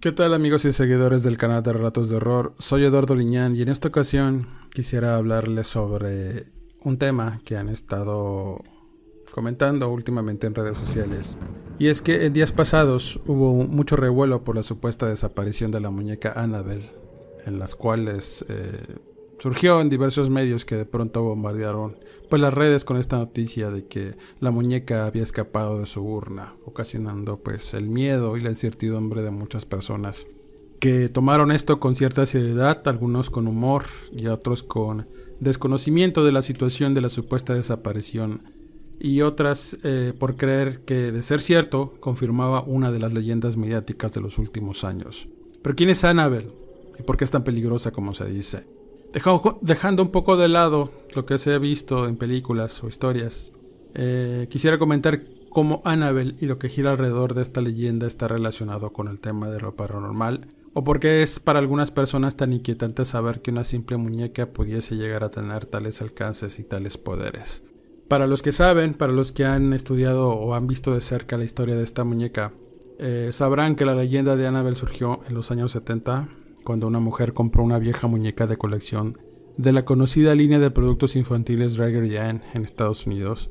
¿Qué 0.00 0.12
tal 0.12 0.34
amigos 0.34 0.64
y 0.66 0.72
seguidores 0.72 1.22
del 1.22 1.38
canal 1.38 1.62
de 1.62 1.72
Relatos 1.72 2.10
de 2.10 2.16
Horror? 2.16 2.54
Soy 2.58 2.84
Eduardo 2.84 3.14
Liñán 3.14 3.56
y 3.56 3.62
en 3.62 3.70
esta 3.70 3.88
ocasión 3.88 4.46
quisiera 4.70 5.16
hablarles 5.16 5.68
sobre 5.68 6.50
un 6.82 6.98
tema 6.98 7.40
que 7.44 7.56
han 7.56 7.70
estado 7.70 8.60
comentando 9.32 9.88
últimamente 9.88 10.46
en 10.46 10.54
redes 10.54 10.76
sociales. 10.76 11.36
Y 11.78 11.88
es 11.88 12.02
que 12.02 12.26
en 12.26 12.34
días 12.34 12.52
pasados 12.52 13.20
hubo 13.26 13.54
mucho 13.54 13.96
revuelo 13.96 14.44
por 14.44 14.56
la 14.56 14.62
supuesta 14.62 15.06
desaparición 15.06 15.70
de 15.70 15.80
la 15.80 15.90
muñeca 15.90 16.32
Annabelle, 16.36 16.92
en 17.46 17.58
las 17.58 17.74
cuales 17.74 18.44
eh, 18.48 18.98
surgió 19.38 19.80
en 19.80 19.88
diversos 19.88 20.30
medios 20.30 20.64
que 20.64 20.76
de 20.76 20.86
pronto 20.86 21.22
bombardearon 21.22 21.96
pues 22.28 22.42
las 22.42 22.52
redes 22.52 22.84
con 22.84 22.96
esta 22.96 23.18
noticia 23.18 23.70
de 23.70 23.86
que 23.86 24.16
la 24.40 24.50
muñeca 24.50 25.06
había 25.06 25.22
escapado 25.22 25.78
de 25.78 25.86
su 25.86 26.02
urna, 26.02 26.54
ocasionando 26.64 27.38
pues 27.38 27.74
el 27.74 27.88
miedo 27.88 28.36
y 28.36 28.40
la 28.40 28.50
incertidumbre 28.50 29.22
de 29.22 29.30
muchas 29.30 29.64
personas 29.64 30.26
que 30.80 31.08
tomaron 31.08 31.52
esto 31.52 31.80
con 31.80 31.96
cierta 31.96 32.26
seriedad, 32.26 32.86
algunos 32.86 33.30
con 33.30 33.48
humor 33.48 33.84
y 34.12 34.26
otros 34.26 34.62
con 34.62 35.08
desconocimiento 35.40 36.24
de 36.24 36.32
la 36.32 36.42
situación 36.42 36.94
de 36.94 37.00
la 37.00 37.08
supuesta 37.08 37.54
desaparición 37.54 38.42
y 38.98 39.20
otras 39.22 39.76
eh, 39.84 40.12
por 40.18 40.36
creer 40.36 40.80
que 40.84 41.12
de 41.12 41.22
ser 41.22 41.40
cierto 41.40 41.94
confirmaba 42.00 42.62
una 42.62 42.90
de 42.92 42.98
las 42.98 43.12
leyendas 43.12 43.56
mediáticas 43.56 44.12
de 44.12 44.20
los 44.20 44.38
últimos 44.38 44.84
años. 44.84 45.28
Pero 45.62 45.76
¿quién 45.76 45.90
es 45.90 46.04
Annabelle? 46.04 46.52
¿Y 46.98 47.02
por 47.02 47.16
qué 47.16 47.24
es 47.24 47.30
tan 47.30 47.44
peligrosa 47.44 47.90
como 47.90 48.14
se 48.14 48.26
dice? 48.26 48.75
Dejando 49.62 50.02
un 50.02 50.10
poco 50.10 50.36
de 50.36 50.48
lado 50.48 50.90
lo 51.14 51.24
que 51.24 51.38
se 51.38 51.54
ha 51.54 51.58
visto 51.58 52.06
en 52.06 52.16
películas 52.16 52.84
o 52.84 52.88
historias, 52.88 53.52
eh, 53.94 54.46
quisiera 54.50 54.78
comentar 54.78 55.22
cómo 55.48 55.80
Annabelle 55.86 56.36
y 56.38 56.44
lo 56.44 56.58
que 56.58 56.68
gira 56.68 56.90
alrededor 56.90 57.32
de 57.32 57.40
esta 57.40 57.62
leyenda 57.62 58.06
está 58.06 58.28
relacionado 58.28 58.92
con 58.92 59.08
el 59.08 59.20
tema 59.20 59.48
de 59.48 59.58
lo 59.58 59.74
paranormal, 59.74 60.48
o 60.74 60.84
por 60.84 61.00
qué 61.00 61.22
es 61.22 61.40
para 61.40 61.60
algunas 61.60 61.90
personas 61.90 62.36
tan 62.36 62.52
inquietante 62.52 63.06
saber 63.06 63.40
que 63.40 63.50
una 63.50 63.64
simple 63.64 63.96
muñeca 63.96 64.50
pudiese 64.50 64.96
llegar 64.96 65.24
a 65.24 65.30
tener 65.30 65.64
tales 65.64 66.02
alcances 66.02 66.58
y 66.58 66.64
tales 66.64 66.98
poderes. 66.98 67.62
Para 68.08 68.26
los 68.26 68.42
que 68.42 68.52
saben, 68.52 68.92
para 68.92 69.14
los 69.14 69.32
que 69.32 69.46
han 69.46 69.72
estudiado 69.72 70.28
o 70.28 70.54
han 70.54 70.66
visto 70.66 70.94
de 70.94 71.00
cerca 71.00 71.38
la 71.38 71.44
historia 71.44 71.74
de 71.74 71.84
esta 71.84 72.04
muñeca, 72.04 72.52
eh, 72.98 73.30
sabrán 73.32 73.76
que 73.76 73.86
la 73.86 73.94
leyenda 73.94 74.36
de 74.36 74.46
Annabelle 74.46 74.76
surgió 74.76 75.20
en 75.26 75.34
los 75.34 75.50
años 75.50 75.72
70 75.72 76.28
cuando 76.66 76.88
una 76.88 76.98
mujer 76.98 77.32
compró 77.32 77.62
una 77.62 77.78
vieja 77.78 78.08
muñeca 78.08 78.48
de 78.48 78.56
colección 78.56 79.16
de 79.56 79.72
la 79.72 79.84
conocida 79.84 80.34
línea 80.34 80.58
de 80.58 80.72
productos 80.72 81.14
infantiles 81.14 81.76
Raggedy 81.76 82.16
Ann 82.16 82.42
en 82.54 82.64
Estados 82.64 83.06
Unidos. 83.06 83.50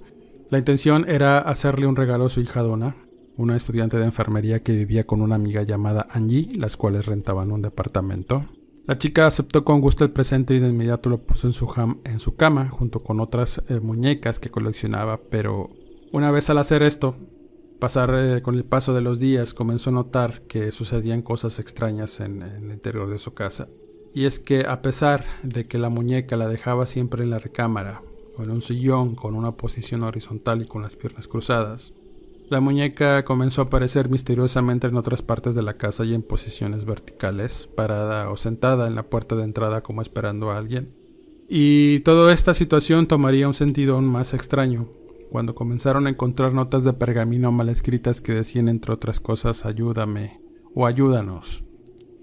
La 0.50 0.58
intención 0.58 1.10
era 1.10 1.40
hacerle 1.40 1.88
un 1.88 1.96
regalo 1.96 2.26
a 2.26 2.30
su 2.30 2.42
hija 2.42 2.62
Donna, 2.62 2.98
una 3.38 3.56
estudiante 3.56 3.98
de 3.98 4.04
enfermería 4.04 4.62
que 4.62 4.74
vivía 4.74 5.08
con 5.08 5.22
una 5.22 5.36
amiga 5.36 5.64
llamada 5.64 6.08
Angie, 6.12 6.56
las 6.58 6.76
cuales 6.76 7.06
rentaban 7.06 7.54
un 7.54 7.62
departamento. 7.62 8.46
La 8.86 8.98
chica 8.98 9.26
aceptó 9.26 9.64
con 9.64 9.80
gusto 9.80 10.04
el 10.04 10.12
presente 10.12 10.54
y 10.54 10.60
de 10.60 10.68
inmediato 10.68 11.10
lo 11.10 11.24
puso 11.24 11.48
en 11.48 11.54
su, 11.54 11.98
en 12.04 12.20
su 12.20 12.36
cama 12.36 12.68
junto 12.70 13.00
con 13.00 13.22
otras 13.22 13.64
eh, 13.70 13.80
muñecas 13.80 14.42
que 14.42 14.52
coleccionaba, 14.52 15.22
pero 15.32 15.70
una 16.12 16.32
vez 16.32 16.50
al 16.50 16.58
hacer 16.58 16.84
esto, 16.84 17.16
pasar 17.80 18.14
eh, 18.16 18.42
con 18.42 18.56
el 18.56 18.64
paso 18.64 18.94
de 18.94 19.02
los 19.02 19.20
días 19.20 19.54
comenzó 19.54 19.90
a 19.90 19.94
notar 19.94 20.42
que 20.44 20.72
sucedían 20.72 21.22
cosas 21.22 21.60
extrañas 21.60 22.20
en, 22.20 22.42
el 22.42 22.72
interior 22.72 23.10
de 23.10 23.20
su 23.20 23.34
casa. 23.34 23.68
Y 24.14 24.26
es 24.26 24.40
que 24.40 24.66
a 24.66 24.82
pesar 24.82 25.26
de 25.44 25.68
que 25.68 25.78
la 25.78 25.90
muñeca 25.90 26.38
la 26.38 26.48
dejaba 26.48 26.86
siempre 26.86 27.24
en 27.24 27.30
la 27.30 27.40
recámara 27.40 28.02
o 28.38 28.44
en 28.44 28.52
un 28.52 28.62
sillón 28.62 29.16
con 29.16 29.36
una 29.36 29.52
posición 29.52 30.04
horizontal 30.04 30.62
y 30.62 30.66
con 30.66 30.82
las 30.82 30.96
piernas 30.96 31.28
cruzadas, 31.28 31.94
la 32.50 32.62
muñeca 32.62 33.26
comenzó 33.26 33.62
a 33.62 33.66
aparecer 33.66 34.10
misteriosamente 34.10 34.88
en 34.88 34.96
otras 34.96 35.22
partes 35.24 35.56
de 35.56 35.64
la 35.64 35.78
casa 35.78 36.06
y 36.06 36.14
en 36.14 36.22
posiciones 36.22 36.86
verticales, 36.86 37.68
parada 37.76 38.30
o 38.30 38.38
sentada 38.38 38.88
en 38.88 38.96
la 38.96 39.10
puerta 39.10 39.36
de 39.36 39.44
entrada 39.44 39.82
como 39.82 40.02
esperando 40.02 40.52
a 40.52 40.58
alguien. 40.58 40.94
Y 41.50 42.00
toda 42.02 42.32
esta 42.34 42.54
situación 42.54 43.08
tomaría 43.08 43.48
un 43.48 43.54
sentido 43.54 43.96
aún 43.96 44.06
más 44.06 44.34
extraño, 44.34 44.88
cuando 45.30 45.56
comenzaron 45.56 46.08
a 46.08 46.10
encontrar 46.10 46.54
notas 46.54 46.84
de 46.84 46.94
pergamino 46.94 47.52
mal 47.52 47.70
escritas 47.70 48.22
que 48.22 48.34
decían 48.34 48.70
entre 48.70 48.94
otras 48.94 49.20
cosas 49.20 49.66
ayúdame 49.66 50.42
o 50.74 50.86
ayúdanos. 50.86 51.64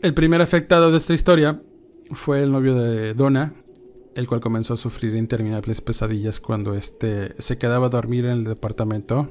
El 0.02 0.14
primer 0.14 0.40
afectado 0.42 0.90
de 0.90 0.98
esta 0.98 1.14
historia 1.14 1.62
fue 2.10 2.42
el 2.42 2.52
novio 2.52 2.74
de 2.74 3.14
Donna, 3.14 3.54
el 4.14 4.26
cual 4.26 4.40
comenzó 4.40 4.74
a 4.74 4.76
sufrir 4.76 5.14
interminables 5.14 5.80
pesadillas 5.80 6.40
cuando 6.40 6.74
éste 6.74 7.40
se 7.40 7.56
quedaba 7.56 7.86
a 7.86 7.90
dormir 7.90 8.26
en 8.26 8.32
el 8.32 8.44
departamento. 8.44 9.30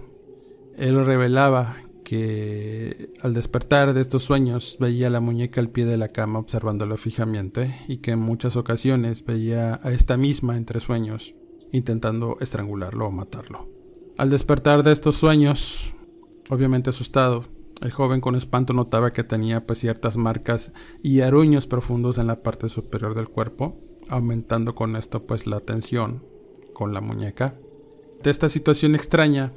Él 0.78 1.06
revelaba 1.06 1.78
que 2.04 3.12
al 3.22 3.34
despertar 3.34 3.94
de 3.94 4.02
estos 4.02 4.24
sueños 4.24 4.78
veía 4.80 5.08
a 5.08 5.12
la 5.12 5.20
muñeca 5.20 5.62
al 5.62 5.70
pie 5.70 5.86
de 5.86 5.98
la 5.98 6.10
cama 6.10 6.40
observándolo 6.40 6.98
fijamente 6.98 7.76
y 7.88 7.98
que 7.98 8.12
en 8.12 8.20
muchas 8.20 8.56
ocasiones 8.56 9.24
veía 9.24 9.80
a 9.84 9.92
esta 9.92 10.18
misma 10.18 10.58
entre 10.58 10.80
sueños 10.80 11.36
intentando 11.72 12.38
estrangularlo 12.40 13.08
o 13.08 13.12
matarlo. 13.12 13.70
Al 14.18 14.30
despertar 14.30 14.84
de 14.84 14.92
estos 14.92 15.16
sueños, 15.16 15.94
obviamente 16.50 16.90
asustado, 16.90 17.46
el 17.82 17.92
joven 17.92 18.22
con 18.22 18.36
espanto 18.36 18.74
notaba 18.74 19.12
que 19.12 19.24
tenía 19.24 19.66
pues 19.66 19.80
ciertas 19.80 20.16
marcas 20.16 20.72
y 21.02 21.22
aruños 21.22 21.66
profundos 21.66 22.18
en 22.20 22.28
la 22.28 22.44
parte 22.44 22.70
superior 22.70 23.16
del 23.16 23.30
cuerpo, 23.30 23.80
aumentando 24.08 24.76
con 24.76 24.96
esto 24.96 25.26
pues 25.26 25.48
la 25.48 25.60
tensión 25.62 26.24
con 26.74 26.94
la 26.94 27.02
muñeca. 27.02 27.56
De 28.22 28.30
esta 28.30 28.50
situación 28.50 28.94
extraña, 28.94 29.52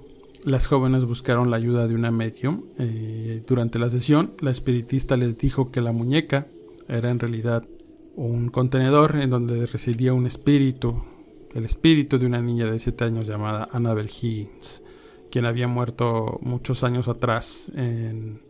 las 0.45 0.67
jóvenes 0.67 1.05
buscaron 1.05 1.51
la 1.51 1.57
ayuda 1.57 1.87
de 1.87 1.95
una 1.95 2.11
medium. 2.11 2.65
Eh, 2.79 3.43
durante 3.47 3.79
la 3.79 3.91
sesión, 3.91 4.33
la 4.41 4.51
espiritista 4.51 5.17
les 5.17 5.37
dijo 5.37 5.71
que 5.71 5.83
la 5.83 5.93
muñeca 5.93 6.47
era 6.89 7.11
en 7.11 7.19
realidad 7.19 7.67
un 8.17 8.49
contenedor 8.49 9.17
en 9.17 9.31
donde 9.31 9.67
residía 9.67 10.15
un 10.15 10.27
espíritu 10.27 11.03
el 11.55 11.65
espíritu 11.65 12.19
de 12.19 12.27
una 12.27 12.43
niña 12.43 12.71
de 12.71 12.79
7 12.79 13.05
años 13.05 13.27
llamada 13.27 13.69
Annabel 13.73 14.11
Higgins, 14.11 14.83
quien 15.31 15.47
había 15.47 15.69
muerto 15.69 16.39
muchos 16.43 16.85
años 16.85 17.09
atrás 17.09 17.71
en, 17.75 18.43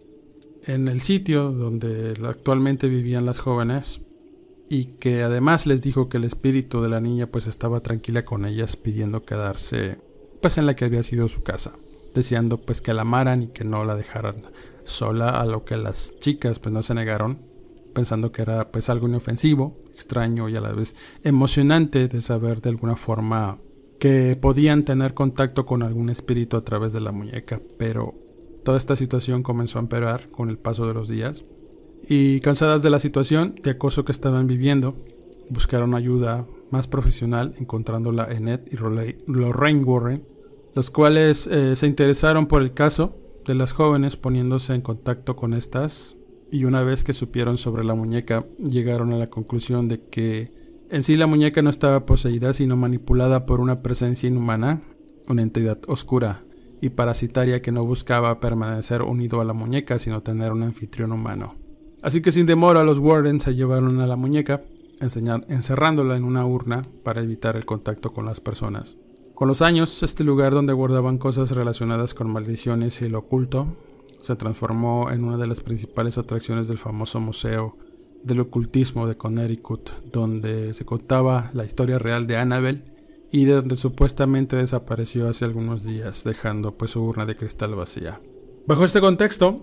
en 0.65 0.89
el 0.89 1.01
sitio 1.01 1.51
donde 1.51 2.15
actualmente 2.25 2.89
vivían 2.89 3.27
las 3.27 3.39
jóvenes 3.39 4.01
y 4.69 4.87
que 4.99 5.23
además 5.23 5.67
les 5.67 5.83
dijo 5.83 6.09
que 6.09 6.17
el 6.17 6.25
espíritu 6.25 6.83
de 6.83 6.89
la 6.89 7.01
niña 7.01 7.27
pues 7.27 7.47
estaba 7.47 7.81
tranquila 7.81 8.25
con 8.25 8.47
ellas 8.47 8.77
pidiendo 8.77 9.23
quedarse 9.23 9.99
pues 10.41 10.59
en 10.59 10.67
la 10.67 10.75
que 10.77 10.85
había 10.85 11.03
sido 11.03 11.29
su 11.29 11.43
casa, 11.43 11.73
deseando 12.15 12.61
pues 12.61 12.81
que 12.81 12.95
la 12.95 13.03
amaran 13.03 13.43
y 13.43 13.47
que 13.49 13.65
no 13.65 13.85
la 13.85 13.97
dejaran 13.97 14.43
sola, 14.85 15.41
a 15.41 15.47
lo 15.47 15.65
que 15.65 15.77
las 15.77 16.19
chicas 16.19 16.59
pues 16.59 16.73
no 16.73 16.83
se 16.83 16.95
negaron 16.95 17.39
pensando 17.95 18.33
que 18.33 18.43
era 18.43 18.71
pues 18.71 18.91
algo 18.91 19.09
inofensivo, 19.09 19.79
extraño 19.95 20.49
y 20.49 20.57
a 20.57 20.61
la 20.61 20.73
vez 20.73 20.95
emocionante 21.23 22.09
de 22.09 22.21
saber 22.21 22.61
de 22.61 22.71
alguna 22.71 22.97
forma 22.97 23.59
que 23.99 24.37
podían 24.37 24.85
tener 24.85 25.15
contacto 25.15 25.65
con 25.65 25.83
algún 25.83 26.11
espíritu 26.11 26.57
a 26.57 26.65
través 26.65 26.93
de 26.93 27.01
la 27.01 27.13
muñeca, 27.13 27.61
pero 27.79 28.15
toda 28.65 28.77
esta 28.77 28.97
situación 28.97 29.43
comenzó 29.43 29.79
a 29.79 29.83
empeorar 29.83 30.31
con 30.31 30.51
el 30.51 30.59
paso 30.59 30.87
de 30.87 30.95
los 30.95 31.09
días 31.09 31.43
y 32.07 32.41
cansadas 32.41 32.83
de 32.83 32.91
la 32.91 33.01
situación 33.01 33.55
de 33.63 33.71
acoso 33.71 34.05
que 34.05 34.13
estaban 34.13 34.47
viviendo, 34.47 34.95
buscaron 35.49 35.95
ayuda 35.95 36.47
más 36.71 36.87
profesional 36.87 37.55
encontrándola 37.59 38.27
en 38.31 38.49
Ed 38.49 38.61
y 38.71 38.77
Lorraine 38.77 39.85
Warren, 39.85 40.27
los 40.75 40.91
cuales 40.91 41.47
eh, 41.47 41.77
se 41.77 41.87
interesaron 41.87 42.47
por 42.47 42.63
el 42.63 42.75
caso 42.75 43.17
de 43.47 43.55
las 43.55 43.73
jóvenes 43.73 44.17
poniéndose 44.17 44.75
en 44.75 44.81
contacto 44.81 45.37
con 45.37 45.55
estas 45.55 46.17
y 46.55 46.67
una 46.67 46.85
vez 46.85 47.03
que 47.03 47.13
supieron 47.13 47.59
sobre 47.59 47.83
la 47.83 47.97
muñeca 47.97 48.47
llegaron 48.59 49.13
a 49.13 49.17
la 49.17 49.29
conclusión 49.29 49.89
de 49.89 50.01
que 50.03 50.53
En 50.89 51.03
sí 51.03 51.17
la 51.17 51.27
muñeca 51.27 51.63
no 51.63 51.71
estaba 51.71 52.07
poseída, 52.07 52.53
sino 52.53 52.77
manipulada 52.77 53.45
por 53.45 53.59
una 53.59 53.83
presencia 53.83 54.29
inhumana, 54.29 54.83
una 55.27 55.43
entidad 55.43 55.81
oscura 55.89 56.45
y 56.81 56.91
parasitaria 56.91 57.61
que 57.61 57.73
no 57.73 57.83
buscaba 57.83 58.39
permanecer 58.39 59.03
unido 59.03 59.41
a 59.41 59.45
la 59.45 59.53
muñeca, 59.53 59.99
sino 59.99 60.23
tener 60.23 60.53
un 60.53 60.63
anfitrión 60.63 61.11
humano. 61.11 61.57
Así 62.03 62.23
que 62.23 62.31
sin 62.31 62.47
demora 62.47 62.85
los 62.85 63.01
Warden 63.01 63.41
se 63.41 63.57
llevaron 63.57 63.99
a 63.99 64.07
la 64.07 64.15
muñeca, 64.15 64.63
encerrándola 65.01 66.17
en 66.17 66.23
una 66.23 66.47
urna 66.47 66.83
para 67.03 67.23
evitar 67.23 67.57
el 67.57 67.65
contacto 67.65 68.13
con 68.13 68.27
las 68.27 68.39
personas. 68.39 68.95
Con 69.35 69.49
los 69.49 69.61
años, 69.61 70.05
este 70.05 70.23
lugar 70.23 70.53
donde 70.53 70.73
guardaban 70.73 71.19
cosas 71.19 71.51
relacionadas 71.51 72.15
con 72.15 72.31
maldiciones 72.31 73.03
y 73.03 73.07
el 73.07 73.17
oculto 73.17 73.67
se 74.25 74.37
transformó 74.37 75.11
en 75.11 75.25
una 75.25 75.37
de 75.37 75.47
las 75.47 75.61
principales 75.61 76.19
atracciones 76.19 76.69
del 76.69 76.79
famoso 76.79 77.21
Museo 77.21 77.77
del 78.23 78.41
Ocultismo 78.41 79.07
de 79.07 79.17
Connecticut, 79.17 79.91
donde 80.11 80.73
se 80.75 80.85
contaba 80.85 81.51
la 81.53 81.65
historia 81.65 81.99
real 81.99 82.27
de 82.27 82.37
Annabel 82.37 82.85
y 83.31 83.45
de 83.45 83.55
donde 83.55 83.77
supuestamente 83.77 84.57
desapareció 84.57 85.29
hace 85.29 85.45
algunos 85.45 85.85
días, 85.85 86.25
dejando 86.25 86.77
pues 86.77 86.93
su 86.93 87.05
urna 87.05 87.27
de 87.27 87.37
cristal 87.37 87.75
vacía. 87.75 88.21
Bajo 88.67 88.85
este 88.85 89.01
contexto, 89.01 89.63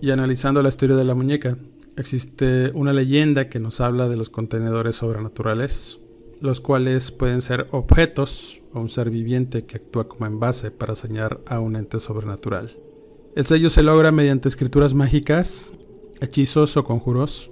y 0.00 0.10
analizando 0.10 0.62
la 0.62 0.68
historia 0.68 0.96
de 0.96 1.04
la 1.04 1.14
muñeca, 1.14 1.56
existe 1.96 2.72
una 2.74 2.92
leyenda 2.92 3.48
que 3.48 3.60
nos 3.60 3.80
habla 3.80 4.08
de 4.08 4.16
los 4.16 4.28
contenedores 4.28 4.96
sobrenaturales, 4.96 6.00
los 6.40 6.60
cuales 6.60 7.10
pueden 7.10 7.40
ser 7.40 7.68
objetos 7.70 8.60
o 8.74 8.80
un 8.80 8.90
ser 8.90 9.08
viviente 9.08 9.64
que 9.64 9.76
actúa 9.76 10.08
como 10.08 10.26
envase 10.26 10.70
para 10.70 10.94
señalar 10.94 11.40
a 11.46 11.60
un 11.60 11.76
ente 11.76 12.00
sobrenatural. 12.00 12.76
El 13.34 13.46
sello 13.46 13.68
se 13.68 13.82
logra 13.82 14.12
mediante 14.12 14.48
escrituras 14.48 14.94
mágicas, 14.94 15.72
hechizos 16.20 16.76
o 16.76 16.84
conjuros. 16.84 17.50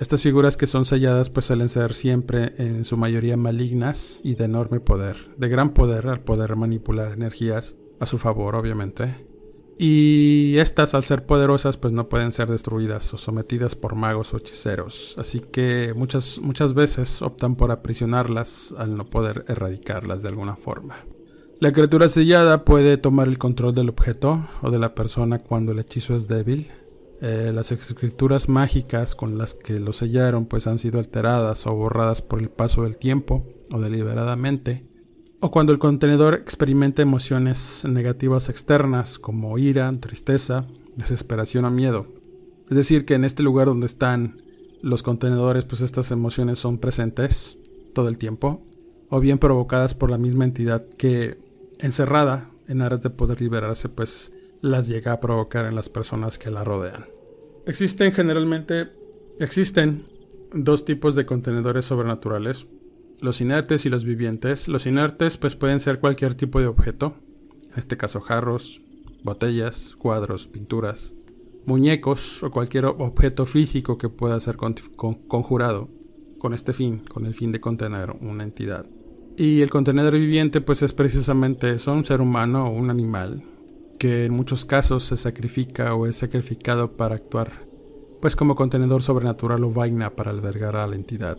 Estas 0.00 0.22
figuras 0.22 0.56
que 0.56 0.66
son 0.66 0.86
selladas 0.86 1.28
pues 1.28 1.44
suelen 1.44 1.68
ser 1.68 1.92
siempre 1.92 2.54
en 2.56 2.86
su 2.86 2.96
mayoría 2.96 3.36
malignas 3.36 4.22
y 4.24 4.36
de 4.36 4.46
enorme 4.46 4.80
poder, 4.80 5.34
de 5.36 5.48
gran 5.50 5.74
poder 5.74 6.08
al 6.08 6.20
poder 6.20 6.56
manipular 6.56 7.12
energías 7.12 7.76
a 8.00 8.06
su 8.06 8.16
favor 8.16 8.56
obviamente. 8.56 9.26
Y 9.76 10.56
estas 10.56 10.94
al 10.94 11.04
ser 11.04 11.26
poderosas 11.26 11.76
pues 11.76 11.92
no 11.92 12.08
pueden 12.08 12.32
ser 12.32 12.48
destruidas 12.48 13.12
o 13.12 13.18
sometidas 13.18 13.74
por 13.74 13.96
magos 13.96 14.32
o 14.32 14.38
hechiceros, 14.38 15.14
así 15.18 15.40
que 15.40 15.92
muchas, 15.94 16.38
muchas 16.40 16.72
veces 16.72 17.20
optan 17.20 17.54
por 17.54 17.70
aprisionarlas 17.70 18.74
al 18.78 18.96
no 18.96 19.04
poder 19.04 19.44
erradicarlas 19.46 20.22
de 20.22 20.28
alguna 20.28 20.56
forma. 20.56 21.04
La 21.60 21.72
criatura 21.72 22.08
sellada 22.08 22.64
puede 22.64 22.98
tomar 22.98 23.26
el 23.26 23.36
control 23.36 23.74
del 23.74 23.88
objeto 23.88 24.46
o 24.62 24.70
de 24.70 24.78
la 24.78 24.94
persona 24.94 25.40
cuando 25.40 25.72
el 25.72 25.80
hechizo 25.80 26.14
es 26.14 26.28
débil. 26.28 26.70
Eh, 27.20 27.50
las 27.52 27.72
escrituras 27.72 28.48
mágicas 28.48 29.16
con 29.16 29.38
las 29.38 29.54
que 29.54 29.80
lo 29.80 29.92
sellaron 29.92 30.46
pues 30.46 30.68
han 30.68 30.78
sido 30.78 31.00
alteradas 31.00 31.66
o 31.66 31.74
borradas 31.74 32.22
por 32.22 32.40
el 32.40 32.48
paso 32.48 32.82
del 32.82 32.96
tiempo 32.96 33.44
o 33.72 33.80
deliberadamente. 33.80 34.86
O 35.40 35.50
cuando 35.50 35.72
el 35.72 35.80
contenedor 35.80 36.34
experimenta 36.34 37.02
emociones 37.02 37.84
negativas 37.88 38.48
externas 38.48 39.18
como 39.18 39.58
ira, 39.58 39.90
tristeza, 39.98 40.68
desesperación 40.94 41.64
o 41.64 41.72
miedo. 41.72 42.06
Es 42.70 42.76
decir, 42.76 43.04
que 43.04 43.14
en 43.14 43.24
este 43.24 43.42
lugar 43.42 43.66
donde 43.66 43.86
están 43.86 44.42
los 44.80 45.02
contenedores 45.02 45.64
pues 45.64 45.80
estas 45.80 46.12
emociones 46.12 46.60
son 46.60 46.78
presentes 46.78 47.58
todo 47.94 48.06
el 48.06 48.16
tiempo 48.16 48.62
o 49.10 49.18
bien 49.18 49.38
provocadas 49.38 49.94
por 49.94 50.08
la 50.08 50.18
misma 50.18 50.44
entidad 50.44 50.86
que 50.96 51.47
encerrada 51.78 52.50
en 52.66 52.82
aras 52.82 53.02
de 53.02 53.10
poder 53.10 53.40
liberarse, 53.40 53.88
pues 53.88 54.32
las 54.60 54.88
llega 54.88 55.12
a 55.12 55.20
provocar 55.20 55.66
en 55.66 55.74
las 55.74 55.88
personas 55.88 56.38
que 56.38 56.50
la 56.50 56.64
rodean. 56.64 57.06
Existen 57.66 58.12
generalmente, 58.12 58.88
existen 59.38 60.04
dos 60.52 60.84
tipos 60.84 61.14
de 61.14 61.26
contenedores 61.26 61.84
sobrenaturales, 61.84 62.66
los 63.20 63.40
inertes 63.40 63.84
y 63.86 63.90
los 63.90 64.04
vivientes. 64.04 64.68
Los 64.68 64.86
inertes 64.86 65.36
pues 65.36 65.56
pueden 65.56 65.80
ser 65.80 66.00
cualquier 66.00 66.34
tipo 66.34 66.60
de 66.60 66.66
objeto, 66.66 67.16
en 67.72 67.78
este 67.78 67.96
caso 67.96 68.20
jarros, 68.20 68.80
botellas, 69.22 69.94
cuadros, 69.98 70.46
pinturas, 70.46 71.14
muñecos 71.64 72.42
o 72.42 72.50
cualquier 72.50 72.86
objeto 72.86 73.44
físico 73.44 73.98
que 73.98 74.08
pueda 74.08 74.40
ser 74.40 74.56
conjurado 74.56 75.88
con 76.38 76.54
este 76.54 76.72
fin, 76.72 77.00
con 77.00 77.26
el 77.26 77.34
fin 77.34 77.52
de 77.52 77.60
contener 77.60 78.10
una 78.20 78.44
entidad. 78.44 78.86
Y 79.38 79.62
el 79.62 79.70
contenedor 79.70 80.14
viviente 80.14 80.60
pues 80.60 80.82
es 80.82 80.92
precisamente 80.92 81.72
eso, 81.72 81.92
un 81.92 82.04
ser 82.04 82.20
humano 82.20 82.66
o 82.66 82.70
un 82.70 82.90
animal 82.90 83.44
que 83.96 84.24
en 84.24 84.32
muchos 84.32 84.64
casos 84.64 85.04
se 85.04 85.16
sacrifica 85.16 85.94
o 85.94 86.06
es 86.06 86.16
sacrificado 86.16 86.96
para 86.96 87.14
actuar 87.14 87.68
pues 88.20 88.34
como 88.34 88.56
contenedor 88.56 89.00
sobrenatural 89.00 89.62
o 89.62 89.70
vaina 89.70 90.10
para 90.16 90.32
albergar 90.32 90.74
a 90.74 90.88
la 90.88 90.96
entidad. 90.96 91.38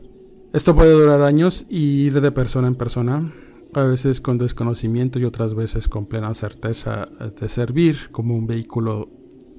Esto 0.54 0.74
puede 0.76 0.94
durar 0.94 1.24
años 1.24 1.66
y 1.70 2.06
ir 2.06 2.22
de 2.22 2.32
persona 2.32 2.70
en 2.70 2.76
persona, 2.76 3.34
a 3.74 3.84
veces 3.84 4.22
con 4.22 4.38
desconocimiento 4.38 5.20
y 5.20 5.26
otras 5.26 5.54
veces 5.54 5.90
con 5.90 6.06
plena 6.06 6.34
certeza 6.34 7.10
de 7.38 7.50
servir 7.50 8.12
como 8.12 8.34
un 8.34 8.48
vehículo 8.48 9.10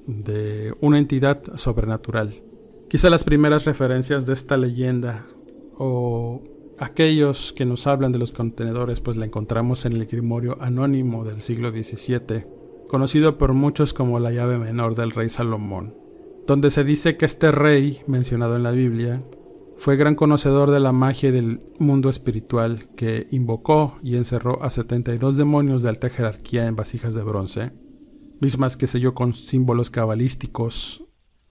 de 0.06 0.72
una 0.80 0.96
entidad 0.96 1.42
sobrenatural. 1.56 2.42
Quizá 2.88 3.10
las 3.10 3.22
primeras 3.22 3.66
referencias 3.66 4.24
de 4.24 4.32
esta 4.32 4.56
leyenda 4.56 5.26
o 5.76 6.42
aquellos 6.80 7.52
que 7.52 7.66
nos 7.66 7.86
hablan 7.86 8.10
de 8.10 8.18
los 8.18 8.32
contenedores, 8.32 9.00
pues 9.00 9.16
la 9.16 9.26
encontramos 9.26 9.84
en 9.84 9.92
el 9.92 10.06
Grimorio 10.06 10.56
Anónimo 10.60 11.24
del 11.24 11.42
siglo 11.42 11.70
XVII, 11.70 12.46
conocido 12.88 13.36
por 13.38 13.52
muchos 13.52 13.92
como 13.92 14.18
la 14.18 14.32
llave 14.32 14.58
menor 14.58 14.96
del 14.96 15.10
rey 15.10 15.28
Salomón, 15.28 15.94
donde 16.46 16.70
se 16.70 16.82
dice 16.82 17.16
que 17.18 17.26
este 17.26 17.52
rey, 17.52 18.00
mencionado 18.06 18.56
en 18.56 18.62
la 18.62 18.70
Biblia, 18.70 19.22
fue 19.76 19.96
gran 19.96 20.14
conocedor 20.14 20.70
de 20.70 20.80
la 20.80 20.92
magia 20.92 21.30
del 21.30 21.60
mundo 21.78 22.08
espiritual 22.08 22.88
que 22.96 23.26
invocó 23.30 23.98
y 24.02 24.16
encerró 24.16 24.62
a 24.62 24.70
72 24.70 25.36
demonios 25.36 25.82
de 25.82 25.90
alta 25.90 26.08
jerarquía 26.08 26.66
en 26.66 26.76
vasijas 26.76 27.14
de 27.14 27.22
bronce, 27.22 27.72
mismas 28.40 28.78
que 28.78 28.86
selló 28.86 29.14
con 29.14 29.34
símbolos 29.34 29.90
cabalísticos 29.90 31.04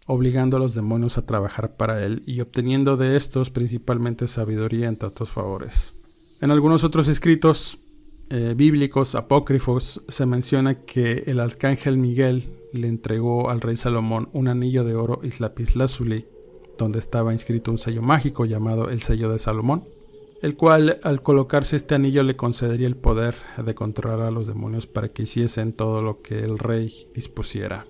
obligando 0.10 0.58
a 0.58 0.60
los 0.60 0.74
demonios 0.74 1.20
a 1.20 1.26
trabajar 1.28 1.78
para 1.78 2.04
él 2.04 2.24
y 2.26 2.42
obteniendo 2.42 2.98
de 2.98 3.16
estos 3.16 3.52
principalmente 3.52 4.28
sabiduría 4.28 4.88
entre 4.88 5.08
otros 5.08 5.30
favores. 5.30 5.94
En 6.42 6.50
algunos 6.50 6.84
otros 6.84 7.08
escritos 7.08 7.78
eh, 8.32 8.56
bíblicos 8.58 9.14
apócrifos 9.14 10.02
se 10.08 10.26
menciona 10.26 10.84
que 10.84 11.24
el 11.28 11.40
arcángel 11.40 11.98
Miguel 11.98 12.50
le 12.74 12.88
entregó 12.88 13.52
al 13.52 13.62
rey 13.62 13.76
Salomón 13.76 14.30
un 14.34 14.48
anillo 14.48 14.84
de 14.84 14.96
oro 14.96 15.22
lazuli, 15.76 16.26
donde 16.76 16.98
estaba 16.98 17.32
inscrito 17.32 17.70
un 17.70 17.78
sello 17.78 18.02
mágico 18.02 18.46
llamado 18.46 18.90
el 18.90 19.04
sello 19.04 19.32
de 19.32 19.38
Salomón, 19.38 19.84
el 20.42 20.56
cual 20.56 21.00
al 21.04 21.22
colocarse 21.22 21.76
este 21.76 21.94
anillo 21.94 22.24
le 22.24 22.36
concedería 22.36 22.88
el 22.88 22.98
poder 22.98 23.36
de 23.64 23.76
controlar 23.76 24.22
a 24.22 24.32
los 24.32 24.48
demonios 24.48 24.88
para 24.88 25.10
que 25.10 25.24
hiciesen 25.24 25.74
todo 25.74 26.01
lo 26.01 26.24
que 26.24 26.39
el 26.39 26.58
rey 26.58 27.08
dispusiera. 27.13 27.86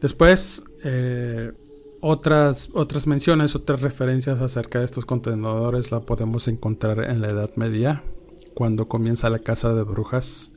Después, 0.00 0.62
eh, 0.84 1.52
otras, 2.00 2.70
otras 2.74 3.06
menciones, 3.06 3.56
otras 3.56 3.82
referencias 3.82 4.40
acerca 4.40 4.78
de 4.78 4.84
estos 4.84 5.04
contenedores 5.04 5.90
la 5.90 6.00
podemos 6.00 6.46
encontrar 6.46 7.10
en 7.10 7.20
la 7.20 7.28
Edad 7.28 7.50
Media, 7.56 8.04
cuando 8.54 8.88
comienza 8.88 9.30
la 9.30 9.40
caza 9.40 9.74
de 9.74 9.82
brujas. 9.82 10.52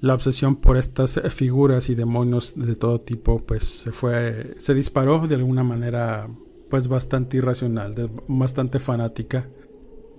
La 0.00 0.14
obsesión 0.14 0.56
por 0.56 0.76
estas 0.76 1.20
figuras 1.30 1.88
y 1.88 1.94
demonios 1.94 2.54
de 2.56 2.76
todo 2.76 3.00
tipo, 3.00 3.40
pues 3.40 3.64
se 3.64 3.92
fue, 3.92 4.54
se 4.58 4.74
disparó 4.74 5.26
de 5.26 5.34
alguna 5.34 5.64
manera, 5.64 6.28
pues 6.70 6.88
bastante 6.88 7.38
irracional, 7.38 8.10
bastante 8.28 8.78
fanática. 8.78 9.48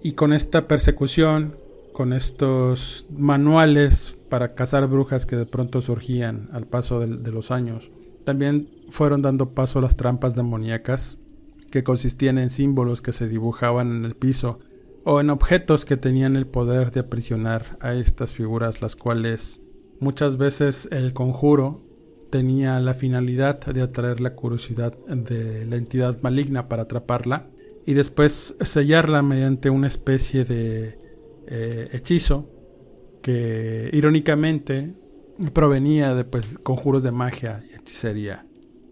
Y 0.03 0.13
con 0.13 0.33
esta 0.33 0.67
persecución, 0.67 1.57
con 1.93 2.13
estos 2.13 3.07
manuales 3.09 4.17
para 4.29 4.53
cazar 4.53 4.87
brujas 4.87 5.25
que 5.25 5.35
de 5.35 5.45
pronto 5.45 5.81
surgían 5.81 6.49
al 6.53 6.67
paso 6.67 6.99
de 6.99 7.31
los 7.31 7.49
años, 7.49 7.91
también 8.27 8.69
fueron 8.89 9.21
dando 9.21 9.53
paso 9.53 9.79
a 9.79 9.81
las 9.81 9.95
trampas 9.95 10.35
demoníacas, 10.35 11.17
que 11.71 11.85
consistían 11.85 12.37
en 12.37 12.49
símbolos 12.49 13.01
que 13.01 13.13
se 13.13 13.29
dibujaban 13.29 13.95
en 13.95 14.03
el 14.03 14.15
piso 14.15 14.59
o 15.05 15.21
en 15.21 15.29
objetos 15.29 15.85
que 15.85 15.95
tenían 15.95 16.35
el 16.35 16.45
poder 16.45 16.91
de 16.91 16.99
aprisionar 16.99 17.77
a 17.79 17.93
estas 17.93 18.33
figuras, 18.33 18.81
las 18.81 18.97
cuales 18.97 19.61
muchas 20.01 20.35
veces 20.35 20.89
el 20.91 21.13
conjuro 21.13 21.85
tenía 22.29 22.81
la 22.81 22.93
finalidad 22.93 23.61
de 23.61 23.81
atraer 23.81 24.19
la 24.19 24.35
curiosidad 24.35 24.93
de 25.07 25.65
la 25.65 25.77
entidad 25.77 26.21
maligna 26.21 26.67
para 26.67 26.83
atraparla 26.83 27.47
y 27.85 27.93
después 27.93 28.57
sellarla 28.59 29.21
mediante 29.21 29.69
una 29.69 29.87
especie 29.87 30.43
de 30.43 30.99
eh, 31.47 31.87
hechizo 31.93 32.51
que 33.21 33.89
irónicamente 33.93 34.97
provenía 35.53 36.13
de 36.13 36.25
pues, 36.25 36.57
conjuros 36.59 37.03
de 37.03 37.11
magia 37.11 37.63
y 37.69 37.75
hechicería 37.75 38.45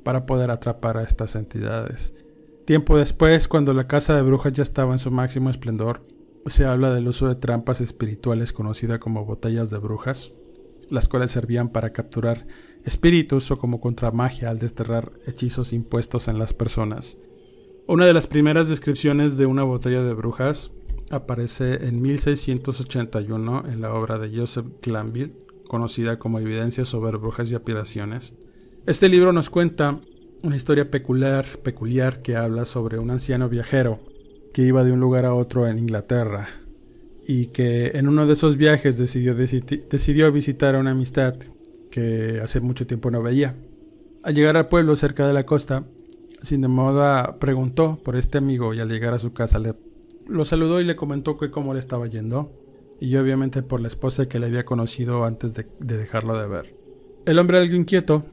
para 0.04 0.26
poder 0.26 0.52
atrapar 0.52 0.98
a 0.98 1.04
estas 1.04 1.36
entidades. 1.36 2.14
Tiempo 2.66 2.98
después, 2.98 3.48
cuando 3.48 3.74
la 3.74 3.88
casa 3.88 4.16
de 4.16 4.22
brujas 4.22 4.54
ya 4.54 4.64
estaba 4.64 4.92
en 4.92 5.00
su 5.00 5.12
máximo 5.12 5.50
esplendor, 5.50 6.06
se 6.46 6.66
habla 6.66 6.94
del 6.94 7.08
uso 7.08 7.28
de 7.28 7.36
trampas 7.36 7.82
espirituales 7.82 8.54
conocidas 8.54 9.00
como 9.00 9.26
botellas 9.26 9.70
de 9.70 9.80
brujas, 9.80 10.34
las 10.90 11.08
cuales 11.08 11.32
servían 11.32 11.70
para 11.70 11.92
capturar 11.92 12.46
espíritus 12.84 13.50
o 13.50 13.58
como 13.58 13.82
contramagia 13.82 14.50
al 14.50 14.60
desterrar 14.60 15.14
hechizos 15.26 15.74
impuestos 15.74 16.28
en 16.28 16.38
las 16.38 16.54
personas. 16.54 17.18
Una 17.88 18.06
de 18.06 18.14
las 18.14 18.28
primeras 18.28 18.70
descripciones 18.70 19.38
de 19.38 19.46
una 19.46 19.64
botella 19.64 20.02
de 20.02 20.14
brujas 20.14 20.72
aparece 21.12 21.88
en 21.88 22.02
1681 22.02 23.66
en 23.68 23.82
la 23.82 23.94
obra 23.94 24.18
de 24.18 24.36
Joseph 24.36 24.66
Glanville, 24.82 25.45
conocida 25.68 26.20
como 26.20 26.40
Evidencias 26.40 26.88
sobre 26.88 27.18
brujas 27.18 27.52
y 27.52 27.56
aspiraciones. 27.56 28.34
Este 28.86 29.10
libro 29.10 29.34
nos 29.34 29.50
cuenta 29.50 30.00
una 30.44 30.56
historia 30.56 30.92
peculiar, 30.92 31.46
peculiar 31.64 32.22
que 32.22 32.36
habla 32.36 32.66
sobre 32.66 33.00
un 33.00 33.10
anciano 33.10 33.50
viajero 33.50 34.00
que 34.54 34.62
iba 34.62 34.84
de 34.84 34.92
un 34.92 35.00
lugar 35.00 35.26
a 35.26 35.34
otro 35.34 35.68
en 35.68 35.80
Inglaterra 35.80 36.48
y 37.28 37.48
que 37.48 37.92
en 37.96 38.08
uno 38.08 38.26
de 38.28 38.34
esos 38.34 38.56
viajes 38.56 38.98
decidió, 38.98 39.34
decidió 39.36 40.32
visitar 40.32 40.76
a 40.76 40.80
una 40.80 40.92
amistad 40.92 41.36
que 41.90 42.40
hace 42.44 42.60
mucho 42.60 42.86
tiempo 42.86 43.10
no 43.10 43.24
veía. 43.24 43.56
Al 44.24 44.36
llegar 44.36 44.58
al 44.58 44.68
pueblo 44.68 44.96
cerca 44.96 45.28
de 45.28 45.34
la 45.34 45.46
costa, 45.46 45.86
sin 46.42 46.62
de 46.62 46.68
moda 46.68 47.38
preguntó 47.40 48.00
por 48.04 48.16
este 48.16 48.38
amigo 48.38 48.74
y 48.74 48.80
al 48.80 48.90
llegar 48.90 49.14
a 49.14 49.20
su 49.20 49.34
casa 49.34 49.60
le, 49.60 49.74
lo 50.28 50.46
saludó 50.46 50.80
y 50.80 50.84
le 50.84 50.96
comentó 50.96 51.38
que 51.38 51.52
cómo 51.52 51.74
le 51.74 51.80
estaba 51.80 52.08
yendo 52.08 52.52
y 53.00 53.16
obviamente 53.18 53.62
por 53.62 53.82
la 53.82 53.88
esposa 53.88 54.28
que 54.28 54.40
le 54.40 54.48
había 54.48 54.66
conocido 54.66 55.26
antes 55.26 55.54
de, 55.54 55.68
de 55.80 55.98
dejarlo 55.98 56.38
de 56.40 56.48
ver. 56.48 56.76
El 57.26 57.40
hombre 57.40 57.58
algo 57.58 57.76
inquieto 57.76 58.26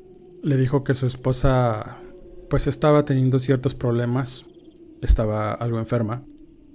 le 0.42 0.57
dijo 0.57 0.85
que 0.85 0.95
su 0.95 1.07
esposa 1.07 1.99
pues 2.50 2.66
estaba 2.66 3.04
teniendo 3.04 3.38
ciertos 3.38 3.75
problemas, 3.75 4.45
estaba 5.00 5.52
algo 5.52 5.78
enferma 5.78 6.25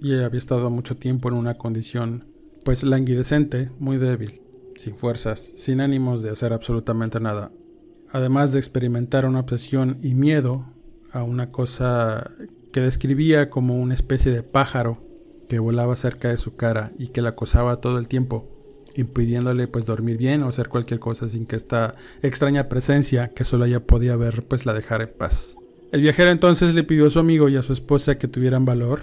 y 0.00 0.14
había 0.14 0.38
estado 0.38 0.70
mucho 0.70 0.96
tiempo 0.96 1.28
en 1.28 1.34
una 1.34 1.54
condición 1.54 2.26
pues 2.64 2.82
languidecente, 2.82 3.70
muy 3.78 3.96
débil, 3.96 4.42
sin 4.76 4.96
fuerzas, 4.96 5.40
sin 5.40 5.80
ánimos 5.80 6.22
de 6.22 6.30
hacer 6.30 6.52
absolutamente 6.52 7.20
nada, 7.20 7.52
además 8.10 8.52
de 8.52 8.58
experimentar 8.58 9.24
una 9.24 9.40
obsesión 9.40 9.98
y 10.02 10.14
miedo 10.14 10.66
a 11.12 11.22
una 11.22 11.50
cosa 11.50 12.30
que 12.72 12.80
describía 12.80 13.48
como 13.48 13.78
una 13.78 13.94
especie 13.94 14.32
de 14.32 14.42
pájaro 14.42 15.07
que 15.48 15.58
volaba 15.58 15.96
cerca 15.96 16.28
de 16.28 16.36
su 16.36 16.56
cara 16.56 16.92
y 16.98 17.08
que 17.08 17.22
la 17.22 17.30
acosaba 17.30 17.80
todo 17.80 17.98
el 17.98 18.06
tiempo, 18.06 18.48
impidiéndole 18.94 19.68
pues 19.68 19.86
dormir 19.86 20.16
bien 20.16 20.42
o 20.42 20.48
hacer 20.48 20.68
cualquier 20.68 21.00
cosa 21.00 21.28
sin 21.28 21.46
que 21.46 21.56
esta 21.56 21.94
extraña 22.22 22.68
presencia 22.68 23.28
que 23.28 23.44
solo 23.44 23.64
ella 23.64 23.86
podía 23.86 24.16
ver 24.16 24.44
pues 24.44 24.66
la 24.66 24.74
dejara 24.74 25.04
en 25.04 25.14
paz. 25.16 25.56
El 25.90 26.02
viajero 26.02 26.30
entonces 26.30 26.74
le 26.74 26.84
pidió 26.84 27.06
a 27.06 27.10
su 27.10 27.18
amigo 27.18 27.48
y 27.48 27.56
a 27.56 27.62
su 27.62 27.72
esposa 27.72 28.18
que 28.18 28.28
tuvieran 28.28 28.66
valor, 28.66 29.00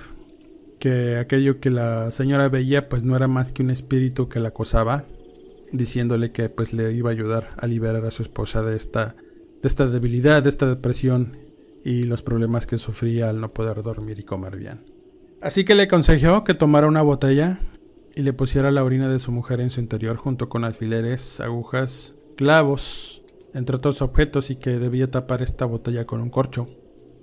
que 0.77 1.17
aquello 1.17 1.59
que 1.59 1.71
la 1.71 2.11
señora 2.11 2.47
veía 2.47 2.89
pues 2.89 3.03
no 3.03 3.15
era 3.15 3.27
más 3.27 3.51
que 3.51 3.63
un 3.63 3.71
espíritu 3.71 4.29
que 4.29 4.39
la 4.39 4.49
acosaba, 4.49 5.05
diciéndole 5.71 6.31
que 6.31 6.49
pues 6.49 6.73
le 6.73 6.93
iba 6.93 7.09
a 7.09 7.13
ayudar 7.13 7.55
a 7.57 7.65
liberar 7.65 8.05
a 8.05 8.11
su 8.11 8.21
esposa 8.21 8.61
de 8.61 8.75
esta, 8.75 9.15
de 9.61 9.67
esta 9.67 9.87
debilidad, 9.87 10.43
de 10.43 10.49
esta 10.49 10.67
depresión 10.67 11.37
y 11.83 12.03
los 12.03 12.21
problemas 12.21 12.67
que 12.67 12.77
sufría 12.77 13.29
al 13.29 13.41
no 13.41 13.53
poder 13.53 13.81
dormir 13.81 14.19
y 14.19 14.23
comer 14.23 14.57
bien. 14.57 14.94
Así 15.41 15.63
que 15.65 15.75
le 15.75 15.83
aconsejó 15.83 16.43
que 16.43 16.53
tomara 16.53 16.87
una 16.87 17.01
botella 17.01 17.59
y 18.15 18.21
le 18.21 18.33
pusiera 18.33 18.71
la 18.71 18.83
orina 18.83 19.09
de 19.09 19.19
su 19.19 19.31
mujer 19.31 19.59
en 19.59 19.69
su 19.69 19.81
interior 19.81 20.15
junto 20.17 20.49
con 20.49 20.63
alfileres, 20.63 21.41
agujas, 21.41 22.15
clavos, 22.37 23.23
entre 23.53 23.75
otros 23.75 24.01
objetos 24.01 24.49
y 24.49 24.55
que 24.55 24.79
debía 24.79 25.11
tapar 25.11 25.41
esta 25.41 25.65
botella 25.65 26.05
con 26.05 26.21
un 26.21 26.29
corcho. 26.29 26.65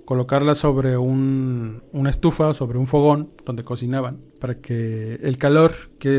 Colocarla 0.05 0.53
sobre 0.53 0.97
un, 0.97 1.83
una 1.93 2.09
estufa 2.09 2.53
sobre 2.53 2.77
un 2.77 2.87
fogón 2.87 3.31
donde 3.45 3.63
cocinaban 3.63 4.21
para 4.39 4.59
que 4.59 5.15
el 5.15 5.37
calor 5.37 5.71
que 5.97 6.09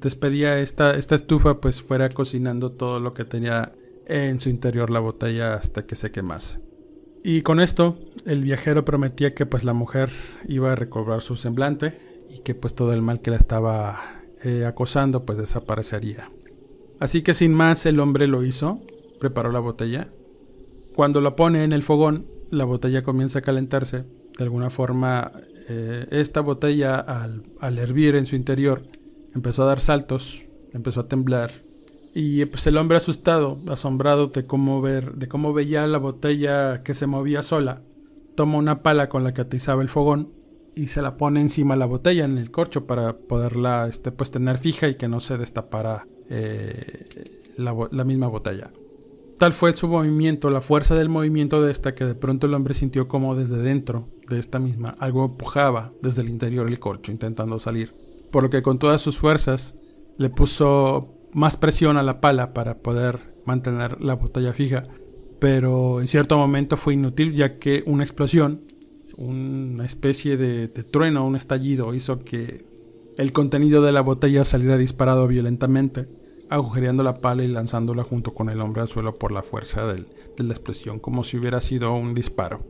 despedía 0.00 0.60
esta, 0.60 0.96
esta 0.96 1.14
estufa 1.14 1.60
pues 1.60 1.82
fuera 1.82 2.08
cocinando 2.10 2.72
todo 2.72 3.00
lo 3.00 3.12
que 3.12 3.24
tenía 3.24 3.72
en 4.06 4.38
su 4.40 4.50
interior 4.50 4.90
la 4.90 5.00
botella 5.00 5.54
hasta 5.54 5.84
que 5.86 5.96
se 5.96 6.12
quemase. 6.12 6.60
Y 7.26 7.40
con 7.40 7.58
esto, 7.58 7.96
el 8.26 8.42
viajero 8.42 8.84
prometía 8.84 9.34
que 9.34 9.46
pues 9.46 9.64
la 9.64 9.72
mujer 9.72 10.10
iba 10.46 10.72
a 10.72 10.74
recobrar 10.74 11.22
su 11.22 11.36
semblante 11.36 11.98
y 12.28 12.40
que 12.40 12.54
pues 12.54 12.74
todo 12.74 12.92
el 12.92 13.00
mal 13.00 13.22
que 13.22 13.30
la 13.30 13.38
estaba 13.38 13.98
eh, 14.42 14.66
acosando 14.66 15.24
pues 15.24 15.38
desaparecería. 15.38 16.30
Así 17.00 17.22
que 17.22 17.32
sin 17.32 17.54
más 17.54 17.86
el 17.86 17.98
hombre 17.98 18.26
lo 18.26 18.44
hizo, 18.44 18.82
preparó 19.20 19.52
la 19.52 19.60
botella. 19.60 20.10
Cuando 20.94 21.22
la 21.22 21.34
pone 21.34 21.64
en 21.64 21.72
el 21.72 21.82
fogón, 21.82 22.26
la 22.50 22.66
botella 22.66 23.02
comienza 23.02 23.38
a 23.38 23.42
calentarse. 23.42 24.04
De 24.36 24.44
alguna 24.44 24.68
forma, 24.68 25.32
eh, 25.70 26.06
esta 26.10 26.42
botella 26.42 26.96
al, 26.96 27.44
al 27.58 27.78
hervir 27.78 28.16
en 28.16 28.26
su 28.26 28.36
interior 28.36 28.82
empezó 29.34 29.62
a 29.62 29.66
dar 29.66 29.80
saltos, 29.80 30.44
empezó 30.74 31.00
a 31.00 31.08
temblar 31.08 31.52
y 32.14 32.44
pues 32.44 32.66
el 32.68 32.76
hombre 32.76 32.96
asustado, 32.96 33.58
asombrado 33.68 34.28
de 34.28 34.46
cómo 34.46 34.80
ver, 34.80 35.14
de 35.14 35.26
cómo 35.26 35.52
veía 35.52 35.84
la 35.88 35.98
botella 35.98 36.84
que 36.84 36.94
se 36.94 37.08
movía 37.08 37.42
sola, 37.42 37.82
toma 38.36 38.58
una 38.58 38.82
pala 38.82 39.08
con 39.08 39.24
la 39.24 39.34
que 39.34 39.40
atizaba 39.40 39.82
el 39.82 39.88
fogón 39.88 40.32
y 40.76 40.86
se 40.86 41.02
la 41.02 41.16
pone 41.16 41.40
encima 41.40 41.74
de 41.74 41.80
la 41.80 41.86
botella 41.86 42.24
en 42.24 42.38
el 42.38 42.52
corcho 42.52 42.86
para 42.86 43.16
poderla 43.16 43.88
este, 43.88 44.12
pues 44.12 44.30
tener 44.30 44.58
fija 44.58 44.88
y 44.88 44.94
que 44.94 45.08
no 45.08 45.18
se 45.18 45.38
destapara 45.38 46.06
eh, 46.30 47.52
la, 47.56 47.74
la 47.90 48.04
misma 48.04 48.28
botella. 48.28 48.70
Tal 49.38 49.52
fue 49.52 49.72
su 49.72 49.88
movimiento, 49.88 50.50
la 50.50 50.60
fuerza 50.60 50.94
del 50.94 51.08
movimiento 51.08 51.60
de 51.60 51.72
esta, 51.72 51.96
que 51.96 52.04
de 52.04 52.14
pronto 52.14 52.46
el 52.46 52.54
hombre 52.54 52.74
sintió 52.74 53.08
como 53.08 53.34
desde 53.34 53.56
dentro 53.56 54.08
de 54.28 54.38
esta 54.38 54.60
misma 54.60 54.94
algo 55.00 55.24
empujaba 55.24 55.92
desde 56.00 56.22
el 56.22 56.28
interior 56.28 56.70
del 56.70 56.78
corcho 56.78 57.10
intentando 57.10 57.58
salir. 57.58 57.92
Por 58.30 58.44
lo 58.44 58.50
que 58.50 58.62
con 58.62 58.78
todas 58.78 59.02
sus 59.02 59.18
fuerzas 59.18 59.76
le 60.16 60.30
puso 60.30 61.14
más 61.34 61.56
presión 61.56 61.96
a 61.96 62.02
la 62.02 62.20
pala 62.20 62.54
para 62.54 62.78
poder 62.78 63.34
mantener 63.44 64.00
la 64.00 64.14
botella 64.14 64.52
fija, 64.52 64.84
pero 65.40 66.00
en 66.00 66.06
cierto 66.06 66.38
momento 66.38 66.76
fue 66.76 66.94
inútil 66.94 67.34
ya 67.34 67.58
que 67.58 67.82
una 67.86 68.04
explosión, 68.04 68.62
una 69.16 69.84
especie 69.84 70.36
de, 70.36 70.68
trueno, 70.68 71.26
un 71.26 71.36
estallido 71.36 71.92
hizo 71.92 72.24
que 72.24 72.64
el 73.18 73.32
contenido 73.32 73.82
de 73.82 73.92
la 73.92 74.00
botella 74.00 74.44
saliera 74.44 74.78
disparado 74.78 75.28
violentamente, 75.28 76.06
agujereando 76.50 77.02
la 77.02 77.18
pala 77.18 77.44
y 77.44 77.48
lanzándola 77.48 78.04
junto 78.04 78.32
con 78.32 78.48
el 78.48 78.60
hombre 78.60 78.82
al 78.82 78.88
suelo 78.88 79.14
por 79.14 79.32
la 79.32 79.42
fuerza 79.42 79.86
de 79.86 80.04
la 80.38 80.52
explosión, 80.52 81.00
como 81.00 81.24
si 81.24 81.36
hubiera 81.36 81.60
sido 81.60 81.94
un 81.94 82.14
disparo. 82.14 82.64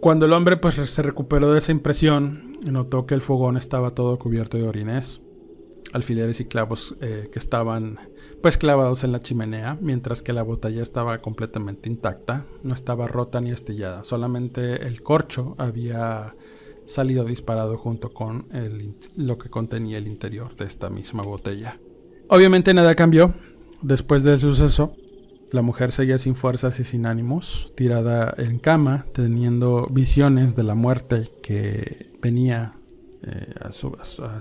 Cuando 0.00 0.26
el 0.26 0.32
hombre 0.32 0.56
pues 0.56 0.74
se 0.74 1.02
recuperó 1.02 1.52
de 1.52 1.58
esa 1.58 1.72
impresión, 1.72 2.58
notó 2.64 3.06
que 3.06 3.14
el 3.14 3.20
fogón 3.20 3.56
estaba 3.56 3.94
todo 3.94 4.18
cubierto 4.18 4.56
de 4.56 4.66
orines 4.66 5.22
alfileres 5.92 6.40
y 6.40 6.44
clavos 6.44 6.96
eh, 7.00 7.28
que 7.32 7.38
estaban 7.38 7.98
pues 8.42 8.56
clavados 8.56 9.04
en 9.04 9.12
la 9.12 9.20
chimenea, 9.20 9.76
mientras 9.80 10.22
que 10.22 10.32
la 10.32 10.42
botella 10.42 10.82
estaba 10.82 11.20
completamente 11.20 11.88
intacta, 11.88 12.46
no 12.62 12.74
estaba 12.74 13.06
rota 13.06 13.40
ni 13.40 13.50
astillada, 13.50 14.04
solamente 14.04 14.86
el 14.86 15.02
corcho 15.02 15.54
había 15.58 16.34
salido 16.86 17.24
disparado 17.24 17.78
junto 17.78 18.12
con 18.12 18.46
lo 19.16 19.38
que 19.38 19.48
contenía 19.48 19.98
el 19.98 20.08
interior 20.08 20.56
de 20.56 20.64
esta 20.64 20.90
misma 20.90 21.22
botella. 21.22 21.78
Obviamente 22.28 22.74
nada 22.74 22.94
cambió. 22.94 23.32
Después 23.82 24.24
del 24.24 24.40
suceso, 24.40 24.94
la 25.52 25.62
mujer 25.62 25.92
seguía 25.92 26.18
sin 26.18 26.36
fuerzas 26.36 26.78
y 26.80 26.84
sin 26.84 27.06
ánimos, 27.06 27.72
tirada 27.76 28.34
en 28.38 28.58
cama, 28.58 29.06
teniendo 29.12 29.86
visiones 29.90 30.54
de 30.54 30.62
la 30.62 30.74
muerte 30.74 31.28
que 31.42 32.12
venía 32.20 32.72
eh, 33.22 33.52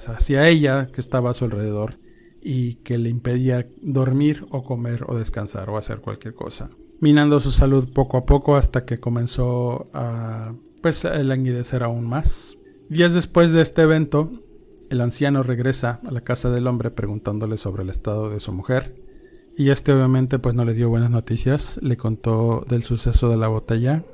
hacia 0.08 0.48
ella 0.48 0.88
que 0.88 1.02
estaba 1.02 1.32
a 1.32 1.34
su 1.34 1.46
alrededor 1.46 2.00
y 2.42 2.76
que 2.76 2.98
le 2.98 3.10
impedía 3.10 3.68
dormir 3.82 4.46
o 4.52 4.64
comer 4.64 5.06
o 5.08 5.18
descansar 5.18 5.70
o 5.70 5.78
hacer 5.78 6.00
cualquier 6.00 6.34
cosa, 6.34 6.70
minando 7.00 7.40
su 7.40 7.52
salud 7.52 7.92
poco 7.94 8.18
a 8.18 8.26
poco 8.26 8.56
hasta 8.56 8.86
que 8.86 9.00
comenzó 9.00 9.90
a 9.94 10.54
pues 10.82 11.04
a 11.04 11.22
languidecer 11.24 11.84
aún 11.84 12.08
más. 12.08 12.58
Días 12.88 13.14
después 13.14 13.52
de 13.52 13.62
este 13.62 13.82
evento, 13.82 14.32
el 14.90 15.02
anciano 15.02 15.44
regresa 15.44 16.00
a 16.08 16.12
la 16.12 16.22
casa 16.22 16.50
del 16.50 16.68
hombre 16.68 16.90
preguntándole 16.90 17.58
sobre 17.58 17.84
el 17.84 17.90
estado 17.90 18.30
de 18.30 18.40
su 18.40 18.54
mujer 18.54 18.96
y 19.58 19.72
este 19.72 19.92
obviamente 19.92 20.40
pues 20.40 20.56
no 20.56 20.64
le 20.64 20.74
dio 20.74 20.88
buenas 20.90 21.12
noticias, 21.12 21.80
le 21.84 21.98
contó 21.98 22.66
del 22.70 22.84
suceso 22.84 23.30
de 23.30 23.36
la 23.36 23.50
botella 23.50 24.06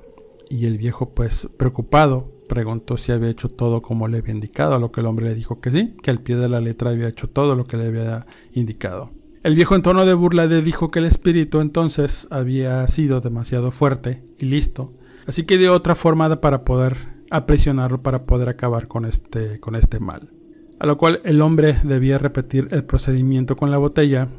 y 0.50 0.65
el 0.65 0.79
viejo 0.79 1.13
pues 1.13 1.48
preocupado 1.57 2.34
preguntó 2.47 2.97
si 2.97 3.11
había 3.11 3.29
hecho 3.29 3.49
todo 3.49 3.81
como 3.81 4.07
le 4.07 4.19
había 4.19 4.33
indicado, 4.33 4.75
a 4.75 4.79
lo 4.79 4.91
que 4.91 5.01
el 5.01 5.07
hombre 5.07 5.25
le 5.25 5.35
dijo 5.35 5.59
que 5.59 5.71
sí, 5.71 5.95
que 6.01 6.11
al 6.11 6.21
pie 6.21 6.35
de 6.37 6.49
la 6.49 6.61
letra 6.61 6.91
había 6.91 7.07
hecho 7.07 7.29
todo 7.29 7.55
lo 7.55 7.63
que 7.63 7.77
le 7.77 7.87
había 7.87 8.25
indicado. 8.53 9.11
El 9.43 9.55
viejo 9.55 9.75
en 9.75 9.83
tono 9.83 10.05
de 10.05 10.13
burla 10.13 10.47
le 10.47 10.61
dijo 10.61 10.89
que 10.89 10.99
el 10.99 11.05
espíritu 11.05 11.61
entonces 11.61 12.27
había 12.31 12.87
sido 12.87 13.21
demasiado 13.21 13.71
fuerte 13.71 14.23
y 14.39 14.45
listo, 14.45 14.93
así 15.27 15.43
que 15.43 15.57
dio 15.57 15.73
otra 15.73 15.93
forma 15.95 16.41
para 16.41 16.65
poder 16.65 17.15
aprisionarlo 17.29 18.01
para 18.01 18.25
poder 18.25 18.49
acabar 18.49 18.87
con 18.87 19.05
este, 19.05 19.59
con 19.59 19.75
este 19.75 19.99
mal. 19.99 20.31
A 20.79 20.85
lo 20.85 20.97
cual 20.97 21.21
el 21.23 21.41
hombre 21.41 21.77
debía 21.83 22.17
repetir 22.17 22.67
el 22.71 22.83
procedimiento 22.83 23.55
con 23.55 23.71
la 23.71 23.77
botella, 23.77 24.29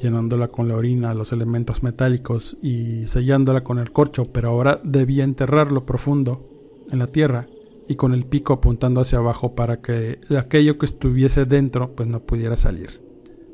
llenándola 0.00 0.48
con 0.48 0.68
la 0.68 0.76
orina, 0.76 1.14
los 1.14 1.32
elementos 1.32 1.82
metálicos 1.82 2.56
y 2.62 3.06
sellándola 3.06 3.62
con 3.62 3.78
el 3.78 3.92
corcho, 3.92 4.24
pero 4.24 4.50
ahora 4.50 4.80
debía 4.82 5.24
enterrarlo 5.24 5.84
profundo 5.84 6.48
en 6.90 6.98
la 6.98 7.06
tierra 7.06 7.46
y 7.88 7.96
con 7.96 8.14
el 8.14 8.26
pico 8.26 8.52
apuntando 8.52 9.00
hacia 9.00 9.18
abajo 9.18 9.54
para 9.54 9.80
que 9.80 10.20
aquello 10.38 10.78
que 10.78 10.86
estuviese 10.86 11.44
dentro 11.44 11.94
pues 11.94 12.08
no 12.08 12.20
pudiera 12.20 12.56
salir. 12.56 13.02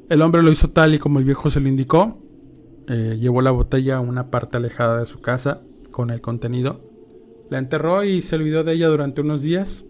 El 0.08 0.22
hombre 0.22 0.42
lo 0.42 0.50
hizo 0.50 0.68
tal 0.68 0.94
y 0.94 0.98
como 0.98 1.18
el 1.18 1.24
viejo 1.24 1.50
se 1.50 1.60
lo 1.60 1.68
indicó, 1.68 2.18
eh, 2.88 3.18
llevó 3.20 3.42
la 3.42 3.50
botella 3.50 3.96
a 3.96 4.00
una 4.00 4.30
parte 4.30 4.56
alejada 4.56 5.00
de 5.00 5.06
su 5.06 5.20
casa 5.20 5.62
con 5.90 6.10
el 6.10 6.20
contenido, 6.20 6.80
la 7.50 7.58
enterró 7.58 8.04
y 8.04 8.22
se 8.22 8.36
olvidó 8.36 8.64
de 8.64 8.74
ella 8.74 8.88
durante 8.88 9.20
unos 9.20 9.42
días 9.42 9.84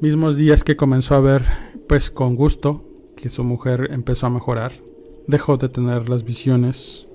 Mismos 0.00 0.36
días 0.36 0.64
que 0.64 0.76
comenzó 0.76 1.14
a 1.14 1.20
ver, 1.20 1.42
pues 1.86 2.10
con 2.10 2.34
gusto, 2.34 2.86
que 3.18 3.28
su 3.28 3.44
mujer 3.44 3.90
empezó 3.92 4.26
a 4.26 4.30
mejorar, 4.30 4.72
dejó 5.26 5.58
de 5.58 5.68
tener 5.68 6.08
las 6.08 6.24
visiones, 6.24 7.06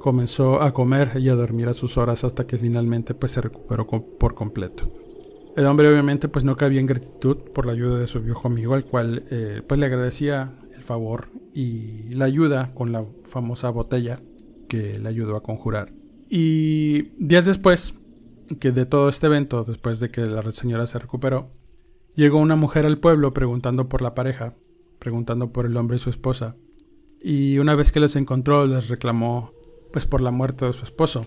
comenzó 0.00 0.60
a 0.60 0.74
comer 0.74 1.12
y 1.20 1.28
a 1.28 1.36
dormir 1.36 1.68
a 1.68 1.74
sus 1.74 1.96
horas 1.96 2.24
hasta 2.24 2.44
que 2.44 2.58
finalmente 2.58 3.14
pues 3.14 3.30
se 3.30 3.40
recuperó 3.40 3.86
por 3.86 4.34
completo. 4.34 4.90
El 5.56 5.66
hombre 5.66 5.88
obviamente 5.88 6.28
pues 6.28 6.44
no 6.44 6.56
cabía 6.56 6.80
en 6.80 6.86
gratitud 6.86 7.36
por 7.54 7.66
la 7.66 7.72
ayuda 7.72 7.98
de 7.98 8.08
su 8.08 8.20
viejo 8.20 8.48
amigo, 8.48 8.74
al 8.74 8.84
cual 8.84 9.24
eh, 9.30 9.62
pues 9.66 9.78
le 9.78 9.86
agradecía 9.86 10.52
el 10.74 10.82
favor 10.82 11.28
y 11.54 12.12
la 12.14 12.24
ayuda 12.24 12.74
con 12.74 12.90
la 12.90 13.04
famosa 13.22 13.70
botella 13.70 14.18
que 14.68 14.98
le 14.98 15.08
ayudó 15.08 15.36
a 15.36 15.42
conjurar. 15.44 15.92
Y 16.28 17.02
días 17.24 17.46
después 17.46 17.94
que 18.58 18.72
de 18.72 18.84
todo 18.84 19.08
este 19.08 19.28
evento, 19.28 19.62
después 19.62 20.00
de 20.00 20.10
que 20.10 20.26
la 20.26 20.42
señora 20.50 20.88
se 20.88 20.98
recuperó, 20.98 21.50
llegó 22.16 22.38
una 22.38 22.56
mujer 22.56 22.84
al 22.84 22.98
pueblo 22.98 23.32
preguntando 23.32 23.88
por 23.88 24.02
la 24.02 24.14
pareja, 24.16 24.54
preguntando 24.98 25.52
por 25.52 25.66
el 25.66 25.76
hombre 25.76 25.98
y 25.98 26.00
su 26.00 26.10
esposa. 26.10 26.56
Y 27.22 27.58
una 27.58 27.76
vez 27.76 27.92
que 27.92 28.00
los 28.00 28.16
encontró 28.16 28.66
les 28.66 28.88
reclamó 28.88 29.52
pues 29.92 30.04
por 30.04 30.20
la 30.20 30.32
muerte 30.32 30.64
de 30.64 30.72
su 30.72 30.84
esposo. 30.84 31.26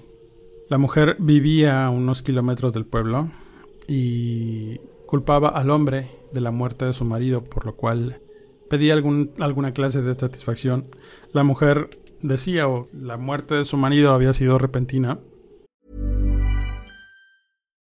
La 0.69 0.77
mujer 0.77 1.15
vivía 1.17 1.85
a 1.85 1.89
unos 1.89 2.21
kilómetros 2.21 2.73
del 2.73 2.85
pueblo 2.85 3.29
y 3.87 4.79
culpaba 5.05 5.49
al 5.49 5.69
hombre 5.69 6.11
de 6.33 6.41
la 6.41 6.51
muerte 6.51 6.85
de 6.85 6.93
su 6.93 7.05
marido, 7.05 7.43
por 7.43 7.65
lo 7.65 7.75
cual 7.75 8.21
pedía 8.69 8.93
algún, 8.93 9.31
alguna 9.39 9.73
clase 9.73 10.01
de 10.01 10.15
satisfacción. 10.15 10.87
La 11.31 11.43
mujer 11.43 11.89
decía 12.21 12.67
o 12.67 12.87
la 12.93 13.17
muerte 13.17 13.55
de 13.55 13.65
su 13.65 13.77
marido 13.77 14.11
había 14.11 14.33
sido 14.33 14.57
repentina. 14.57 15.19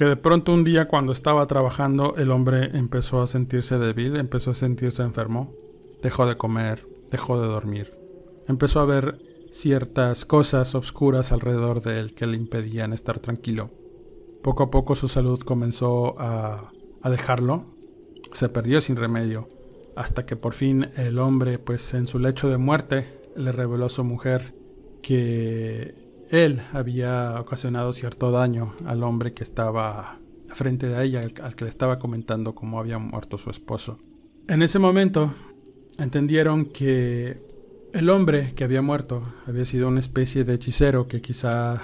Que 0.00 0.06
de 0.06 0.16
pronto 0.16 0.54
un 0.54 0.64
día 0.64 0.88
cuando 0.88 1.12
estaba 1.12 1.46
trabajando 1.46 2.14
el 2.16 2.30
hombre 2.30 2.70
empezó 2.72 3.20
a 3.20 3.26
sentirse 3.26 3.78
débil, 3.78 4.16
empezó 4.16 4.52
a 4.52 4.54
sentirse 4.54 5.02
enfermo, 5.02 5.52
dejó 6.02 6.24
de 6.24 6.38
comer, 6.38 6.86
dejó 7.10 7.38
de 7.38 7.46
dormir, 7.46 7.92
empezó 8.48 8.80
a 8.80 8.86
ver 8.86 9.18
ciertas 9.52 10.24
cosas 10.24 10.74
oscuras 10.74 11.32
alrededor 11.32 11.82
de 11.82 12.00
él 12.00 12.14
que 12.14 12.26
le 12.26 12.38
impedían 12.38 12.94
estar 12.94 13.18
tranquilo. 13.18 13.72
Poco 14.42 14.62
a 14.62 14.70
poco 14.70 14.94
su 14.94 15.06
salud 15.06 15.40
comenzó 15.40 16.18
a, 16.18 16.72
a 17.02 17.10
dejarlo, 17.10 17.66
se 18.32 18.48
perdió 18.48 18.80
sin 18.80 18.96
remedio, 18.96 19.50
hasta 19.96 20.24
que 20.24 20.34
por 20.34 20.54
fin 20.54 20.88
el 20.96 21.18
hombre, 21.18 21.58
pues 21.58 21.92
en 21.92 22.06
su 22.06 22.18
lecho 22.18 22.48
de 22.48 22.56
muerte, 22.56 23.20
le 23.36 23.52
reveló 23.52 23.84
a 23.84 23.90
su 23.90 24.02
mujer 24.02 24.54
que 25.02 25.99
él 26.30 26.62
había 26.72 27.40
ocasionado 27.40 27.92
cierto 27.92 28.30
daño 28.30 28.74
al 28.86 29.02
hombre 29.02 29.32
que 29.32 29.42
estaba 29.42 30.18
frente 30.48 30.86
de 30.86 31.04
ella, 31.04 31.20
al, 31.20 31.54
que 31.54 31.64
le 31.64 31.70
estaba 31.70 31.98
comentando 31.98 32.54
cómo 32.54 32.78
había 32.78 32.98
muerto 32.98 33.36
su 33.36 33.50
esposo. 33.50 33.98
En 34.48 34.62
ese 34.62 34.78
momento 34.78 35.34
entendieron 35.98 36.66
que 36.66 37.44
el 37.92 38.08
hombre 38.10 38.54
que 38.54 38.64
había 38.64 38.82
muerto 38.82 39.22
había 39.46 39.64
sido 39.64 39.88
una 39.88 40.00
especie 40.00 40.44
de 40.44 40.54
hechicero 40.54 41.08
que 41.08 41.20
quizá 41.20 41.80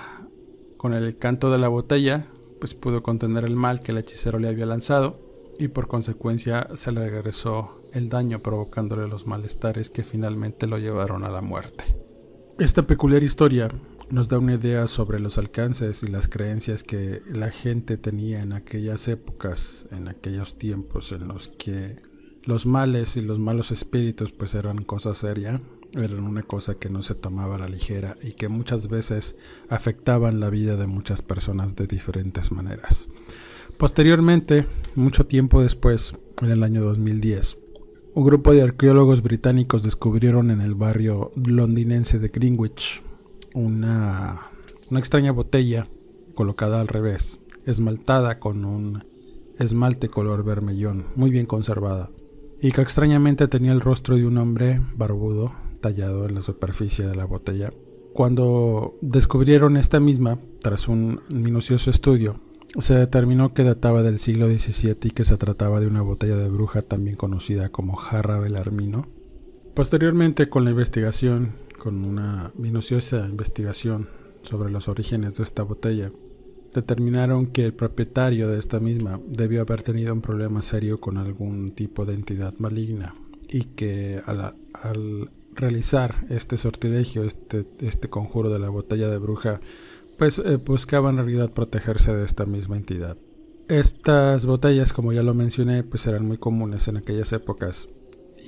con 0.77 0.95
el 0.95 1.19
canto 1.19 1.51
de 1.51 1.59
la 1.59 1.69
botella 1.69 2.27
pues 2.61 2.75
pudo 2.75 3.03
contener 3.03 3.45
el 3.45 3.57
mal 3.57 3.83
que 3.83 3.93
el 3.93 3.99
hechicero 3.99 4.39
le 4.39 4.49
había 4.49 4.67
lanzado 4.67 5.19
y 5.59 5.69
por 5.69 5.89
consecuencia 5.89 6.69
se 6.75 6.93
le 6.93 7.09
regresó 7.09 7.83
el 7.93 8.09
daño 8.09 8.41
provocándole 8.41 9.09
los 9.09 9.27
malestares 9.27 9.91
que 9.91 10.05
finalmente 10.05 10.67
lo 10.67 10.79
llevaron 10.79 11.25
a 11.25 11.31
la 11.31 11.41
muerte. 11.41 11.85
Esta 12.59 12.83
peculiar 12.83 13.23
historia 13.23 13.69
nos 14.11 14.29
da 14.29 14.39
una 14.39 14.55
idea 14.55 14.87
sobre 14.87 15.19
los 15.19 15.39
alcances 15.39 16.03
y 16.03 16.07
las 16.07 16.29
creencias 16.29 16.83
que 16.83 17.23
la 17.27 17.51
gente 17.51 17.97
tenía 17.97 18.43
en 18.43 18.53
aquellas 18.53 19.09
épocas, 19.09 19.89
en 19.91 20.09
aquellos 20.09 20.59
tiempos 20.59 21.13
en 21.13 21.29
los 21.29 21.49
que 21.49 22.03
los 22.45 22.67
males 22.67 23.17
y 23.17 23.23
los 23.23 23.39
malos 23.39 23.73
espíritus 23.73 24.31
pues 24.31 24.55
eran 24.55 24.85
cosa 24.85 25.15
seria, 25.15 25.61
eran 25.95 26.25
una 26.25 26.43
cosa 26.43 26.77
que 26.77 26.89
no 26.89 27.03
se 27.03 27.15
tomaba 27.15 27.57
a 27.57 27.59
la 27.59 27.69
ligera 27.69 28.17
y 28.23 28.33
que 28.33 28.49
muchas 28.49 28.89
veces 28.89 29.37
afectaban 29.69 30.39
la 30.39 30.51
vida 30.51 30.77
de 30.77 30.87
muchas 30.87 31.23
personas 31.23 31.75
de 31.75 31.87
diferentes 31.87 32.53
maneras. 32.53 33.09
Posteriormente, 33.77 34.67
mucho 34.95 35.27
tiempo 35.27 35.63
después, 35.63 36.15
en 36.41 36.51
el 36.51 36.63
año 36.63 36.83
2010, 36.83 37.59
un 38.15 38.25
grupo 38.25 38.53
de 38.53 38.63
arqueólogos 38.63 39.23
británicos 39.23 39.83
descubrieron 39.83 40.51
en 40.51 40.61
el 40.61 40.75
barrio 40.75 41.33
londinense 41.37 42.19
de 42.19 42.29
Greenwich 42.29 43.03
una, 43.57 44.51
extraña 44.91 45.33
botella 45.33 45.89
colocada 46.35 46.81
al 46.81 46.89
revés, 46.89 47.41
esmaltada 47.65 48.39
con 48.39 48.65
un 48.67 49.05
esmalte 49.59 50.11
color 50.11 50.45
vermellón, 50.45 51.07
muy 51.17 51.31
bien 51.31 51.47
conservada, 51.47 52.11
y 52.61 52.73
que 52.73 52.83
extrañamente 52.83 53.49
tenía 53.49 53.73
el 53.73 53.81
rostro 53.81 54.17
de 54.17 54.27
un 54.27 54.37
hombre 54.37 54.83
barbudo 54.95 55.55
tallado 55.81 56.27
en 56.27 56.35
la 56.35 56.43
superficie 56.43 57.07
de 57.07 57.17
la 57.17 57.25
botella. 57.25 57.73
Cuando 58.13 58.95
descubrieron 59.01 59.79
esta 59.79 60.01
misma, 60.01 60.39
tras 60.61 60.87
un 60.87 61.23
minucioso 61.31 61.91
estudio, 61.91 62.41
se 62.79 62.95
determinó 62.95 63.55
que 63.55 63.65
databa 63.65 64.03
del 64.03 64.19
siglo 64.19 64.49
XVII 64.49 64.99
y 65.05 65.11
que 65.13 65.25
se 65.25 65.39
trataba 65.39 65.81
de 65.81 65.87
una 65.87 66.03
botella 66.03 66.37
de 66.37 66.51
bruja 66.51 66.83
también 66.83 67.17
conocida 67.17 67.71
como 67.71 67.97
jarra 67.97 68.39
belarmino. 68.39 69.07
Posteriormente, 69.75 70.51
con 70.51 70.65
la 70.65 70.71
investigación 70.71 71.66
con 71.77 72.05
una 72.05 72.53
minuciosa 72.57 73.27
investigación 73.29 74.09
sobre 74.43 74.71
los 74.71 74.89
orígenes 74.89 75.37
de 75.37 75.43
esta 75.43 75.63
botella, 75.63 76.13
determinaron 76.75 77.47
que 77.47 77.65
el 77.65 77.75
propietario 77.75 78.49
de 78.49 78.59
esta 78.59 78.81
misma 78.81 79.21
debió 79.27 79.63
haber 79.63 79.83
tenido 79.83 80.13
un 80.13 80.21
problema 80.21 80.63
serio 80.63 80.99
con 80.99 81.17
algún 81.17 81.71
tipo 81.71 82.05
de 82.05 82.15
entidad 82.15 82.55
maligna 82.59 83.15
y 83.49 83.65
que 83.65 84.21
al, 84.27 85.31
realizar 85.55 86.27
este 86.29 86.59
sortilegio, 86.59 87.25
este, 87.25 87.67
este 87.81 88.11
conjuro 88.11 88.51
de 88.51 88.59
la 88.59 88.69
botella 88.69 89.09
de 89.09 89.17
bruja, 89.17 89.61
pues 90.19 90.39
eh, 90.39 90.57
buscaba 90.57 91.09
en 91.09 91.17
realidad 91.17 91.53
protegerse 91.53 92.15
de 92.15 92.25
esta 92.25 92.45
misma 92.45 92.77
entidad. 92.77 93.17
Estas 93.69 94.45
botellas, 94.45 94.93
como 94.93 95.13
ya 95.13 95.23
lo 95.23 95.35
mencioné, 95.35 95.83
pues 95.83 96.07
eran 96.07 96.27
muy 96.27 96.37
comunes 96.37 96.89
en 96.89 96.99
aquellas 96.99 97.33
épocas 97.33 97.89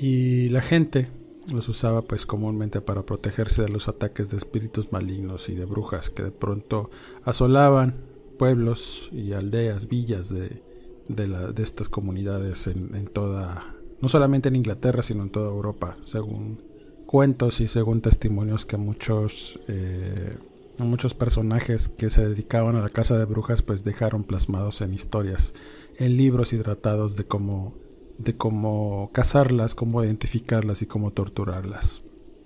y 0.01 0.49
la 0.51 0.61
gente 0.61 1.09
los 1.53 1.69
usaba 1.69 2.03
pues 2.03 2.27
comúnmente 2.27 2.81
para 2.81 3.05
protegerse 3.05 3.63
de 3.63 3.69
los 3.69 3.89
ataques 3.89 4.31
de 4.31 4.37
espíritus 4.37 4.93
malignos 4.93 5.49
y 5.49 5.55
de 5.55 5.65
brujas 5.65 6.11
que 6.11 6.23
de 6.23 6.31
pronto 6.31 6.91
asolaban 7.25 7.97
pueblos 8.39 9.11
y 9.13 9.33
aldeas, 9.33 9.89
villas 9.89 10.29
de, 10.29 10.63
de, 11.09 11.63
estas 11.63 11.89
comunidades 11.89 12.67
en, 12.67 13.07
toda, 13.07 13.75
no 14.01 14.09
solamente 14.09 14.49
en 14.49 14.57
Inglaterra, 14.57 15.03
sino 15.03 15.23
en 15.23 15.31
toda 15.31 15.51
Europa, 15.51 15.97
según 16.05 16.63
cuentos 17.07 17.61
y 17.61 17.67
según 17.67 18.01
testimonios 18.01 18.67
que 18.67 18.77
muchos, 18.77 19.59
eh, 19.69 20.37
muchos 20.79 21.15
personajes 21.15 21.89
que 21.89 22.11
se 22.11 22.27
dedicaban 22.27 22.77
a 22.77 22.83
la 22.83 22.91
casa 22.91 23.19
de 23.19 23.25
brujas 23.25 23.63
pues 23.63 23.85
dejaron 23.85 24.25
plasmados 24.25 24.81
en 24.83 24.95
historias, 24.95 25.55
en 25.97 26.17
libros 26.17 26.53
y 26.53 26.59
tratados 26.59 27.17
de 27.17 27.25
cómo, 27.25 27.75
de 28.19 28.37
cómo 28.37 29.11
cazarlas, 29.13 29.75
cómo 29.75 30.05
identificarlas 30.05 30.83
y 30.83 30.87
cómo 30.87 31.13
torturarlas. 31.13 32.03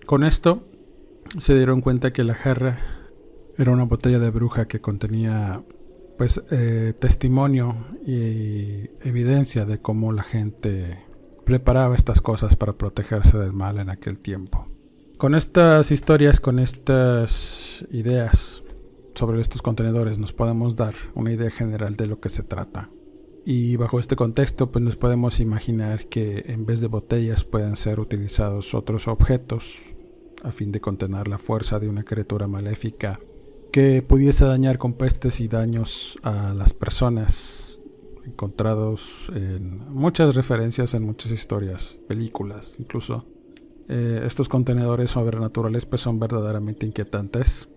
Con 0.07 0.25
esto 0.25 0.65
se 1.39 1.57
dieron 1.57 1.81
cuenta 1.81 2.13
que 2.13 2.25
la 2.25 2.35
jarra 2.35 2.79
era 3.57 3.71
una 3.71 3.85
botella 3.85 4.19
de 4.19 4.31
bruja 4.31 4.67
que 4.67 4.81
contenía 4.81 5.63
pues 6.19 6.43
eh, 6.51 6.95
testimonio 6.99 7.87
y 8.07 8.91
evidencia 9.01 9.65
de 9.65 9.81
cómo 9.81 10.13
la 10.13 10.23
gente 10.23 11.05
preparaba 11.45 11.95
estas 11.95 12.21
cosas 12.21 12.57
para 12.57 12.73
protegerse 12.73 13.39
del 13.39 13.53
mal 13.53 13.79
en 13.79 13.91
aquel 13.91 14.19
tiempo. 14.19 14.69
Con 15.19 15.35
estas 15.35 15.91
historias, 15.91 16.41
con 16.41 16.59
estas 16.59 17.85
ideas 17.91 18.63
sobre 19.15 19.41
estos 19.41 19.63
contenedores 19.63 20.19
nos 20.19 20.33
podemos 20.33 20.77
dar 20.77 20.95
una 21.15 21.33
idea 21.33 21.51
general 21.51 21.97
de 21.97 22.07
lo 22.07 22.21
que 22.21 22.29
se 22.29 22.43
trata. 22.43 22.91
Y 23.45 23.77
bajo 23.77 23.99
este 23.99 24.15
contexto 24.15 24.71
pues 24.71 24.85
nos 24.85 24.97
podemos 24.97 25.41
imaginar 25.41 26.07
que 26.07 26.45
en 26.47 26.65
vez 26.65 26.81
de 26.81 26.87
botellas 26.87 27.45
pueden 27.45 27.77
ser 27.77 27.99
utilizados 27.99 28.75
otros 28.75 29.09
objetos 29.09 29.79
a 30.45 30.53
fin 30.53 30.71
de 30.73 30.81
contener 30.81 31.29
la 31.29 31.39
fuerza 31.39 31.81
de 31.81 31.89
una 31.89 32.05
criatura 32.05 32.47
maléfica 32.47 33.21
que 33.73 34.03
pudiese 34.03 34.45
dañar 34.45 34.79
con 34.79 34.93
pestes 34.93 35.41
y 35.41 35.49
daños 35.49 36.19
a 36.23 36.53
las 36.53 36.75
personas 36.75 37.81
encontrados 38.25 39.31
en 39.35 39.93
muchas 39.93 40.35
referencias 40.35 40.95
en 40.95 41.05
muchas 41.05 41.33
historias, 41.33 41.99
películas 42.07 42.77
incluso. 42.79 43.27
Eh, 43.89 44.23
estos 44.25 44.49
contenedores 44.49 45.11
sobrenaturales 45.11 45.87
pues 45.87 46.03
son 46.03 46.21
verdaderamente 46.21 46.87
inquietantes, 46.87 47.69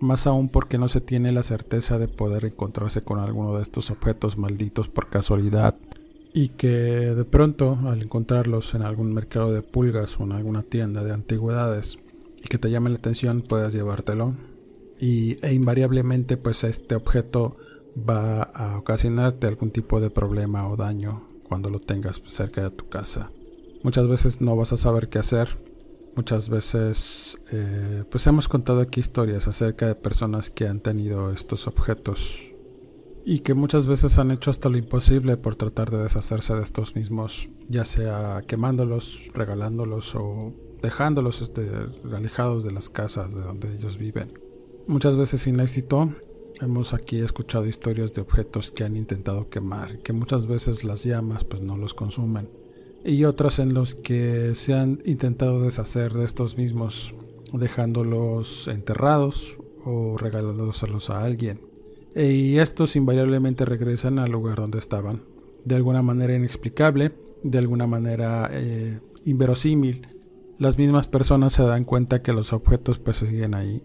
más 0.00 0.26
aún 0.26 0.48
porque 0.48 0.78
no 0.78 0.88
se 0.88 1.00
tiene 1.00 1.32
la 1.32 1.42
certeza 1.42 1.98
de 1.98 2.08
poder 2.08 2.44
encontrarse 2.44 3.02
con 3.02 3.18
alguno 3.18 3.56
de 3.56 3.62
estos 3.62 3.90
objetos 3.90 4.38
malditos 4.38 4.88
por 4.88 5.10
casualidad 5.10 5.76
y 6.32 6.48
que 6.48 6.68
de 6.68 7.24
pronto 7.24 7.78
al 7.86 8.02
encontrarlos 8.02 8.74
en 8.74 8.82
algún 8.82 9.12
mercado 9.14 9.52
de 9.52 9.62
pulgas 9.62 10.18
o 10.20 10.24
en 10.24 10.32
alguna 10.32 10.62
tienda 10.62 11.02
de 11.02 11.12
antigüedades 11.12 11.98
y 12.42 12.48
que 12.48 12.58
te 12.58 12.70
llame 12.70 12.90
la 12.90 12.96
atención 12.96 13.42
puedas 13.42 13.72
llevártelo 13.72 14.34
y, 15.00 15.44
e 15.44 15.54
invariablemente 15.54 16.36
pues 16.36 16.64
este 16.64 16.94
objeto 16.94 17.56
va 17.98 18.42
a 18.42 18.78
ocasionarte 18.78 19.46
algún 19.46 19.70
tipo 19.70 20.00
de 20.00 20.10
problema 20.10 20.68
o 20.68 20.76
daño 20.76 21.28
cuando 21.42 21.70
lo 21.70 21.78
tengas 21.78 22.22
cerca 22.26 22.62
de 22.62 22.70
tu 22.70 22.88
casa. 22.88 23.30
Muchas 23.82 24.06
veces 24.08 24.40
no 24.40 24.56
vas 24.56 24.72
a 24.72 24.76
saber 24.76 25.08
qué 25.08 25.18
hacer. 25.18 25.58
Muchas 26.18 26.48
veces 26.48 27.38
eh, 27.52 28.02
pues 28.10 28.26
hemos 28.26 28.48
contado 28.48 28.80
aquí 28.80 28.98
historias 28.98 29.46
acerca 29.46 29.86
de 29.86 29.94
personas 29.94 30.50
que 30.50 30.66
han 30.66 30.80
tenido 30.80 31.30
estos 31.30 31.68
objetos 31.68 32.40
y 33.24 33.38
que 33.38 33.54
muchas 33.54 33.86
veces 33.86 34.18
han 34.18 34.32
hecho 34.32 34.50
hasta 34.50 34.68
lo 34.68 34.78
imposible 34.78 35.36
por 35.36 35.54
tratar 35.54 35.92
de 35.92 35.98
deshacerse 35.98 36.56
de 36.56 36.64
estos 36.64 36.96
mismos, 36.96 37.50
ya 37.68 37.84
sea 37.84 38.42
quemándolos, 38.48 39.30
regalándolos 39.32 40.16
o 40.16 40.52
dejándolos 40.82 41.40
este, 41.40 41.70
alejados 42.12 42.64
de 42.64 42.72
las 42.72 42.90
casas 42.90 43.32
de 43.32 43.42
donde 43.42 43.72
ellos 43.72 43.96
viven 43.96 44.32
muchas 44.88 45.16
veces 45.16 45.42
sin 45.42 45.60
éxito. 45.60 46.12
Hemos 46.60 46.94
aquí 46.94 47.20
escuchado 47.20 47.66
historias 47.66 48.12
de 48.12 48.22
objetos 48.22 48.72
que 48.72 48.82
han 48.82 48.96
intentado 48.96 49.48
quemar, 49.50 50.00
que 50.00 50.12
muchas 50.12 50.48
veces 50.48 50.82
las 50.82 51.04
llamas 51.04 51.44
pues 51.44 51.62
no 51.62 51.76
los 51.76 51.94
consumen. 51.94 52.50
Y 53.04 53.24
otras 53.24 53.58
en 53.58 53.74
los 53.74 53.94
que 53.94 54.54
se 54.54 54.74
han 54.74 55.00
intentado 55.04 55.62
deshacer 55.62 56.12
de 56.12 56.24
estos 56.24 56.56
mismos, 56.56 57.14
dejándolos 57.52 58.68
enterrados 58.68 59.58
o 59.84 60.16
regalándolos 60.16 61.10
a 61.10 61.24
alguien. 61.24 61.60
Y 62.14 62.58
estos 62.58 62.96
invariablemente 62.96 63.64
regresan 63.64 64.18
al 64.18 64.30
lugar 64.30 64.56
donde 64.56 64.78
estaban, 64.78 65.22
de 65.64 65.76
alguna 65.76 66.02
manera 66.02 66.34
inexplicable, 66.34 67.12
de 67.42 67.58
alguna 67.58 67.86
manera 67.86 68.50
eh, 68.52 69.00
inverosímil. 69.24 70.08
Las 70.58 70.76
mismas 70.76 71.06
personas 71.06 71.52
se 71.52 71.62
dan 71.62 71.84
cuenta 71.84 72.22
que 72.22 72.32
los 72.32 72.52
objetos 72.52 72.98
pues 72.98 73.18
siguen 73.18 73.54
ahí 73.54 73.82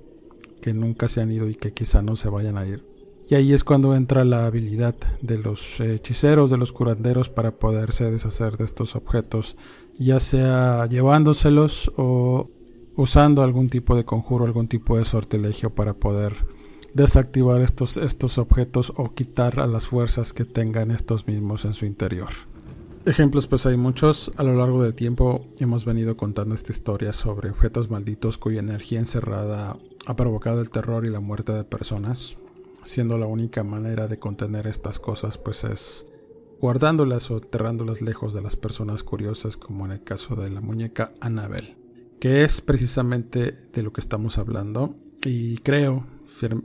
que 0.64 0.74
nunca 0.74 1.10
se 1.10 1.20
han 1.20 1.30
ido 1.30 1.50
y 1.50 1.56
que 1.56 1.74
quizá 1.74 2.02
no 2.02 2.16
se 2.16 2.30
vayan 2.30 2.58
a 2.58 2.66
ir. 2.66 2.86
Y 3.30 3.36
ahí 3.36 3.54
es 3.54 3.64
cuando 3.64 3.96
entra 3.96 4.26
la 4.26 4.46
habilidad 4.46 4.96
de 5.22 5.38
los 5.38 5.80
hechiceros, 5.80 6.52
de 6.52 6.58
los 6.58 6.74
curanderos 6.74 7.30
para 7.30 7.52
poderse 7.58 8.12
deshacer 8.12 8.58
de 8.58 8.66
estos 8.66 8.96
objetos, 8.96 9.56
ya 9.98 10.20
sea 10.20 10.86
llevándoselos 10.88 11.92
o 11.96 12.50
usando 12.96 13.42
algún 13.42 13.70
tipo 13.70 13.96
de 13.96 14.06
conjuro, 14.06 14.46
algún 14.46 14.68
tipo 14.68 14.98
de 14.98 15.06
sortilegio 15.06 15.74
para 15.74 15.94
poder 15.94 16.34
desactivar 16.94 17.62
estos, 17.62 17.98
estos 17.98 18.38
objetos 18.38 18.94
o 18.96 19.14
quitar 19.14 19.60
a 19.60 19.68
las 19.68 19.88
fuerzas 19.88 20.34
que 20.34 20.46
tengan 20.46 20.92
estos 20.92 21.28
mismos 21.28 21.66
en 21.66 21.74
su 21.74 21.86
interior. 21.86 22.30
Ejemplos 23.06 23.48
pues 23.48 23.66
hay 23.66 23.76
muchos, 23.76 24.32
a 24.38 24.44
lo 24.44 24.56
largo 24.56 24.82
del 24.82 24.96
tiempo 24.96 25.46
hemos 25.60 25.84
venido 25.84 26.16
contando 26.16 26.56
esta 26.56 26.72
historia 26.72 27.12
sobre 27.12 27.50
objetos 27.50 27.90
malditos 27.90 28.38
cuya 28.38 28.60
energía 28.60 29.00
encerrada 29.00 29.78
ha 30.06 30.16
provocado 30.16 30.62
el 30.62 30.70
terror 30.70 31.06
y 31.06 31.10
la 31.10 31.20
muerte 31.20 31.52
de 31.52 31.66
personas, 31.66 32.38
siendo 32.86 33.18
la 33.18 33.26
única 33.26 33.64
manera 33.64 34.08
de 34.08 34.20
contener 34.20 34.68
estas 34.68 35.00
cosas 35.00 35.38
pues 35.38 35.64
es 35.64 36.08
guardándolas 36.60 37.30
o 37.32 37.38
enterrándolas 37.38 38.02
lejos 38.02 38.34
de 38.34 38.42
las 38.42 38.56
personas 38.56 39.04
curiosas 39.04 39.58
como 39.58 39.86
en 39.86 39.92
el 39.92 40.04
caso 40.04 40.36
de 40.36 40.50
la 40.50 40.62
muñeca 40.62 41.14
Annabel, 41.20 41.76
que 42.20 42.44
es 42.44 42.62
precisamente 42.62 43.52
de 43.74 43.84
lo 43.84 43.92
que 43.92 44.02
estamos 44.02 44.38
hablando 44.38 44.96
y 45.24 45.58
creo 45.58 46.06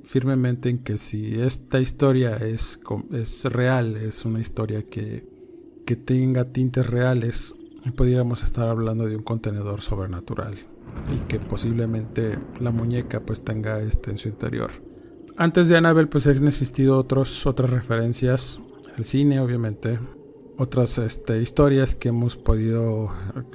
firmemente 0.03 0.71
en 0.71 0.79
que 0.79 0.99
si 0.99 1.41
esta 1.41 1.81
historia 1.81 2.37
es, 2.37 2.81
es 3.13 3.45
real, 3.45 3.97
es 3.97 4.25
una 4.25 4.41
historia 4.41 4.85
que 4.85 5.39
que 5.89 5.97
tenga 5.97 6.45
tintes 6.45 6.87
reales, 6.87 7.55
pudiéramos 7.97 8.45
estar 8.45 8.69
hablando 8.69 9.07
de 9.07 9.17
un 9.17 9.23
contenedor 9.23 9.81
sobrenatural 9.81 10.55
y 11.11 11.21
que 11.21 11.41
posiblemente 11.41 12.39
la 12.61 12.71
muñeca 12.73 13.21
pues 13.21 13.43
tenga 13.43 13.81
este 13.81 14.11
en 14.11 14.19
su 14.19 14.29
interior. 14.29 14.71
Antes 15.41 15.69
de 15.69 15.77
Annabelle 15.77 16.09
pues 16.09 16.27
han 16.27 16.49
existido 16.49 16.99
otros, 16.99 17.47
otras 17.47 17.71
referencias, 17.71 18.59
el 18.97 19.05
cine 19.05 19.39
obviamente, 19.39 20.01
otras 20.57 20.99
este, 20.99 21.41
historias 21.41 21.95
que 21.95 22.09
hemos 22.09 22.37
podido, 22.37 23.13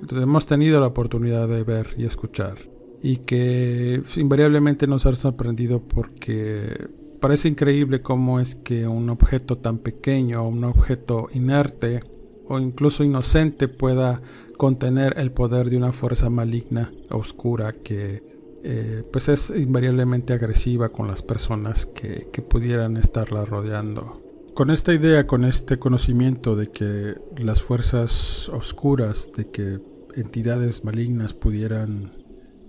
hemos 0.10 0.46
tenido 0.46 0.80
la 0.80 0.88
oportunidad 0.88 1.50
de 1.50 1.64
ver 1.66 1.88
y 1.98 2.06
escuchar. 2.06 2.56
Y 3.02 3.18
que 3.18 4.02
invariablemente 4.16 4.88
nos 4.88 5.06
han 5.06 5.18
sorprendido 5.18 5.82
porque 5.82 6.88
parece 7.20 7.50
increíble 7.50 8.02
cómo 8.02 8.40
es 8.40 8.56
que 8.56 8.88
un 8.88 9.10
objeto 9.10 9.58
tan 9.58 9.80
pequeño, 9.80 10.48
un 10.48 10.64
objeto 10.64 11.28
inerte, 11.34 12.00
o 12.48 12.60
incluso 12.60 13.04
inocente 13.04 13.68
pueda 13.68 14.22
contener 14.58 15.20
el 15.20 15.34
poder 15.34 15.70
de 15.70 15.76
una 15.76 15.92
fuerza 15.92 16.30
maligna, 16.30 16.94
oscura, 17.10 17.74
que 17.74 18.33
eh, 18.64 19.04
pues 19.12 19.30
es 19.30 19.50
invariablemente 19.56 20.34
agresiva 20.34 20.90
con 20.90 21.08
las 21.08 21.22
personas 21.22 21.86
que, 21.86 22.30
que 22.32 22.42
pudieran 22.42 22.98
estarla 22.98 23.46
rodeando. 23.46 24.22
Con 24.54 24.70
esta 24.70 24.94
idea, 24.94 25.28
con 25.28 25.46
este 25.46 25.80
conocimiento 25.80 26.56
de 26.56 26.68
que 26.72 27.16
las 27.38 27.62
fuerzas 27.62 28.50
oscuras, 28.50 29.32
de 29.36 29.50
que 29.50 29.80
entidades 30.16 30.84
malignas 30.86 31.34
pudieran 31.34 32.14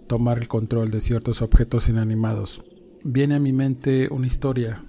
tomar 0.06 0.38
el 0.38 0.48
control 0.48 0.90
de 0.90 1.00
ciertos 1.00 1.42
objetos 1.42 1.88
inanimados, 1.88 2.62
viene 3.04 3.36
a 3.36 3.40
mi 3.40 3.52
mente 3.52 4.08
una 4.10 4.26
historia 4.26 4.84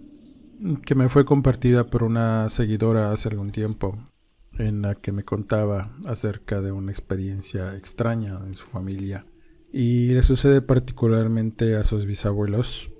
que 0.85 0.95
me 0.95 1.09
fue 1.09 1.25
compartida 1.25 1.85
por 1.85 2.03
una 2.03 2.49
seguidora 2.49 3.11
hace 3.11 3.29
algún 3.29 3.51
tiempo 3.51 3.97
en 4.57 4.81
la 4.81 4.95
que 4.95 5.11
me 5.11 5.23
contaba 5.23 5.91
acerca 6.07 6.61
de 6.61 6.71
una 6.71 6.91
experiencia 6.91 7.75
extraña 7.75 8.39
en 8.45 8.55
su 8.55 8.65
familia. 8.67 9.25
Y 9.77 10.13
le 10.13 10.23
sucede 10.23 10.61
particularmente 10.61 11.75
a 11.75 11.83
sus 11.83 12.05
bisabuelos. 12.05 12.91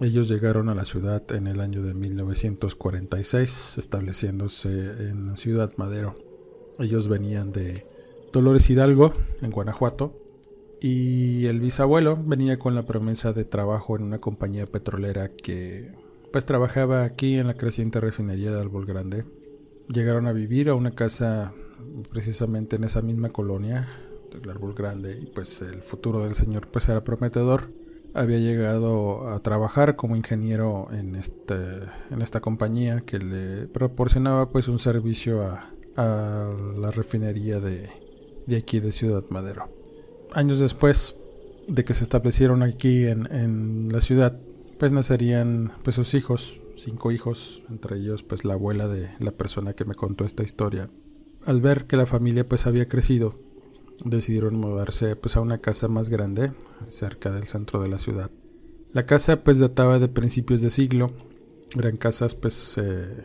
Ellos 0.00 0.26
llegaron 0.26 0.70
a 0.70 0.74
la 0.74 0.86
ciudad 0.86 1.22
en 1.32 1.46
el 1.46 1.60
año 1.60 1.82
de 1.82 1.92
1946, 1.92 3.76
estableciéndose 3.76 5.10
en 5.10 5.36
Ciudad 5.36 5.74
Madero. 5.76 6.16
Ellos 6.78 7.08
venían 7.08 7.52
de 7.52 7.86
Dolores 8.32 8.70
Hidalgo, 8.70 9.12
en 9.42 9.50
Guanajuato, 9.50 10.18
y 10.80 11.44
el 11.44 11.60
bisabuelo 11.60 12.16
venía 12.16 12.58
con 12.58 12.74
la 12.74 12.86
promesa 12.86 13.34
de 13.34 13.44
trabajo 13.44 13.94
en 13.94 14.04
una 14.04 14.18
compañía 14.18 14.64
petrolera 14.64 15.28
que 15.28 15.92
pues 16.32 16.46
trabajaba 16.46 17.04
aquí 17.04 17.36
en 17.36 17.48
la 17.48 17.58
creciente 17.58 18.00
refinería 18.00 18.50
de 18.50 18.62
Albol 18.62 18.86
Grande 18.86 19.26
llegaron 19.88 20.26
a 20.26 20.32
vivir 20.32 20.70
a 20.70 20.74
una 20.74 20.92
casa 20.92 21.52
precisamente 22.10 22.76
en 22.76 22.84
esa 22.84 23.02
misma 23.02 23.28
colonia 23.28 23.88
del 24.40 24.50
árbol 24.50 24.74
grande 24.74 25.18
y 25.20 25.26
pues 25.26 25.62
el 25.62 25.82
futuro 25.82 26.22
del 26.24 26.34
señor 26.34 26.68
pues 26.70 26.88
era 26.88 27.04
prometedor 27.04 27.70
había 28.14 28.38
llegado 28.38 29.28
a 29.28 29.40
trabajar 29.40 29.96
como 29.96 30.14
ingeniero 30.16 30.88
en, 30.92 31.16
este, 31.16 31.54
en 32.10 32.22
esta 32.22 32.40
compañía 32.40 33.00
que 33.00 33.18
le 33.18 33.66
proporcionaba 33.66 34.50
pues 34.50 34.68
un 34.68 34.78
servicio 34.78 35.42
a, 35.42 35.70
la 35.96 36.90
refinería 36.90 37.60
de, 37.60 37.88
de, 38.46 38.56
aquí 38.56 38.80
de 38.80 38.90
Ciudad 38.90 39.22
Madero. 39.30 39.68
Años 40.32 40.58
después 40.58 41.14
de 41.68 41.84
que 41.84 41.94
se 41.94 42.02
establecieron 42.02 42.64
aquí 42.64 43.06
en, 43.06 43.32
en 43.32 43.90
la 43.92 44.00
ciudad, 44.00 44.36
pues 44.76 44.90
nacerían 44.90 45.72
pues 45.84 45.94
sus 45.94 46.14
hijos, 46.14 46.58
cinco 46.74 47.12
hijos, 47.12 47.62
entre 47.68 47.98
ellos 47.98 48.24
pues 48.24 48.44
la 48.44 48.54
abuela 48.54 48.88
de 48.88 49.08
la 49.20 49.30
persona 49.30 49.74
que 49.74 49.84
me 49.84 49.94
contó 49.94 50.24
esta 50.24 50.42
historia. 50.42 50.90
Al 51.44 51.60
ver 51.60 51.84
que 51.84 51.96
la 51.96 52.06
familia 52.06 52.44
pues 52.44 52.66
había 52.66 52.88
crecido, 52.88 53.38
decidieron 54.04 54.56
mudarse 54.56 55.16
pues 55.16 55.36
a 55.36 55.40
una 55.40 55.58
casa 55.58 55.88
más 55.88 56.08
grande, 56.08 56.52
cerca 56.90 57.30
del 57.30 57.46
centro 57.46 57.82
de 57.82 57.88
la 57.88 57.98
ciudad. 57.98 58.30
La 58.92 59.06
casa 59.06 59.42
pues 59.42 59.58
databa 59.58 59.98
de 59.98 60.08
principios 60.08 60.60
de 60.60 60.70
siglo, 60.70 61.10
eran 61.76 61.96
casas 61.96 62.34
pues 62.34 62.78
eh, 62.78 63.24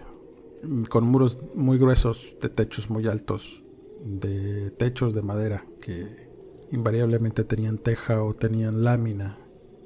con 0.89 1.05
muros 1.05 1.39
muy 1.55 1.77
gruesos, 1.77 2.35
de 2.41 2.49
techos 2.49 2.89
muy 2.89 3.07
altos, 3.07 3.63
de 4.03 4.71
techos 4.71 5.13
de 5.13 5.21
madera 5.21 5.65
que 5.81 6.29
invariablemente 6.71 7.43
tenían 7.43 7.77
teja 7.77 8.23
o 8.23 8.33
tenían 8.33 8.83
lámina, 8.83 9.37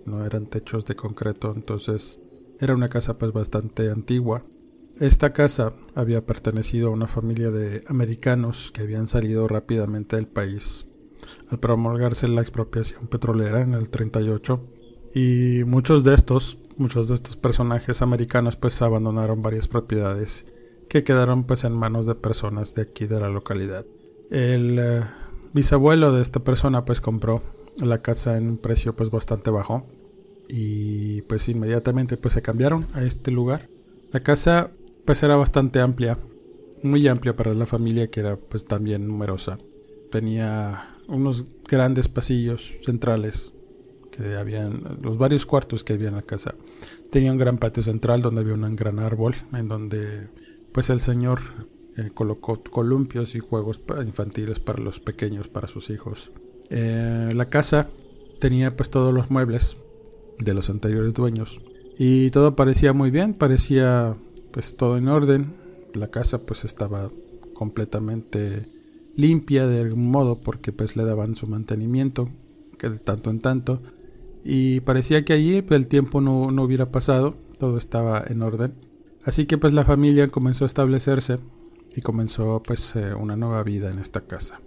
no 0.05 0.25
eran 0.25 0.47
techos 0.47 0.85
de 0.85 0.95
concreto, 0.95 1.53
entonces 1.55 2.19
era 2.59 2.73
una 2.73 2.89
casa 2.89 3.17
pues 3.17 3.31
bastante 3.31 3.89
antigua. 3.89 4.43
Esta 4.99 5.33
casa 5.33 5.73
había 5.95 6.25
pertenecido 6.25 6.89
a 6.89 6.91
una 6.91 7.07
familia 7.07 7.49
de 7.49 7.83
americanos 7.87 8.71
que 8.71 8.83
habían 8.83 9.07
salido 9.07 9.47
rápidamente 9.47 10.17
del 10.17 10.27
país 10.27 10.85
al 11.49 11.59
promulgarse 11.59 12.27
la 12.27 12.41
expropiación 12.41 13.07
petrolera 13.07 13.61
en 13.61 13.73
el 13.73 13.89
38 13.89 14.61
y 15.15 15.63
muchos 15.65 16.03
de 16.03 16.13
estos, 16.13 16.59
muchos 16.77 17.07
de 17.07 17.15
estos 17.15 17.37
personajes 17.37 18.01
americanos 18.03 18.55
pues 18.55 18.81
abandonaron 18.83 19.41
varias 19.41 19.67
propiedades 19.67 20.45
que 20.89 21.03
quedaron 21.03 21.45
pues 21.45 21.63
en 21.63 21.73
manos 21.73 22.05
de 22.05 22.13
personas 22.13 22.75
de 22.75 22.83
aquí 22.83 23.07
de 23.07 23.19
la 23.19 23.29
localidad. 23.29 23.85
El 24.29 24.77
eh, 24.79 25.03
bisabuelo 25.53 26.11
de 26.11 26.21
esta 26.21 26.43
persona 26.43 26.85
pues 26.85 27.01
compró 27.01 27.41
la 27.77 28.03
casa 28.03 28.37
en 28.37 28.47
un 28.47 28.57
precio 28.57 28.95
pues 28.95 29.09
bastante 29.09 29.49
bajo 29.49 29.87
y 30.47 31.23
pues 31.23 31.49
inmediatamente 31.49 32.15
pues 32.15 32.35
se 32.35 32.43
cambiaron 32.43 32.85
a 32.93 33.03
este 33.03 33.31
lugar. 33.31 33.69
La 34.11 34.19
casa 34.21 34.69
pues 35.05 35.23
era 35.23 35.35
bastante 35.35 35.79
amplia, 35.79 36.17
muy 36.81 37.07
amplia 37.07 37.35
para 37.35 37.53
la 37.53 37.65
familia 37.65 38.09
que 38.09 38.19
era 38.21 38.37
pues 38.37 38.65
también 38.65 39.07
numerosa. 39.07 39.57
Tenía 40.11 40.97
unos 41.07 41.45
grandes 41.67 42.07
pasillos 42.07 42.73
centrales 42.85 43.53
que 44.11 44.35
habían 44.35 44.99
los 45.01 45.17
varios 45.17 45.45
cuartos 45.45 45.83
que 45.83 45.93
había 45.93 46.09
en 46.09 46.15
la 46.15 46.21
casa. 46.21 46.55
Tenía 47.11 47.31
un 47.31 47.37
gran 47.37 47.57
patio 47.57 47.83
central 47.83 48.21
donde 48.21 48.41
había 48.41 48.53
un 48.53 48.75
gran 48.75 48.99
árbol 48.99 49.35
en 49.53 49.67
donde 49.67 50.29
pues 50.71 50.89
el 50.89 50.99
señor 50.99 51.39
eh, 51.97 52.11
colocó 52.13 52.61
columpios 52.63 53.35
y 53.35 53.39
juegos 53.39 53.81
infantiles 54.03 54.59
para 54.59 54.81
los 54.81 54.99
pequeños, 54.99 55.47
para 55.47 55.67
sus 55.67 55.89
hijos. 55.89 56.31
Eh, 56.69 57.29
la 57.33 57.49
casa 57.49 57.89
tenía 58.39 58.75
pues 58.75 58.89
todos 58.89 59.13
los 59.13 59.29
muebles 59.29 59.77
de 60.39 60.53
los 60.53 60.69
anteriores 60.69 61.13
dueños 61.13 61.61
y 61.97 62.31
todo 62.31 62.55
parecía 62.55 62.93
muy 62.93 63.11
bien, 63.11 63.33
parecía 63.33 64.15
pues 64.53 64.77
todo 64.77 64.97
en 64.97 65.09
orden. 65.09 65.53
La 65.93 66.07
casa 66.07 66.45
pues 66.45 66.63
estaba 66.63 67.11
completamente 67.53 68.69
limpia 69.15 69.67
de 69.67 69.81
algún 69.81 70.09
modo 70.09 70.39
porque 70.39 70.71
pues 70.71 70.95
le 70.95 71.03
daban 71.03 71.35
su 71.35 71.47
mantenimiento 71.47 72.29
que 72.77 72.89
de 72.89 72.99
tanto 72.99 73.29
en 73.29 73.41
tanto 73.41 73.81
y 74.43 74.81
parecía 74.81 75.23
que 75.23 75.33
allí 75.33 75.61
pues, 75.61 75.79
el 75.79 75.87
tiempo 75.87 76.21
no, 76.21 76.51
no 76.51 76.63
hubiera 76.63 76.91
pasado, 76.91 77.35
todo 77.57 77.77
estaba 77.77 78.23
en 78.27 78.41
orden. 78.41 78.73
Así 79.23 79.45
que 79.45 79.57
pues 79.57 79.73
la 79.73 79.85
familia 79.85 80.27
comenzó 80.27 80.65
a 80.65 80.67
establecerse 80.67 81.37
y 81.95 82.01
comenzó 82.01 82.61
pues 82.61 82.95
eh, 82.95 83.13
una 83.13 83.37
nueva 83.37 83.63
vida 83.63 83.89
en 83.89 83.99
esta 83.99 84.21
casa. 84.21 84.59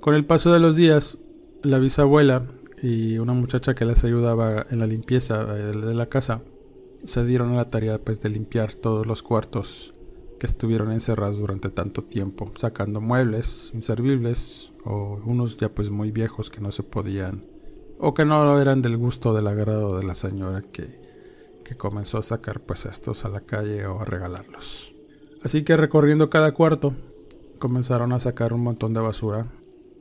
Con 0.00 0.14
el 0.14 0.26
paso 0.26 0.52
de 0.52 0.60
los 0.60 0.76
días, 0.76 1.18
la 1.62 1.78
bisabuela 1.78 2.46
y 2.82 3.18
una 3.18 3.32
muchacha 3.32 3.74
que 3.74 3.86
les 3.86 4.04
ayudaba 4.04 4.66
en 4.70 4.80
la 4.80 4.86
limpieza 4.86 5.46
eh, 5.56 5.72
de 5.76 5.94
la 5.94 6.06
casa 6.06 6.42
se 7.04 7.24
dieron 7.24 7.52
a 7.52 7.56
la 7.56 7.70
tarea 7.70 7.98
pues 7.98 8.20
de 8.20 8.28
limpiar 8.28 8.74
todos 8.74 9.06
los 9.06 9.22
cuartos 9.22 9.94
que 10.38 10.46
estuvieron 10.46 10.92
encerrados 10.92 11.38
durante 11.38 11.70
tanto 11.70 12.02
tiempo, 12.02 12.50
sacando 12.56 13.00
muebles 13.00 13.70
inservibles 13.74 14.72
o 14.84 15.20
unos 15.24 15.56
ya 15.56 15.68
pues 15.68 15.90
muy 15.90 16.10
viejos 16.10 16.50
que 16.50 16.60
no 16.60 16.72
se 16.72 16.82
podían 16.82 17.46
o 17.98 18.14
que 18.14 18.24
no 18.24 18.60
eran 18.60 18.82
del 18.82 18.96
gusto 18.96 19.32
del 19.32 19.46
agrado 19.46 19.96
de 19.96 20.04
la 20.04 20.14
señora 20.14 20.62
que, 20.62 21.00
que 21.64 21.76
comenzó 21.76 22.18
a 22.18 22.22
sacar 22.22 22.60
pues 22.60 22.86
estos 22.86 23.24
a 23.24 23.28
la 23.28 23.42
calle 23.42 23.86
o 23.86 24.00
a 24.00 24.04
regalarlos. 24.04 24.94
Así 25.44 25.62
que 25.62 25.76
recorriendo 25.76 26.28
cada 26.28 26.52
cuarto 26.52 26.94
comenzaron 27.58 28.12
a 28.12 28.18
sacar 28.18 28.52
un 28.52 28.62
montón 28.62 28.94
de 28.94 29.00
basura 29.00 29.46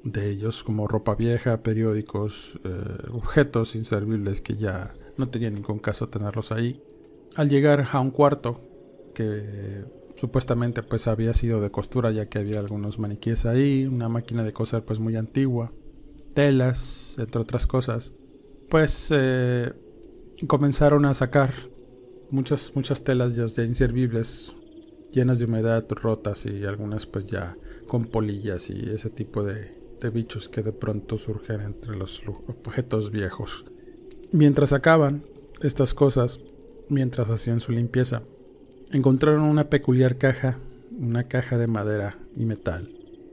de 0.04 0.30
ellos 0.30 0.64
como 0.64 0.88
ropa 0.88 1.16
vieja, 1.16 1.62
periódicos, 1.62 2.60
eh, 2.64 3.08
objetos 3.12 3.76
inservibles 3.76 4.42
que 4.42 4.56
ya 4.56 4.96
no 5.18 5.30
tenía 5.30 5.52
ningún 5.52 5.80
caso 5.80 6.10
tenerlos 6.10 6.52
ahí. 6.52 6.82
Al 7.36 7.50
llegar 7.50 7.88
a 7.91 8.00
un 8.00 8.12
cuarto 8.12 8.60
que 9.13 9.86
supuestamente 10.15 10.84
pues 10.84 11.08
había 11.08 11.34
sido 11.34 11.62
de 11.62 11.72
costura 11.72 12.12
ya 12.12 12.28
que 12.28 12.39
había 12.39 12.60
algunos 12.60 13.00
maniquíes 13.00 13.46
ahí, 13.46 13.86
una 13.86 14.10
máquina 14.10 14.44
de 14.44 14.54
coser 14.54 14.84
pues 14.84 15.00
muy 15.00 15.15
antigua, 15.15 15.72
telas, 16.34 17.15
entre 17.17 17.41
otras 17.41 17.67
cosas, 17.67 18.13
pues 18.70 19.10
eh, 19.12 19.74
comenzaron 20.48 21.06
a 21.06 21.13
sacar 21.13 21.54
muchas 22.30 22.74
muchas 22.76 23.04
telas 23.04 23.36
ya, 23.36 23.63
inservibles, 23.63 24.56
llenas 25.12 25.39
de 25.39 25.46
humedad, 25.46 25.86
rotas 25.89 26.46
y 26.46 26.65
algunas 26.65 27.06
pues 27.06 27.28
ya 27.28 27.58
con 27.88 28.06
polillas 28.06 28.70
y 28.70 28.89
ese 28.89 29.10
tipo 29.10 29.44
de, 29.44 29.76
de 30.00 30.10
bichos 30.10 30.50
que 30.50 30.62
de 30.62 30.72
pronto 30.72 31.17
surgen 31.17 31.62
entre 31.62 31.96
los 31.96 32.24
objetos 32.48 33.12
viejos. 33.12 33.65
Mientras 34.32 34.70
sacaban 34.70 35.24
estas 35.62 35.94
cosas, 35.94 36.39
mientras 36.92 37.30
hacían 37.30 37.60
su 37.60 37.72
limpieza, 37.72 38.22
encontraron 38.92 39.44
una 39.44 39.70
peculiar 39.70 40.18
caja, 40.18 40.60
una 40.98 41.24
caja 41.24 41.58
de 41.58 41.68
madera 41.68 42.20
y 42.36 42.46
metal, 42.46 42.90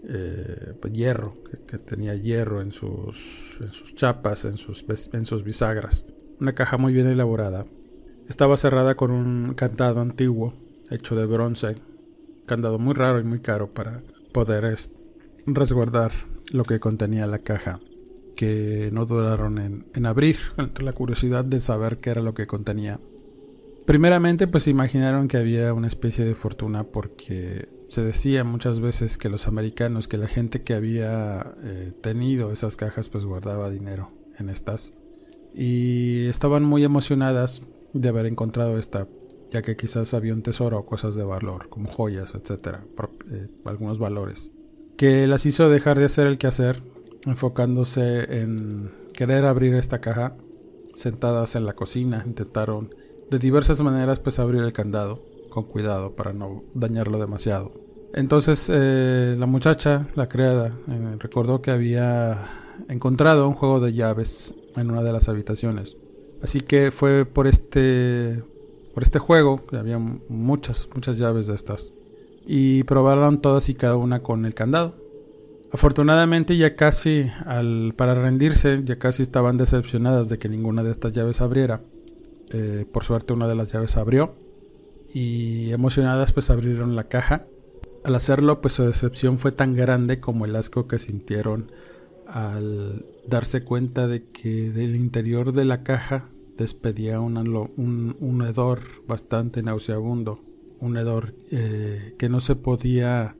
eh, 0.09 0.75
pues, 0.81 0.92
hierro, 0.92 1.37
que, 1.66 1.79
tenía 1.79 2.14
hierro 2.14 2.62
en 2.62 2.73
sus, 2.73 3.59
chapas, 3.94 4.44
en 4.44 4.57
sus, 4.57 5.44
bisagras. 5.44 6.07
Una 6.40 6.55
caja 6.55 6.79
muy 6.79 6.92
bien 6.92 7.09
elaborada. 7.09 7.66
Estaba 8.29 8.57
cerrada 8.57 8.94
con 8.94 9.11
un 9.11 9.55
candado 9.55 10.01
antiguo, 10.01 10.55
hecho 10.90 11.16
de 11.16 11.27
bronce, 11.27 11.75
candado 12.47 12.79
muy 12.79 12.94
raro 12.94 13.18
y 13.18 13.25
muy 13.25 13.40
caro 13.40 13.75
para 13.75 14.03
poder 14.33 14.79
resguardar 15.47 16.12
lo 16.53 16.62
que 16.64 16.79
contenía 16.79 17.27
la 17.27 17.40
caja, 17.40 17.81
que 18.37 18.90
no 18.92 19.05
duraron 19.05 19.59
en, 19.59 19.87
en 19.94 20.07
abrir, 20.07 20.37
entre 20.59 20.85
la 20.85 20.92
curiosidad 20.92 21.44
de 21.44 21.59
saber 21.59 21.99
qué 21.99 22.11
era 22.11 22.23
lo 22.23 22.35
que 22.35 22.47
contenía. 22.47 23.01
Primeramente, 23.88 24.46
pues 24.46 24.68
imaginaron 24.68 25.29
que 25.29 25.38
había 25.38 25.72
una 25.72 25.87
especie 25.87 26.22
de 26.27 26.35
fortuna 26.35 26.85
porque 26.85 27.70
se 27.88 28.03
decía 28.03 28.44
muchas 28.44 28.81
veces 28.81 29.16
que 29.16 29.31
los 29.31 29.48
americanos, 29.48 30.09
que 30.09 30.18
la 30.18 30.29
gente 30.29 30.62
que 30.62 30.74
había 30.74 31.55
eh, 31.62 31.94
tenido 32.03 32.53
esas 32.53 32.77
cajas, 32.77 33.09
pues 33.09 33.24
guardaba 33.24 33.70
dinero 33.70 34.11
en 34.38 34.51
estas. 34.51 34.92
Y 35.55 36.27
estaban 36.27 36.64
muy 36.64 36.85
emocionadas 36.85 37.62
de 37.94 38.11
haber 38.11 38.27
encontrado 38.27 38.79
esta, 38.79 39.09
ya 39.51 39.62
que 39.62 39.74
quizás 39.74 40.12
había 40.12 40.35
un 40.35 40.42
tesoro 40.42 40.81
o 40.81 40.85
cosas 40.85 41.14
de 41.14 41.24
valor, 41.24 41.70
como 41.70 41.88
joyas, 41.88 42.35
etcétera, 42.35 42.85
eh, 43.31 43.48
algunos 43.64 43.98
valores 43.98 44.51
que 44.98 45.27
las 45.27 45.46
hizo 45.46 45.70
dejar 45.70 45.98
de 45.98 46.05
hacer 46.05 46.27
el 46.27 46.37
quehacer, 46.37 46.83
enfocándose 47.24 48.42
en 48.42 48.90
querer 49.14 49.46
abrir 49.46 49.74
esta 49.77 50.03
caja. 50.03 50.37
Sentadas 50.94 51.55
en 51.55 51.64
la 51.64 51.74
cocina, 51.74 52.24
intentaron 52.27 52.90
de 53.30 53.38
diversas 53.38 53.80
maneras 53.82 54.20
pues 54.20 54.38
abrir 54.38 54.62
el 54.62 54.72
candado, 54.72 55.22
con 55.50 55.64
cuidado 55.64 56.14
para 56.14 56.32
no 56.32 56.64
dañarlo 56.74 57.18
demasiado. 57.18 57.72
Entonces 58.14 58.70
eh, 58.72 59.36
la 59.38 59.46
muchacha, 59.46 60.08
la 60.14 60.28
criada, 60.28 60.78
eh, 60.88 61.16
recordó 61.18 61.60
que 61.60 61.70
había 61.70 62.48
encontrado 62.88 63.48
un 63.48 63.54
juego 63.54 63.80
de 63.80 63.92
llaves 63.92 64.54
en 64.76 64.90
una 64.90 65.02
de 65.02 65.12
las 65.12 65.28
habitaciones. 65.28 65.96
Así 66.42 66.60
que 66.60 66.90
fue 66.90 67.24
por 67.26 67.46
este 67.46 68.42
por 68.94 69.04
este 69.04 69.20
juego, 69.20 69.60
que 69.64 69.76
había 69.76 69.98
muchas, 69.98 70.88
muchas 70.92 71.18
llaves 71.18 71.46
de 71.46 71.54
estas 71.54 71.92
y 72.50 72.82
probaron 72.84 73.42
todas 73.42 73.68
y 73.68 73.74
cada 73.74 73.96
una 73.96 74.22
con 74.22 74.46
el 74.46 74.54
candado. 74.54 74.96
Afortunadamente 75.70 76.56
ya 76.56 76.74
casi 76.76 77.30
al, 77.44 77.92
para 77.94 78.14
rendirse 78.14 78.80
ya 78.84 78.98
casi 78.98 79.22
estaban 79.22 79.58
decepcionadas 79.58 80.30
de 80.30 80.38
que 80.38 80.48
ninguna 80.48 80.82
de 80.82 80.90
estas 80.90 81.12
llaves 81.12 81.42
abriera. 81.42 81.82
Eh, 82.52 82.87
por 82.90 83.04
suerte 83.04 83.32
una 83.32 83.46
de 83.46 83.54
las 83.54 83.68
llaves 83.68 83.96
abrió 83.96 84.34
y 85.12 85.70
emocionadas 85.72 86.32
pues 86.32 86.50
abrieron 86.50 86.96
la 86.96 87.04
caja. 87.04 87.46
Al 88.04 88.14
hacerlo 88.14 88.61
pues 88.61 88.74
su 88.74 88.84
decepción 88.84 89.38
fue 89.38 89.52
tan 89.52 89.74
grande 89.74 90.20
como 90.20 90.44
el 90.44 90.56
asco 90.56 90.87
que 90.87 90.98
sintieron 90.98 91.70
al 92.26 93.06
darse 93.26 93.64
cuenta 93.64 94.06
de 94.06 94.24
que 94.24 94.70
del 94.70 94.96
interior 94.96 95.52
de 95.52 95.64
la 95.64 95.82
caja 95.82 96.28
despedía 96.56 97.20
un, 97.20 97.37
un, 97.37 98.42
hedor 98.42 98.80
bastante 99.06 99.62
nauseabundo, 99.62 100.42
un 100.80 100.98
hedor 100.98 101.34
eh, 101.50 102.14
que 102.18 102.28
no 102.28 102.40
se 102.40 102.56
podía 102.56 103.37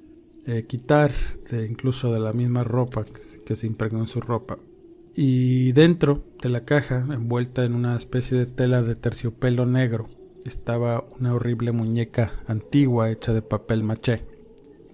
eh, 0.47 0.65
quitar 0.67 1.13
de, 1.51 1.67
incluso 1.67 2.13
de 2.13 2.21
la 2.21 2.33
misma 2.33 2.65
ropa 2.65 3.05
que, 3.05 3.45
que 3.45 3.57
se 3.57 3.67
impregnó 3.67 4.01
en 4.01 4.07
su 4.07 4.21
ropa. 4.21 4.59
Y 5.21 5.73
dentro 5.73 6.23
de 6.41 6.49
la 6.49 6.65
caja, 6.65 7.05
envuelta 7.11 7.65
en 7.65 7.75
una 7.75 7.97
especie 7.97 8.39
de 8.39 8.47
tela 8.47 8.83
de 8.83 8.95
terciopelo 8.95 9.67
negro, 9.67 10.09
estaba 10.45 11.05
una 11.19 11.35
horrible 11.35 11.73
muñeca 11.73 12.35
antigua 12.47 13.11
hecha 13.11 13.33
de 13.33 13.43
papel 13.43 13.83
maché. 13.83 14.25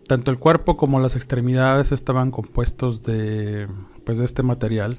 Tanto 0.09 0.31
el 0.31 0.39
cuerpo 0.39 0.79
como 0.79 0.99
las 0.99 1.15
extremidades 1.15 1.93
estaban 1.93 2.31
compuestos 2.31 3.03
de 3.03 3.69
pues 4.07 4.17
de 4.17 4.25
este 4.25 4.43
material. 4.43 4.99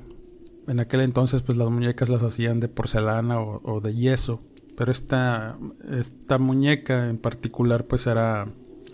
En 0.67 0.79
aquel 0.79 1.01
entonces 1.01 1.41
pues 1.41 1.57
las 1.57 1.71
muñecas 1.71 2.09
las 2.09 2.21
hacían 2.21 2.59
de 2.59 2.67
porcelana 2.67 3.39
o, 3.41 3.81
de 3.81 3.95
yeso, 3.95 4.41
pero 4.77 4.91
esta, 4.91 5.57
esta 5.91 6.37
muñeca 6.37 7.09
en 7.09 7.17
particular 7.17 7.85
pues 7.85 8.05
era 8.05 8.47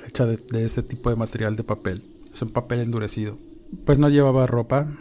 hecha 0.08 0.26
de, 0.26 0.38
de 0.38 0.63
ese 0.63 0.82
tipo 0.82 1.10
de 1.10 1.17
material 1.17 1.58
de 1.58 1.65
papel. 1.65 2.04
Es 2.32 2.41
un 2.41 2.52
papel 2.52 2.80
endurecido. 2.80 3.38
Pues 3.84 4.00
no 4.00 4.08
llevaba 4.08 4.48
ropa. 4.48 4.98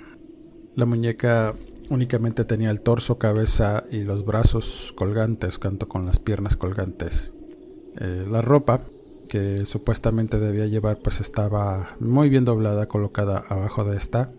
La 0.76 0.87
muñeca 0.87 1.54
únicamente 1.88 2.44
tenía 2.44 2.70
el 2.70 2.80
torso, 2.80 3.18
cabeza 3.18 3.85
y 3.90 4.04
los 4.04 4.24
brazos 4.24 4.94
colgantes, 4.96 5.59
canto 5.59 5.88
con 5.88 6.06
las 6.06 6.18
piernas 6.18 6.56
colgantes. 6.56 7.35
Eh, 8.00 8.26
la 8.30 8.40
ropa 8.40 8.83
que 9.28 9.66
supuestamente 9.66 10.38
debía 10.38 10.66
llevar 10.66 10.98
pues 10.98 11.20
estaba 11.20 11.96
muy 12.00 12.28
bien 12.28 12.44
doblada, 12.44 12.87
colocada 12.87 13.44
abajo 13.48 13.85
de 13.85 13.96
esta. 13.96 14.33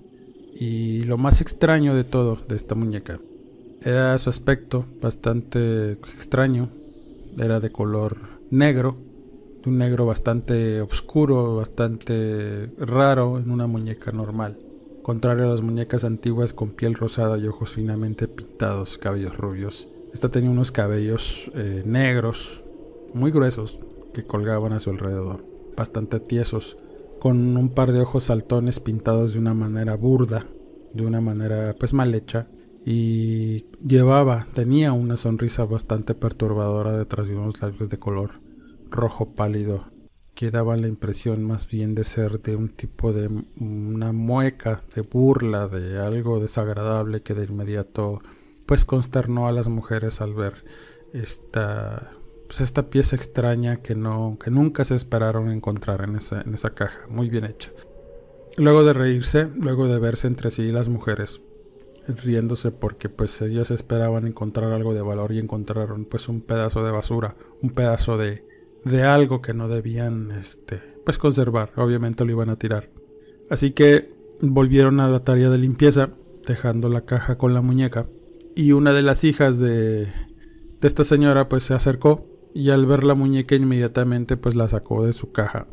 Y 0.54 1.04
lo 1.04 1.18
más 1.18 1.42
extraño 1.42 1.96
de 1.96 2.04
todo 2.04 2.38
de 2.48 2.56
esta 2.56 2.76
muñeca 2.76 3.20
era 3.82 4.18
su 4.18 4.30
aspecto 4.30 4.86
bastante 5.02 5.94
extraño. 5.94 6.70
Era 7.38 7.60
de 7.60 7.72
color 7.72 8.18
negro, 8.50 8.96
un 9.66 9.78
negro 9.78 10.06
bastante 10.06 10.82
oscuro, 10.82 11.56
bastante 11.56 12.70
raro 12.78 13.40
en 13.40 13.52
una 13.52 13.68
muñeca 13.68 14.12
normal. 14.12 14.58
Contrario 15.04 15.46
a 15.46 15.50
las 15.50 15.62
muñecas 15.62 16.04
antiguas 16.04 16.54
con 16.54 16.72
piel 16.72 16.94
rosada 16.94 17.38
y 17.40 17.48
ojos 17.48 17.74
finamente 17.74 18.28
pintados, 18.28 19.00
cabellos 19.00 19.36
rubios. 19.36 19.88
Esta 20.14 20.30
tenía 20.30 20.52
unos 20.52 20.72
cabellos 20.72 21.50
eh, 21.56 21.82
negros, 21.86 22.64
muy 23.14 23.32
gruesos, 23.32 23.80
que 24.14 24.24
colgaban 24.24 24.74
a 24.74 24.80
su 24.80 24.92
alrededor, 24.92 25.44
bastante 25.76 26.20
tiesos, 26.20 26.78
con 27.20 27.58
un 27.58 27.70
par 27.70 27.94
de 27.94 28.02
ojos 28.02 28.26
saltones 28.26 28.80
pintados 28.80 29.34
de 29.34 29.40
una 29.40 29.56
manera 29.56 29.96
burda, 29.96 30.46
de 30.94 31.06
una 31.06 31.20
manera 31.20 31.76
pues 31.80 31.94
mal 31.94 32.14
hecha, 32.14 32.48
y 32.86 33.66
llevaba, 33.84 34.46
tenía 34.54 34.92
una 34.94 35.18
sonrisa 35.18 35.66
bastante 35.66 36.14
perturbadora 36.14 36.96
detrás 36.96 37.28
de 37.28 37.36
unos 37.36 37.60
labios 37.60 37.90
de 37.90 37.98
color 37.98 38.32
rojo 38.90 39.34
pálido 39.34 39.91
que 40.34 40.52
daban 40.52 40.82
la 40.82 40.88
impresión 40.88 41.44
más 41.44 41.68
bien 41.68 41.94
de 41.96 42.04
ser 42.04 42.42
de 42.42 42.56
un 42.56 42.70
tipo 42.70 43.14
de 43.14 43.30
una 43.60 44.12
mueca, 44.12 44.84
de 44.96 45.02
burla, 45.02 45.68
de 45.68 46.00
algo 46.00 46.40
desagradable 46.40 47.22
que 47.22 47.34
de 47.34 47.46
inmediato 47.46 48.22
pues 48.66 48.86
consternó 48.86 49.48
a 49.48 49.52
las 49.52 49.68
mujeres 49.68 50.22
al 50.22 50.34
ver 50.34 50.64
esta 51.14 52.14
pues 52.48 52.62
esta 52.62 52.90
pieza 52.90 53.16
extraña 53.16 53.78
que 53.78 53.96
no 53.96 54.38
que 54.44 54.52
nunca 54.52 54.86
se 54.86 54.96
esperaron 54.96 55.50
encontrar 55.52 56.02
en 56.02 56.16
esa, 56.16 56.42
en 56.42 56.54
esa 56.54 56.72
caja, 56.72 57.08
muy 57.08 57.30
bien 57.30 57.46
hecha. 57.46 57.72
Luego 58.58 58.84
de 58.84 58.94
reírse, 58.94 59.48
luego 59.56 59.88
de 59.88 60.00
verse 60.00 60.28
entre 60.28 60.52
sí 60.52 60.72
las 60.72 60.90
mujeres 60.90 61.42
riéndose 62.08 62.72
porque 62.72 63.10
pues 63.10 63.42
ellas 63.42 63.72
esperaban 63.72 64.28
encontrar 64.28 64.72
algo 64.72 64.94
de 64.94 65.02
valor 65.02 65.32
y 65.32 65.40
encontraron 65.40 66.06
pues 66.06 66.30
un 66.30 66.42
pedazo 66.42 66.84
de 66.84 66.92
basura, 66.92 67.36
un 67.62 67.70
pedazo 67.72 68.18
de 68.18 68.44
de 68.84 69.04
algo 69.04 69.42
que 69.42 69.54
no 69.54 69.68
debían 69.68 70.32
este 70.32 70.80
pues 71.06 71.18
conservar, 71.18 71.72
obviamente 71.78 72.26
lo 72.26 72.32
iban 72.32 72.50
a 72.50 72.58
tirar. 72.58 72.90
Así 73.50 73.72
que 73.72 74.14
volvieron 74.42 75.00
a 75.00 75.10
la 75.10 75.24
tarea 75.24 75.50
de 75.50 75.58
limpieza, 75.58 76.12
dejando 76.48 76.90
la 76.90 77.02
caja 77.02 77.38
con 77.38 77.54
la 77.54 77.62
muñeca, 77.62 78.06
y 78.56 78.72
una 78.72 78.94
de 78.94 79.02
las 79.02 79.24
hijas 79.24 79.58
de 79.58 80.08
de 80.82 80.88
esta 80.88 81.04
señora 81.04 81.48
pues 81.48 81.64
se 81.64 81.74
acercó 81.74 82.26
y 82.54 82.72
al 82.72 82.86
ver 82.86 83.04
la 83.04 83.14
muñeca 83.14 83.56
inmediatamente 83.56 84.36
pues 84.36 84.56
la 84.56 84.68
sacó 84.68 85.06
de 85.06 85.14
su 85.14 85.32
caja 85.32 85.68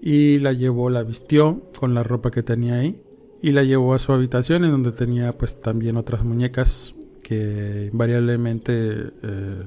y 0.00 0.38
la 0.38 0.52
llevó, 0.52 0.90
la 0.90 1.02
vistió 1.02 1.62
con 1.78 1.94
la 1.94 2.02
ropa 2.02 2.30
que 2.30 2.42
tenía 2.42 2.76
ahí 2.76 3.00
y 3.42 3.52
la 3.52 3.62
llevó 3.64 3.94
a 3.94 3.98
su 3.98 4.12
habitación 4.12 4.64
en 4.64 4.70
donde 4.70 4.92
tenía 4.92 5.36
pues 5.36 5.60
también 5.60 5.96
otras 5.96 6.24
muñecas 6.24 6.94
que 7.22 7.90
invariablemente 7.92 9.12
eh, 9.22 9.62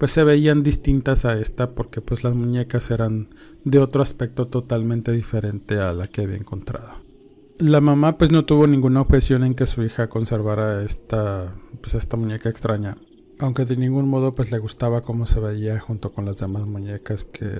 pues 0.00 0.12
se 0.12 0.24
veían 0.24 0.62
distintas 0.62 1.26
a 1.26 1.38
esta 1.38 1.74
porque 1.74 2.00
pues 2.00 2.24
las 2.24 2.34
muñecas 2.34 2.90
eran 2.90 3.28
de 3.64 3.80
otro 3.80 4.00
aspecto 4.00 4.48
totalmente 4.48 5.12
diferente 5.12 5.78
a 5.78 5.92
la 5.92 6.06
que 6.06 6.22
había 6.22 6.36
encontrado. 6.38 6.94
La 7.58 7.82
mamá 7.82 8.16
pues 8.16 8.32
no 8.32 8.46
tuvo 8.46 8.66
ninguna 8.66 9.02
objeción 9.02 9.44
en 9.44 9.54
que 9.54 9.66
su 9.66 9.82
hija 9.82 10.08
conservara 10.08 10.82
esta 10.82 11.54
pues 11.82 11.94
esta 11.96 12.16
muñeca 12.16 12.48
extraña, 12.48 12.96
aunque 13.38 13.66
de 13.66 13.76
ningún 13.76 14.08
modo 14.08 14.32
pues 14.32 14.50
le 14.50 14.58
gustaba 14.58 15.02
cómo 15.02 15.26
se 15.26 15.38
veía 15.38 15.78
junto 15.80 16.14
con 16.14 16.24
las 16.24 16.38
demás 16.38 16.66
muñecas 16.66 17.26
que 17.26 17.50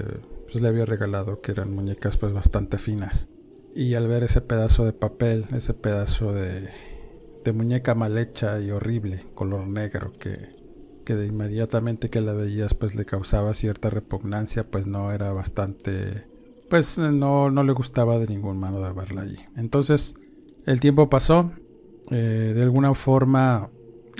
pues 0.44 0.62
le 0.62 0.68
había 0.68 0.86
regalado, 0.86 1.42
que 1.42 1.52
eran 1.52 1.74
muñecas 1.74 2.16
pues 2.16 2.32
bastante 2.32 2.78
finas. 2.78 3.28
Y 3.74 3.92
al 3.92 4.08
ver 4.08 4.22
ese 4.22 4.40
pedazo 4.40 4.86
de 4.86 4.94
papel, 4.94 5.44
ese 5.52 5.74
pedazo 5.74 6.32
de, 6.32 6.70
de 7.44 7.52
muñeca 7.52 7.94
mal 7.94 8.16
hecha 8.16 8.58
y 8.60 8.70
horrible, 8.70 9.26
color 9.34 9.66
negro 9.66 10.14
que 10.18 10.58
que 11.10 11.16
de 11.16 11.26
inmediatamente 11.26 12.08
que 12.08 12.20
la 12.20 12.34
veías 12.34 12.74
pues 12.74 12.94
le 12.94 13.04
causaba 13.04 13.52
cierta 13.52 13.90
repugnancia, 13.90 14.70
pues 14.70 14.86
no 14.86 15.10
era 15.10 15.32
bastante, 15.32 16.24
pues 16.68 16.98
no, 16.98 17.50
no 17.50 17.64
le 17.64 17.72
gustaba 17.72 18.20
de 18.20 18.28
ningún 18.28 18.60
mano 18.60 18.80
de 18.80 18.92
verla 18.92 19.22
allí. 19.22 19.38
Entonces 19.56 20.14
el 20.66 20.78
tiempo 20.78 21.10
pasó, 21.10 21.50
eh, 22.12 22.52
de 22.54 22.62
alguna 22.62 22.94
forma 22.94 23.70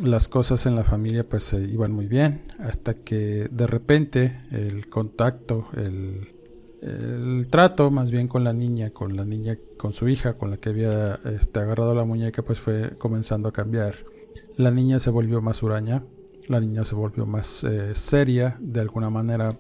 las 0.03 0.29
cosas 0.29 0.67
en 0.67 0.75
la 0.75 0.83
familia 0.83 1.29
pues 1.29 1.45
se 1.45 1.61
iban 1.61 1.93
muy 1.93 2.09
bien, 2.09 2.43
hasta 2.59 2.95
que 2.95 3.47
de 3.53 3.67
repente 3.69 4.41
el 4.51 4.89
contacto, 4.89 5.69
el, 5.77 6.35
el 6.83 7.47
trato 7.53 7.93
más 7.93 8.11
bien 8.11 8.27
con 8.27 8.43
la 8.43 8.53
niña, 8.53 8.91
con 8.91 9.15
la 9.15 9.25
niña, 9.25 9.57
con 9.79 9.93
su 9.93 10.09
hija, 10.09 10.37
con 10.37 10.51
la 10.51 10.57
que 10.57 10.71
había 10.71 11.21
este, 11.25 11.61
agarrado 11.61 11.95
la 11.95 12.05
muñeca, 12.05 12.43
pues 12.43 12.59
fue 12.59 12.99
comenzando 12.99 13.49
a 13.49 13.53
cambiar. 13.53 13.95
La 14.57 14.73
niña 14.73 14.99
se 14.99 15.11
volvió 15.11 15.41
más 15.41 15.63
huraña, 15.63 16.03
la 16.51 16.61
niña 16.61 16.85
se 16.85 16.95
volvió 16.95 17.27
más 17.27 17.65
eh, 17.65 17.95
seria 17.95 18.57
de 18.61 18.81
alguna 18.81 19.09
manera, 19.09 19.57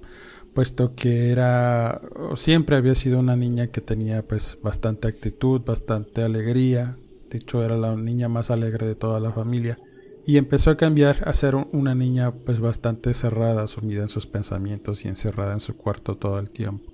puesto 0.54 0.94
que 0.94 1.30
era 1.30 2.00
siempre 2.34 2.76
había 2.76 2.94
sido 2.94 3.20
una 3.20 3.36
niña 3.36 3.68
que 3.68 3.80
tenía 3.80 4.26
pues 4.26 4.58
bastante 4.60 5.06
actitud, 5.06 5.62
bastante 5.64 6.22
alegría, 6.22 6.96
de 7.30 7.38
hecho 7.38 7.64
era 7.64 7.76
la 7.76 7.94
niña 7.94 8.28
más 8.28 8.50
alegre 8.50 8.88
de 8.88 8.96
toda 8.96 9.20
la 9.20 9.30
familia 9.30 9.78
y 10.26 10.36
empezó 10.36 10.70
a 10.70 10.76
cambiar 10.76 11.22
a 11.26 11.32
ser 11.32 11.54
una 11.54 11.94
niña 11.94 12.32
pues 12.32 12.60
bastante 12.60 13.14
cerrada, 13.14 13.66
sumida 13.68 14.02
en 14.02 14.08
sus 14.08 14.26
pensamientos 14.26 15.04
y 15.04 15.08
encerrada 15.08 15.52
en 15.52 15.60
su 15.60 15.76
cuarto 15.76 16.16
todo 16.16 16.38
el 16.38 16.50
tiempo. 16.50 16.90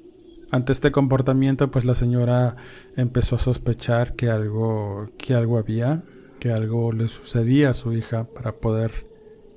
Ante 0.50 0.72
este 0.72 0.92
comportamiento, 0.92 1.70
pues 1.70 1.84
la 1.84 1.96
señora 1.96 2.56
empezó 2.96 3.36
a 3.36 3.40
sospechar 3.40 4.14
que 4.14 4.30
algo, 4.30 5.10
que 5.18 5.34
algo 5.34 5.58
había, 5.58 6.04
que 6.38 6.52
algo 6.52 6.92
le 6.92 7.08
sucedía 7.08 7.70
a 7.70 7.74
su 7.74 7.92
hija 7.94 8.24
para 8.24 8.52
poder 8.52 8.92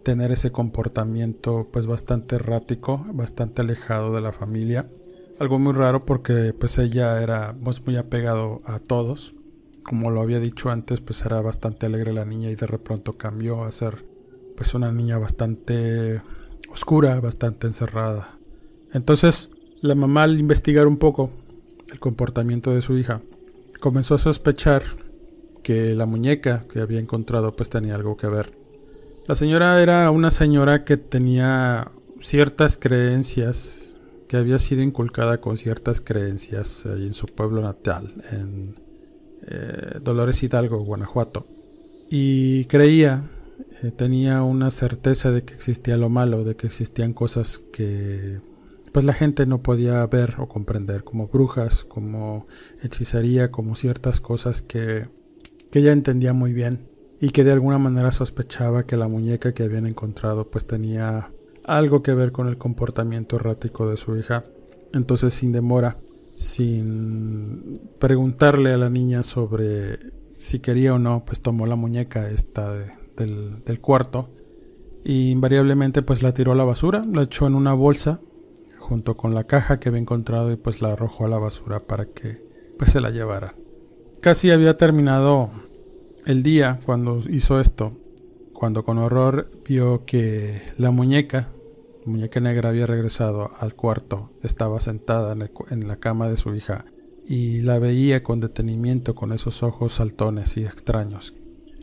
tener 0.10 0.32
ese 0.32 0.52
comportamiento 0.52 1.70
pues 1.72 1.86
bastante 1.86 2.38
errático, 2.38 3.06
bastante 3.14 3.62
alejado 3.62 4.12
de 4.16 4.22
la 4.22 4.32
familia. 4.32 4.90
Algo 5.38 5.60
muy 5.60 5.72
raro 5.72 6.04
porque 6.04 6.52
pues 6.52 6.80
ella 6.80 7.22
era 7.22 7.56
pues, 7.64 7.86
muy 7.86 7.96
apegado 7.96 8.64
a 8.66 8.80
todos. 8.80 9.36
Como 9.84 10.10
lo 10.10 10.22
había 10.22 10.40
dicho 10.40 10.72
antes, 10.72 11.00
pues 11.00 11.24
era 11.24 11.42
bastante 11.42 11.86
alegre 11.86 12.12
la 12.12 12.26
niña 12.26 12.50
y 12.50 12.56
de 12.56 12.66
repente 12.66 13.12
cambió 13.16 13.64
a 13.66 13.72
ser 13.72 14.04
pues 14.58 14.74
una 14.74 14.92
niña 14.92 15.20
bastante 15.20 16.24
oscura, 16.72 17.20
bastante 17.20 17.68
encerrada. 17.68 18.40
Entonces, 18.92 19.52
la 19.82 19.94
mamá 19.94 20.24
al 20.24 20.40
investigar 20.40 20.88
un 20.88 20.98
poco 20.98 21.30
el 21.92 22.00
comportamiento 22.00 22.74
de 22.74 22.82
su 22.82 22.98
hija, 22.98 23.22
comenzó 23.80 24.16
a 24.16 24.18
sospechar 24.18 24.82
que 25.62 25.94
la 25.94 26.08
muñeca 26.08 26.66
que 26.68 26.80
había 26.80 27.00
encontrado 27.00 27.56
pues 27.56 27.70
tenía 27.70 27.94
algo 27.94 28.18
que 28.18 28.26
ver 28.26 28.59
la 29.30 29.36
señora 29.36 29.80
era 29.80 30.10
una 30.10 30.32
señora 30.32 30.84
que 30.84 30.98
tenía 30.98 31.92
ciertas 32.20 32.78
creencias, 32.78 33.94
que 34.28 34.38
había 34.38 34.58
sido 34.58 34.82
inculcada 34.82 35.40
con 35.40 35.56
ciertas 35.56 36.02
creencias 36.02 36.84
en 36.88 37.14
su 37.14 37.28
pueblo 37.28 37.62
natal, 37.62 38.12
en 38.32 38.76
eh, 39.46 40.00
Dolores 40.02 40.42
Hidalgo, 40.42 40.80
Guanajuato. 40.80 41.46
Y 42.10 42.66
creía, 42.66 43.30
eh, 43.84 43.92
tenía 43.92 44.42
una 44.42 44.72
certeza 44.72 45.30
de 45.30 45.44
que 45.44 45.54
existía 45.54 45.96
lo 45.96 46.10
malo, 46.10 46.44
de 46.44 46.56
que 46.56 46.66
existían 46.66 47.14
cosas 47.14 47.60
que 47.72 48.42
pues 48.92 49.06
la 49.06 49.14
gente 49.14 49.46
no 49.46 49.62
podía 49.62 50.04
ver 50.08 50.38
o 50.40 50.48
comprender, 50.48 51.04
como 51.04 51.28
brujas, 51.28 51.84
como 51.84 52.48
hechicería, 52.82 53.52
como 53.52 53.76
ciertas 53.76 54.22
cosas 54.22 54.64
que, 54.64 55.08
que 55.70 55.78
ella 55.78 55.92
entendía 55.92 56.34
muy 56.34 56.52
bien 56.52 56.89
y 57.20 57.32
que 57.32 57.44
de 57.44 57.52
alguna 57.52 57.78
manera 57.78 58.12
sospechaba 58.12 58.86
que 58.86 58.96
la 58.96 59.08
muñeca 59.08 59.54
que 59.54 59.64
habían 59.64 59.86
encontrado 59.86 60.50
pues 60.50 60.66
tenía 60.66 61.32
algo 61.66 62.02
que 62.02 62.14
ver 62.14 62.32
con 62.32 62.48
el 62.48 62.58
comportamiento 62.58 63.36
errático 63.36 63.90
de 63.90 63.98
su 63.98 64.16
hija. 64.18 64.42
Entonces 64.94 65.34
sin 65.34 65.52
demora, 65.52 65.98
sin 66.36 67.82
preguntarle 68.00 68.72
a 68.74 68.78
la 68.78 68.90
niña 68.90 69.24
sobre 69.24 70.00
si 70.36 70.60
quería 70.60 70.94
o 70.94 71.00
no, 71.00 71.26
pues 71.26 71.42
tomó 71.42 71.66
la 71.66 71.76
muñeca 71.76 72.30
esta 72.30 72.74
del, 73.18 73.64
del 73.66 73.82
cuarto 73.82 74.30
y 75.04 75.32
invariablemente 75.32 76.02
pues 76.02 76.24
la 76.24 76.34
tiró 76.34 76.54
a 76.54 76.56
la 76.56 76.64
basura, 76.64 77.06
la 77.12 77.24
echó 77.24 77.48
en 77.48 77.56
una 77.56 77.74
bolsa 77.74 78.22
junto 78.78 79.18
con 79.18 79.36
la 79.36 79.44
caja 79.44 79.80
que 79.80 79.90
había 79.90 80.02
encontrado 80.02 80.52
y 80.52 80.56
pues 80.56 80.82
la 80.82 80.94
arrojó 80.94 81.26
a 81.26 81.30
la 81.30 81.38
basura 81.38 81.82
para 81.82 82.06
que 82.06 82.42
pues 82.78 82.92
se 82.92 83.02
la 83.02 83.12
llevara. 83.12 83.56
Casi 84.22 84.52
había 84.52 84.78
terminado 84.78 85.50
el 86.26 86.44
día 86.44 86.80
cuando 86.86 87.20
hizo 87.30 87.60
esto, 87.60 87.94
cuando 88.54 88.84
con 88.84 88.98
horror 88.98 89.50
vio 89.68 90.06
que 90.06 90.62
la 90.78 90.92
muñeca, 90.92 91.50
muñeca 92.06 92.40
negra 92.40 92.70
había 92.70 92.86
regresado 92.86 93.52
al 93.58 93.76
cuarto, 93.76 94.32
estaba 94.44 94.82
sentada 94.82 95.34
en, 95.34 95.50
en 95.70 95.88
la 95.88 95.98
cama 95.98 96.28
de 96.30 96.38
su 96.38 96.56
hija 96.56 96.86
y 97.26 97.62
la 97.62 97.80
veía 97.80 98.24
con 98.24 98.40
detenimiento 98.40 99.16
con 99.16 99.32
esos 99.32 99.64
ojos 99.64 99.94
saltones 99.94 100.58
y 100.58 100.66
extraños. 100.66 101.34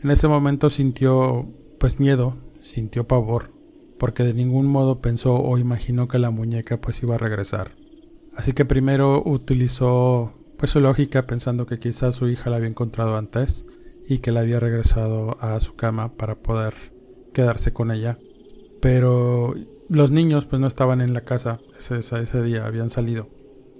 En 0.03 0.11
ese 0.11 0.27
momento 0.27 0.69
sintió 0.69 1.47
pues 1.79 1.99
miedo, 1.99 2.35
sintió 2.61 3.07
pavor, 3.07 3.51
porque 3.97 4.23
de 4.23 4.33
ningún 4.33 4.67
modo 4.67 4.99
pensó 4.99 5.35
o 5.35 5.57
imaginó 5.57 6.07
que 6.07 6.19
la 6.19 6.29
muñeca 6.29 6.79
pues 6.79 7.01
iba 7.01 7.15
a 7.15 7.19
regresar. 7.19 7.71
Así 8.35 8.53
que 8.53 8.65
primero 8.65 9.23
utilizó 9.25 10.33
pues 10.57 10.71
su 10.71 10.79
lógica 10.79 11.25
pensando 11.25 11.65
que 11.65 11.79
quizás 11.79 12.15
su 12.15 12.27
hija 12.27 12.49
la 12.49 12.57
había 12.57 12.69
encontrado 12.69 13.17
antes 13.17 13.65
y 14.07 14.19
que 14.19 14.31
la 14.31 14.41
había 14.41 14.59
regresado 14.59 15.37
a 15.41 15.59
su 15.59 15.75
cama 15.75 16.13
para 16.13 16.35
poder 16.35 16.73
quedarse 17.33 17.73
con 17.73 17.91
ella. 17.91 18.17
Pero 18.81 19.53
los 19.89 20.11
niños 20.11 20.45
pues 20.45 20.59
no 20.59 20.67
estaban 20.67 21.01
en 21.01 21.13
la 21.13 21.21
casa 21.21 21.59
ese, 21.77 21.99
ese 21.99 22.41
día, 22.41 22.65
habían 22.65 22.89
salido. 22.89 23.29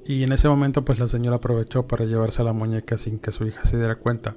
Y 0.06 0.24
en 0.24 0.32
ese 0.32 0.48
momento 0.48 0.86
pues 0.86 1.00
la 1.00 1.08
señora 1.08 1.38
aprovechó 1.38 1.88
para 1.88 2.06
llevarse 2.06 2.44
la 2.44 2.54
muñeca 2.54 2.98
sin 2.98 3.20
que 3.20 3.32
su 3.32 3.46
hija 3.46 3.64
se 3.64 3.78
diera 3.78 3.96
cuenta. 3.96 4.36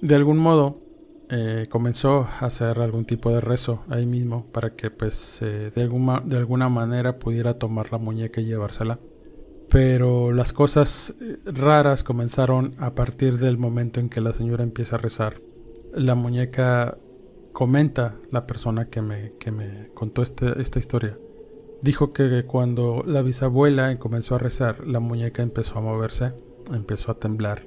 De 0.00 0.14
algún 0.14 0.38
modo 0.38 0.78
eh, 1.28 1.66
comenzó 1.70 2.28
a 2.40 2.46
hacer 2.46 2.78
algún 2.80 3.04
tipo 3.04 3.30
de 3.30 3.40
rezo 3.40 3.84
ahí 3.88 4.04
mismo 4.04 4.46
para 4.52 4.74
que 4.74 4.90
pues 4.90 5.40
eh, 5.40 5.70
de, 5.74 5.82
alguna, 5.82 6.20
de 6.24 6.36
alguna 6.36 6.68
manera 6.68 7.18
pudiera 7.18 7.58
tomar 7.58 7.90
la 7.90 7.98
muñeca 7.98 8.40
y 8.40 8.44
llevársela. 8.44 8.98
Pero 9.72 10.32
las 10.32 10.52
cosas 10.52 11.14
eh, 11.18 11.38
raras 11.46 12.04
comenzaron 12.04 12.74
a 12.76 12.94
partir 12.94 13.38
del 13.38 13.56
momento 13.56 14.00
en 14.00 14.10
que 14.10 14.20
la 14.20 14.34
señora 14.34 14.64
empieza 14.64 14.96
a 14.96 14.98
rezar. 14.98 15.40
La 15.94 16.14
muñeca 16.14 16.98
comenta, 17.54 18.16
la 18.30 18.46
persona 18.46 18.90
que 18.90 19.00
me, 19.00 19.32
que 19.40 19.50
me 19.50 19.88
contó 19.94 20.22
este, 20.22 20.60
esta 20.60 20.78
historia, 20.78 21.18
dijo 21.80 22.12
que 22.12 22.44
cuando 22.44 23.02
la 23.06 23.22
bisabuela 23.22 23.96
comenzó 23.96 24.34
a 24.34 24.38
rezar, 24.38 24.86
la 24.86 25.00
muñeca 25.00 25.42
empezó 25.42 25.78
a 25.78 25.82
moverse, 25.82 26.34
empezó 26.70 27.12
a 27.12 27.18
temblar, 27.18 27.66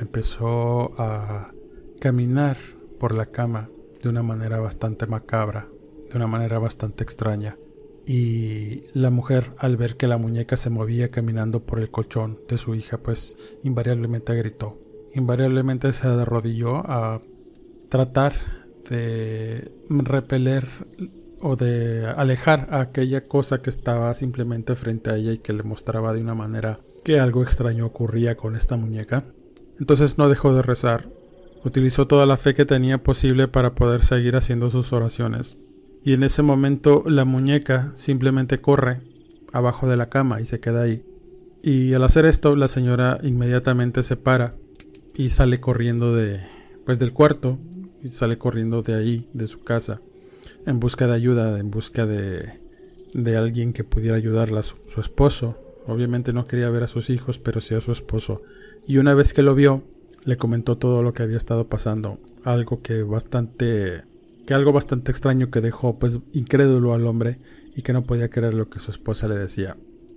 empezó 0.00 0.92
a 1.00 1.52
caminar 2.00 2.56
por 2.98 3.14
la 3.14 3.26
cama 3.26 3.70
de 4.02 4.08
una 4.08 4.24
manera 4.24 4.58
bastante 4.58 5.06
macabra, 5.06 5.68
de 6.10 6.16
una 6.16 6.26
manera 6.26 6.58
bastante 6.58 7.04
extraña. 7.04 7.56
Y 8.06 8.84
la 8.92 9.10
mujer, 9.10 9.52
al 9.58 9.76
ver 9.76 9.96
que 9.96 10.06
la 10.06 10.18
muñeca 10.18 10.56
se 10.56 10.70
movía 10.70 11.10
caminando 11.10 11.60
por 11.60 11.80
el 11.80 11.90
colchón 11.90 12.38
de 12.48 12.58
su 12.58 12.74
hija, 12.74 12.98
pues 12.98 13.36
invariablemente 13.62 14.34
gritó. 14.34 14.78
Invariablemente 15.14 15.92
se 15.92 16.06
arrodilló 16.06 16.78
a 16.90 17.22
tratar 17.88 18.34
de 18.88 19.72
repeler 19.88 20.66
o 21.40 21.56
de 21.56 22.06
alejar 22.06 22.68
a 22.70 22.80
aquella 22.80 23.26
cosa 23.26 23.62
que 23.62 23.70
estaba 23.70 24.12
simplemente 24.14 24.74
frente 24.74 25.10
a 25.10 25.16
ella 25.16 25.32
y 25.32 25.38
que 25.38 25.52
le 25.52 25.62
mostraba 25.62 26.12
de 26.12 26.20
una 26.20 26.34
manera 26.34 26.80
que 27.04 27.20
algo 27.20 27.42
extraño 27.42 27.86
ocurría 27.86 28.36
con 28.36 28.56
esta 28.56 28.76
muñeca. 28.76 29.24
Entonces 29.78 30.18
no 30.18 30.28
dejó 30.28 30.54
de 30.54 30.62
rezar, 30.62 31.08
Utilizó 31.64 32.06
toda 32.06 32.26
la 32.26 32.36
fe 32.36 32.54
que 32.54 32.66
tenía 32.66 33.02
posible 33.02 33.48
para 33.48 33.74
poder 33.74 34.02
seguir 34.02 34.36
haciendo 34.36 34.68
sus 34.68 34.92
oraciones. 34.92 35.56
Y 36.04 36.12
en 36.12 36.22
ese 36.22 36.42
momento 36.42 37.02
la 37.06 37.24
muñeca 37.24 37.92
simplemente 37.96 38.60
corre 38.60 39.00
abajo 39.52 39.88
de 39.88 39.96
la 39.96 40.10
cama 40.10 40.42
y 40.42 40.46
se 40.46 40.60
queda 40.60 40.82
ahí. 40.82 41.02
Y 41.62 41.94
al 41.94 42.04
hacer 42.04 42.26
esto, 42.26 42.56
la 42.56 42.68
señora 42.68 43.18
inmediatamente 43.22 44.02
se 44.02 44.16
para 44.16 44.54
y 45.14 45.30
sale 45.30 45.60
corriendo 45.60 46.14
de 46.14 46.40
pues 46.84 46.98
del 46.98 47.14
cuarto 47.14 47.58
y 48.02 48.10
sale 48.10 48.36
corriendo 48.36 48.82
de 48.82 48.94
ahí, 48.94 49.30
de 49.32 49.46
su 49.46 49.62
casa, 49.62 50.02
en 50.66 50.78
busca 50.78 51.06
de 51.06 51.14
ayuda, 51.14 51.58
en 51.58 51.70
busca 51.70 52.04
de, 52.04 52.60
de 53.14 53.36
alguien 53.38 53.72
que 53.72 53.84
pudiera 53.84 54.18
ayudarla, 54.18 54.62
su, 54.62 54.76
su 54.86 55.00
esposo. 55.00 55.56
Obviamente 55.86 56.34
no 56.34 56.46
quería 56.46 56.68
ver 56.68 56.82
a 56.82 56.86
sus 56.86 57.08
hijos, 57.08 57.38
pero 57.38 57.62
sí 57.62 57.74
a 57.74 57.80
su 57.80 57.92
esposo. 57.92 58.42
Y 58.86 58.98
una 58.98 59.14
vez 59.14 59.32
que 59.32 59.42
lo 59.42 59.54
vio, 59.54 59.84
le 60.24 60.36
comentó 60.36 60.76
todo 60.76 61.02
lo 61.02 61.14
que 61.14 61.22
había 61.22 61.38
estado 61.38 61.66
pasando, 61.68 62.18
algo 62.44 62.82
que 62.82 63.02
bastante 63.02 64.02
que 64.46 64.54
algo 64.54 64.72
bastante 64.72 65.10
extraño 65.10 65.50
que 65.50 65.60
dejó 65.60 65.98
pues 65.98 66.18
incrédulo 66.32 66.94
al 66.94 67.06
hombre 67.06 67.38
y 67.74 67.82
que 67.82 67.92
no 67.92 68.04
podía 68.04 68.30
creer 68.30 68.54
lo 68.54 68.68
que 68.68 68.80
su 68.80 68.90
esposa 68.90 69.28
le 69.28 69.36
decía. 69.36 69.76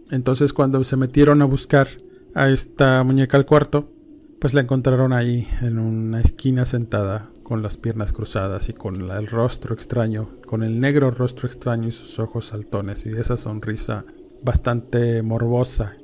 Entonces 0.10 0.54
cuando 0.54 0.84
se 0.84 0.98
metieron 0.98 1.42
a 1.42 1.46
buscar 1.46 1.88
a 2.34 2.50
esta 2.50 3.04
muñeca 3.04 3.38
al 3.38 3.46
cuarto, 3.46 3.92
pues 4.40 4.54
la 4.54 4.62
encontraron 4.62 5.14
ahí 5.14 5.48
en 5.62 5.80
una 5.80 6.22
esquina 6.22 6.66
sentada 6.66 7.30
con 7.44 7.64
las 7.64 7.78
piernas 7.78 8.14
cruzadas 8.14 8.70
y 8.70 8.74
con 8.74 9.10
el 9.10 9.28
rostro 9.28 9.74
extraño, 9.74 10.30
con 10.46 10.64
el 10.64 10.80
negro 10.80 11.12
rostro 11.12 11.48
extraño 11.48 11.88
y 11.88 11.92
sus 11.92 12.20
ojos 12.20 12.48
saltones 12.48 13.06
y 13.06 13.14
esa 13.14 13.38
sonrisa 13.38 14.06
bastante 14.44 15.24
morbosa 15.24 15.96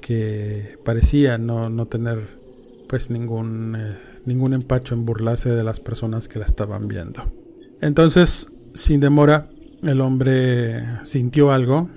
que 0.00 0.78
parecía 0.84 1.38
no, 1.38 1.68
no 1.68 1.86
tener 1.86 2.38
pues 2.88 3.10
ningún, 3.10 3.76
eh, 3.76 3.98
ningún 4.26 4.54
empacho 4.54 4.94
en 4.94 5.04
burlarse 5.04 5.50
de 5.50 5.64
las 5.64 5.80
personas 5.80 6.28
que 6.28 6.38
la 6.38 6.44
estaban 6.44 6.88
viendo. 6.88 7.41
Entonces, 7.82 8.50
sin 8.72 9.00
demora, 9.00 9.50
el 9.82 10.00
hombre 10.00 10.82
sintió 11.04 11.52
algo. 11.52 11.90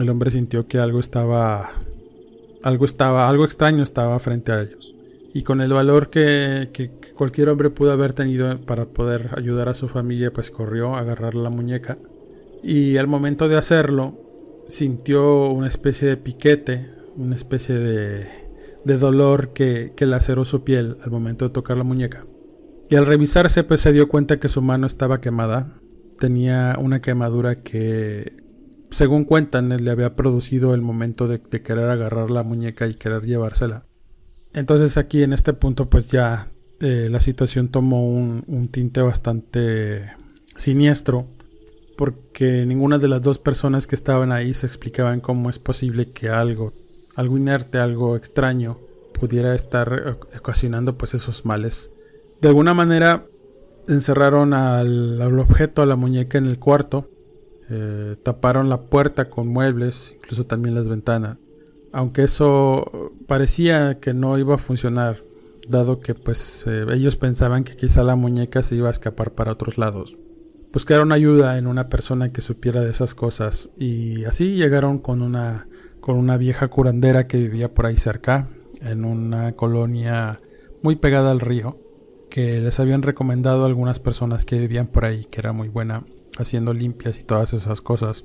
El 0.00 0.08
hombre 0.08 0.30
sintió 0.30 0.68
que 0.68 0.78
algo 0.78 1.00
estaba. 1.00 1.72
Algo 2.62 2.84
estaba. 2.84 3.28
Algo 3.28 3.44
extraño 3.44 3.82
estaba 3.82 4.16
frente 4.20 4.52
a 4.52 4.62
ellos. 4.62 4.94
Y 5.34 5.42
con 5.42 5.60
el 5.60 5.72
valor 5.72 6.10
que, 6.10 6.70
cualquier 7.16 7.48
hombre 7.48 7.70
pudo 7.70 7.90
haber 7.90 8.12
tenido 8.12 8.60
para 8.60 8.86
poder 8.86 9.30
ayudar 9.36 9.68
a 9.68 9.74
su 9.74 9.88
familia, 9.88 10.32
pues 10.32 10.52
corrió 10.52 10.94
a 10.94 11.00
agarrar 11.00 11.34
la 11.34 11.50
muñeca. 11.50 11.98
Y 12.62 12.96
al 12.98 13.08
momento 13.08 13.48
de 13.48 13.56
hacerlo, 13.56 14.14
sintió 14.68 15.48
una 15.50 15.66
especie 15.66 16.06
de 16.06 16.16
piquete, 16.16 16.86
una 17.16 17.34
especie 17.34 17.74
de 17.76 18.44
de 18.84 18.98
dolor 18.98 19.52
que, 19.52 19.92
que 19.96 20.06
laceró 20.06 20.44
su 20.44 20.62
piel 20.62 20.98
al 21.02 21.10
momento 21.10 21.46
de 21.46 21.50
tocar 21.50 21.76
la 21.76 21.84
muñeca. 21.84 22.26
Y 22.88 22.96
al 22.96 23.06
revisarse 23.06 23.64
pues 23.64 23.80
se 23.80 23.92
dio 23.92 24.08
cuenta 24.08 24.38
que 24.38 24.48
su 24.48 24.62
mano 24.62 24.86
estaba 24.86 25.20
quemada. 25.20 25.74
Tenía 26.18 26.76
una 26.78 27.00
quemadura 27.00 27.62
que, 27.62 28.36
según 28.90 29.24
cuentan, 29.24 29.68
le 29.68 29.90
había 29.90 30.14
producido 30.14 30.74
el 30.74 30.80
momento 30.80 31.26
de, 31.26 31.40
querer 31.40 31.90
agarrar 31.90 32.30
la 32.30 32.42
muñeca 32.42 32.86
y 32.86 32.94
querer 32.94 33.24
llevársela. 33.24 33.86
Entonces 34.52 34.96
aquí 34.96 35.22
en 35.22 35.32
este 35.32 35.52
punto 35.52 35.90
pues 35.90 36.08
ya 36.08 36.52
eh, 36.80 37.08
la 37.10 37.18
situación 37.18 37.68
tomó 37.68 38.08
un, 38.08 38.44
un 38.46 38.68
tinte 38.68 39.00
bastante 39.00 40.12
siniestro 40.56 41.26
porque 41.96 42.64
ninguna 42.66 42.98
de 42.98 43.08
las 43.08 43.22
dos 43.22 43.38
personas 43.38 43.86
que 43.86 43.96
estaban 43.96 44.30
ahí 44.30 44.54
se 44.54 44.66
explicaban 44.66 45.20
cómo 45.20 45.50
es 45.50 45.58
posible 45.58 46.12
que 46.12 46.28
algo 46.28 46.72
algo 47.14 47.36
inerte, 47.36 47.78
algo 47.78 48.16
extraño, 48.16 48.78
pudiera 49.18 49.54
estar 49.54 50.18
ocasionando 50.36 50.98
pues 50.98 51.14
esos 51.14 51.44
males. 51.44 51.92
De 52.44 52.48
alguna 52.48 52.74
manera 52.74 53.24
encerraron 53.88 54.52
al, 54.52 55.18
objeto, 55.38 55.80
a 55.80 55.86
la 55.86 55.96
muñeca 55.96 56.36
en 56.36 56.44
el 56.44 56.58
cuarto, 56.58 57.08
eh, 57.70 58.16
taparon 58.22 58.68
la 58.68 58.82
puerta 58.82 59.30
con 59.30 59.48
muebles, 59.48 60.12
incluso 60.14 60.44
también 60.44 60.74
las 60.74 60.86
ventanas, 60.86 61.38
aunque 61.90 62.24
eso 62.24 63.12
parecía 63.26 63.98
que 63.98 64.12
no 64.12 64.36
iba 64.36 64.56
a 64.56 64.58
funcionar, 64.58 65.22
dado 65.70 66.00
que 66.00 66.14
pues 66.14 66.66
eh, 66.66 66.84
ellos 66.92 67.16
pensaban 67.16 67.64
que 67.64 67.76
quizá 67.76 68.04
la 68.04 68.14
muñeca 68.14 68.62
se 68.62 68.76
iba 68.76 68.88
a 68.88 68.90
escapar 68.90 69.32
para 69.32 69.52
otros 69.52 69.78
lados. 69.78 70.14
Buscaron 70.70 71.12
ayuda 71.12 71.56
en 71.56 71.66
una 71.66 71.88
persona 71.88 72.30
que 72.30 72.42
supiera 72.42 72.82
de 72.82 72.90
esas 72.90 73.14
cosas 73.14 73.70
y 73.74 74.24
así 74.26 74.54
llegaron 74.56 74.98
con 74.98 75.22
una 75.22 75.66
con 76.00 76.18
una 76.18 76.36
vieja 76.36 76.68
curandera 76.68 77.26
que 77.26 77.38
vivía 77.38 77.72
por 77.72 77.86
ahí 77.86 77.96
cerca, 77.96 78.50
en 78.82 79.06
una 79.06 79.52
colonia 79.52 80.38
muy 80.82 80.96
pegada 80.96 81.30
al 81.30 81.40
río, 81.40 81.78
que 82.34 82.60
les 82.60 82.80
habían 82.80 83.02
recomendado 83.02 83.64
algunas 83.64 84.00
personas 84.00 84.44
que 84.44 84.58
vivían 84.58 84.88
por 84.88 85.04
ahí, 85.04 85.24
que 85.24 85.38
era 85.38 85.52
muy 85.52 85.68
buena 85.68 86.02
haciendo 86.36 86.74
limpias 86.74 87.20
y 87.20 87.22
todas 87.22 87.52
esas 87.52 87.80
cosas. 87.80 88.24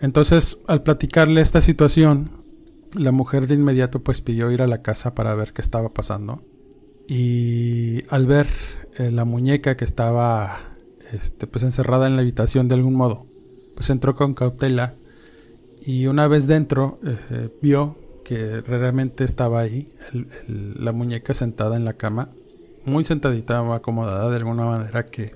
Entonces, 0.00 0.58
al 0.68 0.84
platicarle 0.84 1.40
esta 1.40 1.60
situación, 1.60 2.30
la 2.94 3.10
mujer 3.10 3.48
de 3.48 3.56
inmediato 3.56 4.04
pues 4.04 4.20
pidió 4.20 4.52
ir 4.52 4.62
a 4.62 4.68
la 4.68 4.82
casa 4.82 5.16
para 5.16 5.34
ver 5.34 5.52
qué 5.52 5.62
estaba 5.62 5.88
pasando. 5.88 6.44
Y 7.08 8.04
al 8.08 8.26
ver 8.26 8.46
eh, 8.98 9.10
la 9.10 9.24
muñeca 9.24 9.76
que 9.76 9.84
estaba 9.84 10.76
este, 11.10 11.48
pues 11.48 11.64
encerrada 11.64 12.06
en 12.06 12.14
la 12.14 12.22
habitación 12.22 12.68
de 12.68 12.76
algún 12.76 12.94
modo. 12.94 13.26
Pues 13.74 13.90
entró 13.90 14.14
con 14.14 14.34
cautela 14.34 14.94
y 15.84 16.06
una 16.06 16.28
vez 16.28 16.46
dentro 16.46 17.00
eh, 17.04 17.48
vio 17.60 17.98
que 18.24 18.60
realmente 18.60 19.24
estaba 19.24 19.58
ahí 19.58 19.88
la 20.46 20.92
muñeca 20.92 21.34
sentada 21.34 21.76
en 21.76 21.84
la 21.84 21.94
cama, 21.94 22.30
muy 22.84 23.04
sentadita, 23.04 23.62
muy 23.62 23.76
acomodada 23.76 24.30
de 24.30 24.36
alguna 24.36 24.64
manera 24.64 25.06
que 25.06 25.32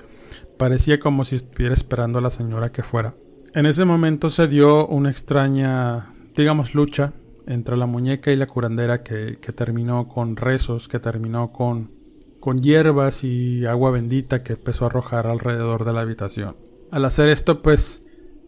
parecía 0.59 0.99
como 0.99 1.24
si 1.24 1.36
estuviera 1.36 1.74
esperando 1.74 2.18
a 2.18 2.22
la 2.22 2.30
señora 2.30 2.72
que 2.72 2.82
fuera. 2.82 3.14
En 3.55 3.66
ese 3.66 3.84
momento 3.84 4.30
se 4.30 4.49
dio 4.49 4.86
una 4.86 5.11
extraña, 5.11 6.12
digamos, 6.34 6.74
lucha 6.74 7.12
entre 7.47 7.76
la 7.76 7.86
muñeca 7.86 8.32
y 8.32 8.36
la 8.36 8.47
curandera 8.47 9.03
que, 9.03 9.36
terminó 9.55 10.09
con 10.09 10.36
rezos, 10.36 10.88
que 10.88 10.99
terminó 10.99 11.53
con, 11.53 11.90
con 12.40 12.61
hierbas 12.62 13.22
y 13.22 13.66
agua 13.66 13.90
bendita 13.90 14.42
que 14.42 14.55
empezó 14.55 14.84
a 14.84 14.88
arrojar 14.88 15.26
alrededor 15.26 15.84
de 15.84 15.92
la 15.92 16.01
habitación. 16.01 16.57
Al 16.90 17.05
hacer 17.05 17.28
esto, 17.28 17.62
pues 17.62 18.03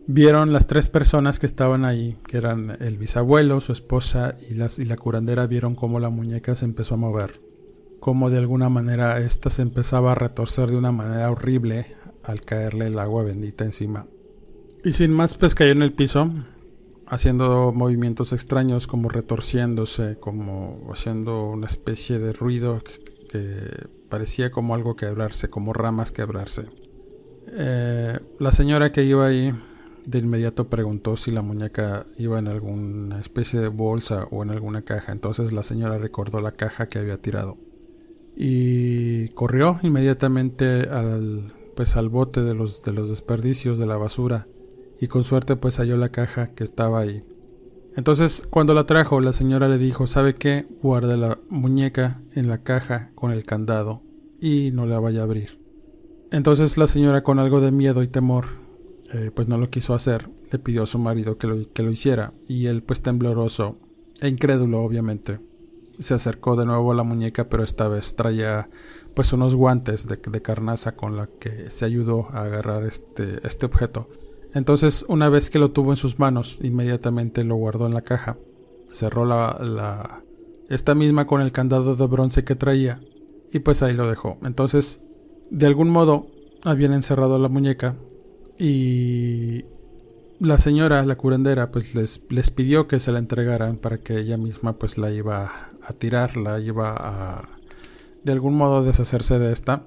vieron 0.06 0.52
las 0.52 0.66
tres 0.66 0.88
personas 0.88 1.38
que 1.38 1.46
estaban 1.46 1.84
ahí, 1.84 2.16
que 2.26 2.38
eran 2.38 2.76
el 2.80 2.96
bisabuelo, 2.96 3.60
su 3.60 3.72
esposa 3.72 4.36
y, 4.48 4.54
las, 4.54 4.78
y 4.78 4.84
la 4.84 4.96
curandera, 4.96 5.46
vieron 5.46 5.74
cómo 5.74 6.00
la 6.00 6.10
muñeca 6.10 6.54
se 6.54 6.64
empezó 6.64 6.94
a 6.94 6.98
mover, 6.98 7.40
cómo 8.06 8.30
de 8.30 8.38
alguna 8.38 8.68
manera 8.68 9.18
ésta 9.18 9.50
se 9.50 9.62
empezaba 9.62 10.12
a 10.12 10.14
retorcer 10.14 10.70
de 10.70 10.76
una 10.76 10.92
manera 10.92 11.28
horrible 11.28 11.96
al 12.22 12.40
caerle 12.40 12.86
el 12.86 13.00
agua 13.00 13.24
bendita 13.24 13.64
encima. 13.64 14.06
Y 14.84 14.92
sin 14.92 15.10
más, 15.10 15.36
pues 15.36 15.56
cayó 15.56 15.72
en 15.72 15.82
el 15.82 15.92
piso, 15.92 16.30
haciendo 17.08 17.72
movimientos 17.74 18.32
extraños, 18.32 18.86
como 18.86 19.08
retorciéndose, 19.08 20.20
como 20.20 20.88
haciendo 20.92 21.48
una 21.48 21.66
especie 21.66 22.20
de 22.20 22.32
ruido 22.32 22.80
que, 23.32 23.88
parecía 24.08 24.52
como 24.52 24.76
algo 24.76 24.94
quebrarse, 24.94 25.50
como 25.50 25.72
ramas 25.72 26.12
quebrarse. 26.12 26.66
Eh, 27.48 28.20
la 28.38 28.52
señora 28.52 28.92
que 28.92 29.02
iba 29.02 29.26
ahí 29.26 29.52
de 30.06 30.18
inmediato 30.20 30.68
preguntó 30.68 31.16
si 31.16 31.32
la 31.32 31.42
muñeca 31.42 32.06
iba 32.18 32.38
en 32.38 32.46
alguna 32.46 33.18
especie 33.18 33.58
de 33.58 33.66
bolsa 33.66 34.28
o 34.30 34.44
en 34.44 34.50
alguna 34.50 34.82
caja. 34.82 35.10
Entonces 35.10 35.52
la 35.52 35.64
señora 35.64 35.98
recordó 35.98 36.40
la 36.40 36.52
caja 36.52 36.88
que 36.88 37.00
había 37.00 37.16
tirado. 37.16 37.65
Y 38.36 39.28
corrió 39.30 39.80
inmediatamente 39.82 40.82
al, 40.90 41.54
pues, 41.74 41.96
al 41.96 42.10
bote 42.10 42.42
de 42.42 42.54
los, 42.54 42.82
de 42.82 42.92
los 42.92 43.08
desperdicios 43.08 43.78
de 43.78 43.86
la 43.86 43.96
basura 43.96 44.46
y 45.00 45.08
con 45.08 45.24
suerte 45.24 45.56
pues 45.56 45.78
halló 45.78 45.96
la 45.96 46.10
caja 46.10 46.54
que 46.54 46.64
estaba 46.64 47.00
ahí. 47.00 47.22
Entonces 47.96 48.46
cuando 48.50 48.74
la 48.74 48.84
trajo 48.84 49.20
la 49.20 49.32
señora 49.32 49.68
le 49.68 49.78
dijo, 49.78 50.06
¿sabe 50.06 50.34
qué? 50.34 50.66
Guarde 50.82 51.16
la 51.16 51.38
muñeca 51.48 52.22
en 52.34 52.48
la 52.48 52.62
caja 52.62 53.10
con 53.14 53.30
el 53.30 53.44
candado 53.44 54.02
y 54.40 54.70
no 54.72 54.86
la 54.86 55.00
vaya 55.00 55.20
a 55.20 55.24
abrir. 55.24 55.60
Entonces 56.30 56.76
la 56.76 56.86
señora 56.86 57.22
con 57.22 57.38
algo 57.38 57.60
de 57.60 57.72
miedo 57.72 58.02
y 58.02 58.08
temor 58.08 58.46
eh, 59.12 59.30
pues 59.34 59.48
no 59.48 59.56
lo 59.56 59.70
quiso 59.70 59.94
hacer, 59.94 60.28
le 60.50 60.58
pidió 60.58 60.82
a 60.82 60.86
su 60.86 60.98
marido 60.98 61.38
que 61.38 61.46
lo, 61.46 61.72
que 61.72 61.82
lo 61.82 61.90
hiciera 61.90 62.32
y 62.48 62.66
él 62.66 62.82
pues 62.82 63.02
tembloroso 63.02 63.78
e 64.20 64.28
incrédulo 64.28 64.82
obviamente 64.82 65.38
se 66.00 66.14
acercó 66.14 66.56
de 66.56 66.66
nuevo 66.66 66.92
a 66.92 66.94
la 66.94 67.02
muñeca 67.02 67.48
pero 67.48 67.64
esta 67.64 67.88
vez 67.88 68.14
traía 68.16 68.68
pues 69.14 69.32
unos 69.32 69.54
guantes 69.54 70.06
de, 70.06 70.16
de 70.16 70.42
carnaza 70.42 70.96
con 70.96 71.16
la 71.16 71.28
que 71.40 71.70
se 71.70 71.84
ayudó 71.84 72.28
a 72.32 72.42
agarrar 72.42 72.84
este, 72.84 73.46
este 73.46 73.66
objeto 73.66 74.08
entonces, 74.56 75.04
una 75.06 75.28
vez 75.28 75.50
que 75.50 75.58
lo 75.58 75.70
tuvo 75.70 75.90
en 75.90 75.98
sus 75.98 76.18
manos, 76.18 76.56
inmediatamente 76.62 77.44
lo 77.44 77.56
guardó 77.56 77.86
en 77.86 77.92
la 77.92 78.00
caja. 78.00 78.38
Cerró 78.90 79.26
la, 79.26 79.58
la 79.60 80.22
esta 80.70 80.94
misma 80.94 81.26
con 81.26 81.42
el 81.42 81.52
candado 81.52 81.94
de 81.94 82.06
bronce 82.06 82.42
que 82.42 82.56
traía 82.56 83.02
y 83.52 83.58
pues 83.58 83.82
ahí 83.82 83.92
lo 83.92 84.08
dejó. 84.08 84.38
Entonces, 84.42 85.02
de 85.50 85.66
algún 85.66 85.90
modo 85.90 86.28
habían 86.62 86.94
encerrado 86.94 87.38
la 87.38 87.50
muñeca 87.50 87.96
y 88.58 89.66
la 90.40 90.58
señora, 90.58 91.04
la 91.04 91.16
curandera, 91.16 91.70
pues 91.70 91.94
les, 91.94 92.24
les 92.28 92.50
pidió 92.50 92.88
que 92.88 93.00
se 93.00 93.12
la 93.12 93.18
entregaran 93.18 93.76
para 93.76 93.98
que 93.98 94.18
ella 94.18 94.36
misma 94.36 94.78
pues 94.78 94.98
la 94.98 95.10
iba 95.10 95.68
a 95.82 95.92
tirar, 95.92 96.36
la 96.36 96.60
iba 96.60 96.94
a 96.96 97.56
de 98.26 98.32
algún 98.32 98.56
modo 98.56 98.82
deshacerse 98.82 99.38
de 99.38 99.52
esta. 99.52 99.84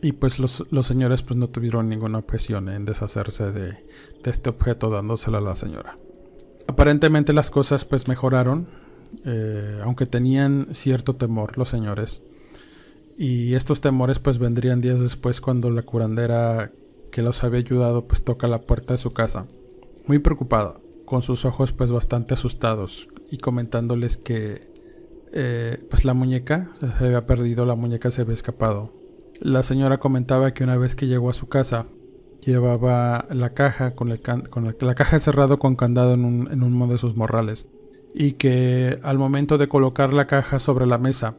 Y 0.00 0.12
pues 0.12 0.38
los, 0.38 0.64
señores 0.82 1.22
pues 1.22 1.36
no 1.36 1.48
tuvieron 1.48 1.88
ninguna 1.88 2.18
objeción 2.18 2.68
en 2.68 2.84
deshacerse 2.84 3.52
de, 3.52 3.84
este 4.24 4.50
objeto 4.50 4.88
dándoselo 4.88 5.38
a 5.38 5.40
la 5.40 5.56
señora. 5.56 5.96
Aparentemente 6.68 7.32
las 7.32 7.50
cosas 7.50 7.84
pues 7.84 8.08
mejoraron, 8.08 8.68
eh, 9.24 9.80
aunque 9.82 10.06
tenían 10.06 10.68
cierto 10.72 11.14
temor 11.14 11.58
los 11.58 11.68
señores. 11.68 12.22
Y 13.18 13.54
estos 13.54 13.80
temores 13.80 14.20
pues 14.20 14.38
vendrían 14.38 14.80
días 14.80 15.00
después 15.00 15.40
cuando 15.40 15.70
la 15.70 15.82
curandera 15.82 16.70
que 17.10 17.22
los 17.22 17.44
había 17.44 17.60
ayudado 17.60 18.06
pues 18.06 18.24
toca 18.24 18.46
la 18.46 18.62
puerta 18.62 18.94
de 18.94 18.98
su 18.98 19.12
casa, 19.12 19.46
muy 20.06 20.18
preocupada, 20.18 20.80
con 21.04 21.22
sus 21.22 21.44
ojos 21.44 21.72
pues 21.72 21.90
bastante 21.90 22.34
asustados 22.34 23.08
y 23.30 23.38
comentándoles 23.38 24.16
que 24.16 24.70
eh, 25.32 25.84
pues 25.90 26.04
la 26.04 26.14
muñeca 26.14 26.72
se 26.98 27.06
había 27.06 27.26
perdido, 27.26 27.64
la 27.64 27.74
muñeca 27.74 28.10
se 28.10 28.22
había 28.22 28.34
escapado. 28.34 28.92
La 29.40 29.62
señora 29.62 29.98
comentaba 29.98 30.52
que 30.52 30.64
una 30.64 30.76
vez 30.76 30.94
que 30.94 31.06
llegó 31.06 31.30
a 31.30 31.34
su 31.34 31.48
casa, 31.48 31.86
llevaba 32.44 33.26
la 33.30 33.54
caja 33.54 33.94
con, 33.94 34.10
el 34.10 34.20
con 34.20 34.74
la, 34.80 34.94
caja 34.94 35.18
cerrado 35.18 35.58
con 35.58 35.76
candado 35.76 36.14
en, 36.14 36.24
un, 36.24 36.50
en 36.50 36.62
uno 36.62 36.86
de 36.86 36.98
sus 36.98 37.16
morrales 37.16 37.68
y 38.14 38.32
que 38.32 38.98
al 39.02 39.18
momento 39.18 39.58
de 39.58 39.68
colocar 39.68 40.12
la 40.12 40.26
caja 40.26 40.58
sobre 40.58 40.86
la 40.86 40.98
mesa, 40.98 41.36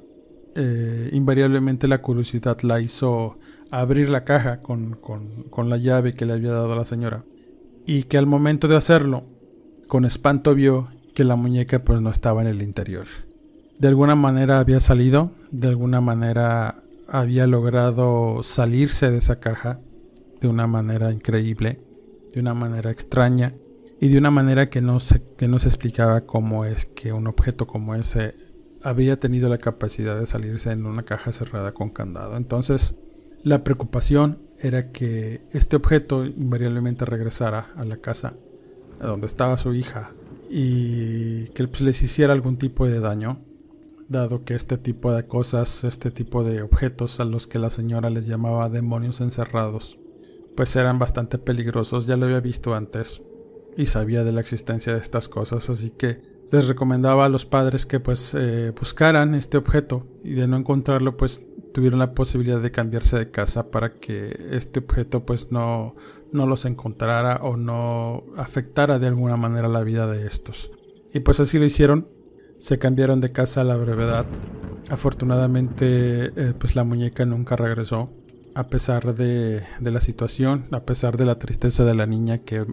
eh, 0.55 1.09
invariablemente 1.11 1.88
la 1.88 2.01
curiosidad 2.01 2.57
la 2.61 2.80
hizo 2.80 3.38
abrir 3.70 4.09
la 4.09 4.24
caja 4.24 4.61
con, 4.61 4.95
con, 4.95 5.43
con, 5.49 5.70
la 5.70 5.78
llave 5.78 6.14
que 6.14 6.26
le 6.26 6.34
había 6.34 6.51
dado 6.51 6.76
la 6.76 6.86
señora 6.86 7.26
y 7.86 8.03
que 8.03 8.17
al 8.17 8.25
momento 8.25 8.67
de 8.67 8.75
hacerlo, 8.75 9.23
con 9.88 10.05
espanto 10.05 10.55
vio 10.55 10.88
que 11.13 11.23
la 11.23 11.36
muñeca 11.36 11.84
pues 11.84 12.01
no 12.01 12.09
estaba 12.09 12.41
en 12.41 12.47
el 12.47 12.61
interior. 12.61 13.05
De 13.77 13.88
alguna 13.88 14.15
manera 14.15 14.59
había 14.59 14.79
salido, 14.79 15.31
de 15.51 15.67
alguna 15.67 16.01
manera 16.01 16.84
había 17.07 17.47
logrado 17.47 18.41
salirse 18.43 19.11
de 19.11 19.17
esa 19.17 19.39
caja 19.39 19.79
de 20.41 20.47
una 20.47 20.67
manera 20.67 21.11
increíble, 21.11 21.79
de 22.34 22.39
una 22.39 22.53
manera 22.53 22.91
extraña 22.91 23.53
y 23.99 24.09
de 24.09 24.17
una 24.17 24.31
manera 24.31 24.69
que 24.69 24.81
no 24.81 24.99
se, 24.99 25.21
que 25.38 25.47
no 25.47 25.59
se 25.59 25.67
explicaba 25.67 26.21
cómo 26.21 26.65
es 26.65 26.86
que 26.86 27.13
un 27.13 27.27
objeto 27.27 27.67
como 27.67 27.95
ese 27.95 28.36
había 28.81 29.19
tenido 29.19 29.47
la 29.47 29.59
capacidad 29.59 30.19
de 30.19 30.25
salirse 30.25 30.71
en 30.71 30.86
una 30.86 31.03
caja 31.03 31.31
cerrada 31.31 31.73
con 31.73 31.89
candado. 31.89 32.36
Entonces, 32.36 32.95
la 33.44 33.64
preocupación 33.64 34.39
era 34.60 34.91
que 34.91 35.41
este 35.52 35.76
objeto 35.76 36.26
invariablemente 36.26 37.06
regresara 37.06 37.70
a 37.76 37.84
la 37.84 37.98
casa 37.98 38.34
donde 39.00 39.28
estaba 39.28 39.58
su 39.58 39.74
hija 39.74 40.12
y 40.50 41.48
que 41.50 41.68
pues, 41.68 41.82
les 41.82 42.02
hiciera 42.02 42.34
algún 42.34 42.58
tipo 42.58 42.88
de 42.88 43.00
daño 43.00 43.41
dado 44.08 44.44
que 44.44 44.54
este 44.54 44.78
tipo 44.78 45.12
de 45.12 45.26
cosas, 45.28 45.84
este 45.84 46.12
tipo 46.12 46.44
de 46.44 46.62
objetos 46.62 47.20
a 47.20 47.26
los 47.26 47.48
que 47.48 47.60
la 47.60 47.70
señora 47.70 48.10
les 48.10 48.28
llamaba 48.28 48.70
demonios 48.70 49.22
encerrados, 49.22 49.98
pues 50.56 50.76
eran 50.76 51.00
bastante 51.00 51.38
peligrosos, 51.38 52.06
ya 52.06 52.16
lo 52.16 52.26
había 52.26 52.39
visto 52.39 52.76
antes 52.76 53.22
y 53.76 53.88
sabía 53.88 54.24
de 54.24 54.32
la 54.32 54.41
existencia 54.41 54.94
de 54.94 55.00
estas 55.00 55.28
cosas, 55.30 55.70
así 55.70 55.89
que 55.89 56.22
les 56.52 56.68
recomendaba 56.68 57.26
a 57.26 57.30
los 57.30 57.46
padres 57.46 57.86
que 57.86 58.00
pues 58.00 58.36
eh, 58.36 58.72
buscaran 58.80 59.34
este 59.34 59.58
objeto 59.58 60.06
y 60.24 60.34
de 60.34 60.48
no 60.48 60.58
encontrarlo 60.58 61.18
pues 61.18 61.44
tuvieron 61.74 61.99
la 61.99 62.13
posibilidad 62.13 62.61
de 62.61 62.71
cambiarse 62.71 63.17
de 63.17 63.32
casa 63.32 63.71
para 63.71 63.95
que 63.95 64.36
este 64.51 64.80
objeto 64.80 65.26
pues 65.26 65.51
no, 65.51 65.95
no 66.32 66.45
los 66.45 66.65
encontrara 66.65 67.38
o 67.43 67.57
no 67.57 68.24
afectara 68.38 68.99
de 68.99 69.07
alguna 69.07 69.36
manera 69.36 69.67
la 69.67 69.84
vida 69.84 70.07
de 70.07 70.28
estos. 70.28 70.71
Y 71.13 71.19
pues 71.19 71.39
así 71.39 71.59
lo 71.59 71.65
hicieron 71.65 72.07
se 72.63 72.80
cambiaron 72.80 73.19
de 73.19 73.34
casa 73.34 73.59
a 73.59 73.65
la 73.65 73.76
brevedad. 73.76 74.26
Afortunadamente, 74.88 76.28
eh, 76.28 76.53
pues 76.57 76.78
la 76.78 76.86
muñeca 76.86 77.26
nunca 77.26 77.57
regresó. 77.57 78.09
A 78.55 78.69
pesar 78.69 79.15
de, 79.15 79.65
la 79.82 79.99
situación, 79.99 80.67
a 80.71 80.86
pesar 80.86 81.17
de 81.17 81.26
la 81.26 81.39
tristeza 81.39 81.84
de 81.84 81.93
la 81.93 82.05
niña 82.05 82.38
que, 82.38 82.65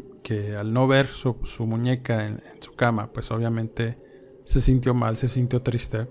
al 0.56 0.72
no 0.72 0.86
ver 0.86 1.08
su, 1.08 1.34
muñeca 1.66 2.24
en, 2.24 2.40
su 2.60 2.74
cama, 2.74 3.10
pues 3.12 3.32
obviamente 3.32 3.98
se 4.44 4.60
sintió 4.60 4.94
mal, 4.94 5.16
se 5.16 5.26
sintió 5.26 5.60
triste. 5.60 6.06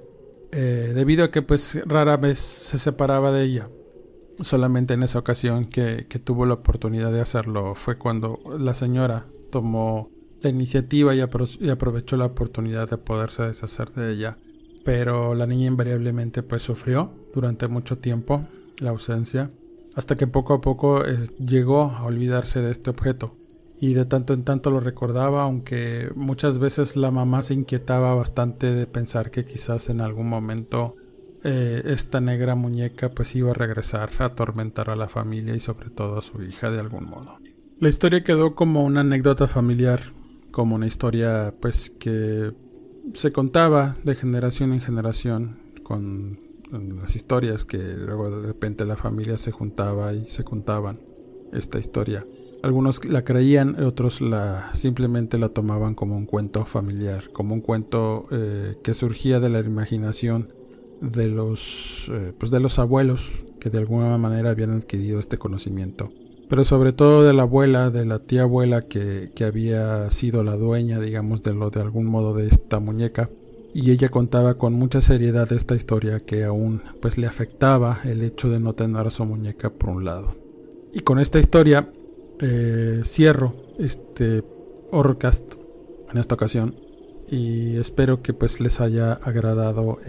Eh, 0.52 0.94
debido 0.96 1.26
a 1.26 1.32
que 1.32 1.42
pues 1.42 1.80
rara 1.86 2.18
vez 2.18 2.40
se 2.40 2.78
separaba 2.78 3.32
de 3.32 3.44
ella. 3.44 3.70
Solamente 4.42 4.94
en 4.94 5.04
esa 5.04 5.20
ocasión 5.20 5.66
que, 5.66 6.08
que 6.08 6.20
tuvo 6.20 6.46
la 6.46 6.54
oportunidad 6.56 7.12
de 7.12 7.22
hacerlo 7.22 7.76
fue 7.76 7.98
cuando 7.98 8.40
la 8.58 8.74
señora 8.74 9.26
tomó 9.52 10.10
la 10.42 10.50
iniciativa 10.50 11.14
y, 11.16 11.22
aprovechó 11.22 12.18
la 12.18 12.26
oportunidad 12.26 12.90
de 12.90 12.98
poderse 12.98 13.44
deshacer 13.44 13.92
de 13.92 14.12
ella. 14.12 14.38
Pero 14.86 15.36
la 15.36 15.46
niña 15.46 15.68
invariablemente 15.68 16.44
pues 16.44 16.62
sufrió 16.62 17.12
durante 17.34 17.68
mucho 17.68 17.98
tiempo 17.98 18.42
la 18.80 18.92
ausencia, 18.92 19.52
hasta 19.96 20.16
que 20.16 20.28
poco 20.28 20.54
a 20.54 20.62
poco 20.62 21.04
llegó 21.38 21.84
a 21.84 22.06
olvidarse 22.06 22.62
de 22.62 22.72
este 22.72 22.90
objeto. 22.90 23.36
Y 23.80 23.94
de 23.94 24.06
tanto 24.06 24.34
en 24.34 24.44
tanto 24.44 24.72
lo 24.72 24.82
recordaba, 24.82 25.44
aunque 25.44 26.10
muchas 26.16 26.58
veces 26.60 26.96
la 26.96 27.12
mamá 27.12 27.44
se 27.44 27.54
inquietaba 27.54 28.14
bastante 28.14 28.74
de 28.74 28.88
pensar 28.88 29.32
que 29.32 29.46
quizás 29.46 29.90
en 29.90 30.02
algún 30.02 30.28
momento 30.28 30.96
eh, 31.44 31.84
esta 31.86 32.20
negra 32.20 32.56
muñeca 32.56 33.10
pues 33.10 33.34
iba 33.36 33.52
a 33.52 33.54
regresar 33.54 34.10
a 34.20 34.26
atormentar 34.26 34.90
a 34.90 34.98
la 34.98 35.08
familia 35.08 35.56
y 35.56 35.62
sobre 35.62 35.90
todo 35.90 36.18
a 36.18 36.22
su 36.22 36.44
hija 36.44 36.70
de 36.72 36.80
algún 36.80 37.06
modo. 37.10 37.38
La 37.80 37.88
historia 37.88 38.26
quedó 38.26 38.56
como 38.56 38.84
una 38.84 39.02
anécdota 39.02 39.48
familiar, 39.48 40.02
como 40.52 40.76
una 40.76 40.88
historia 40.88 41.54
pues 41.62 41.90
que 41.90 42.52
se 43.14 43.32
contaba 43.32 43.96
de 44.04 44.16
generación 44.16 44.74
en 44.74 44.82
generación 44.82 45.60
con 45.84 46.40
las 46.72 47.16
historias 47.16 47.64
que 47.64 47.78
luego 47.78 48.30
de 48.30 48.48
repente 48.48 48.86
la 48.86 48.98
familia 48.98 49.38
se 49.38 49.52
juntaba 49.52 50.14
y 50.14 50.28
se 50.28 50.44
contaban 50.44 51.00
esta 51.54 51.80
historia. 51.80 52.26
Algunos 52.62 53.06
la 53.06 53.24
creían, 53.24 53.82
otros 53.84 54.20
la 54.20 54.70
simplemente 54.74 55.38
la 55.38 55.50
tomaban 55.50 55.96
como 55.96 56.18
un 56.18 56.26
cuento 56.26 56.66
familiar, 56.66 57.30
como 57.32 57.54
un 57.54 57.62
cuento 57.62 58.26
eh, 58.32 58.76
que 58.84 58.94
surgía 58.94 59.40
de 59.40 59.50
la 59.50 59.62
imaginación 59.62 60.52
de 61.02 61.28
los, 61.30 62.12
eh, 62.12 62.34
pues 62.38 62.52
de 62.52 62.60
los 62.60 62.78
abuelos 62.78 63.32
que 63.60 63.70
de 63.70 63.78
alguna 63.78 64.18
manera 64.18 64.50
habían 64.50 64.72
adquirido 64.72 65.20
este 65.20 65.38
conocimiento. 65.38 66.12
Pero 66.50 66.64
sobre 66.64 66.94
todo 66.94 67.24
de 67.24 67.34
la 67.34 67.44
abuela, 67.44 67.92
de 67.92 68.06
la 68.06 68.20
tía 68.20 68.42
abuela 68.42 68.88
que, 68.88 69.32
que 69.36 69.46
había 69.46 70.10
sido 70.10 70.44
la 70.44 70.56
dueña, 70.56 71.00
digamos, 71.00 71.44
de 71.44 71.54
lo 71.54 71.70
de 71.70 71.80
algún 71.80 72.08
modo 72.08 72.34
de 72.34 72.48
esta 72.48 72.80
muñeca. 72.80 73.30
Y 73.74 73.92
ella 73.92 74.10
contaba 74.10 74.56
con 74.56 74.74
mucha 74.74 75.00
seriedad 75.00 75.52
esta 75.54 75.76
historia 75.76 76.22
que 76.22 76.44
aún 76.44 76.82
pues 77.02 77.20
le 77.20 77.28
afectaba 77.28 78.00
el 78.04 78.24
hecho 78.24 78.50
de 78.50 78.60
no 78.60 78.74
tener 78.74 79.06
a 79.06 79.12
su 79.12 79.24
muñeca 79.26 79.70
por 79.70 79.92
un 79.92 80.06
lado. 80.06 80.36
Y 80.92 81.02
con 81.02 81.20
esta 81.20 81.38
historia 81.38 81.88
eh, 82.40 83.02
cierro 83.04 83.56
este 83.78 84.44
horrorcast 84.92 85.56
en 86.12 86.18
esta 86.18 86.36
ocasión 86.36 86.76
y 87.30 87.78
espero 87.78 88.22
que 88.22 88.34
pues 88.34 88.60
les 88.60 88.82
haya 88.82 89.14
agradado 89.14 90.00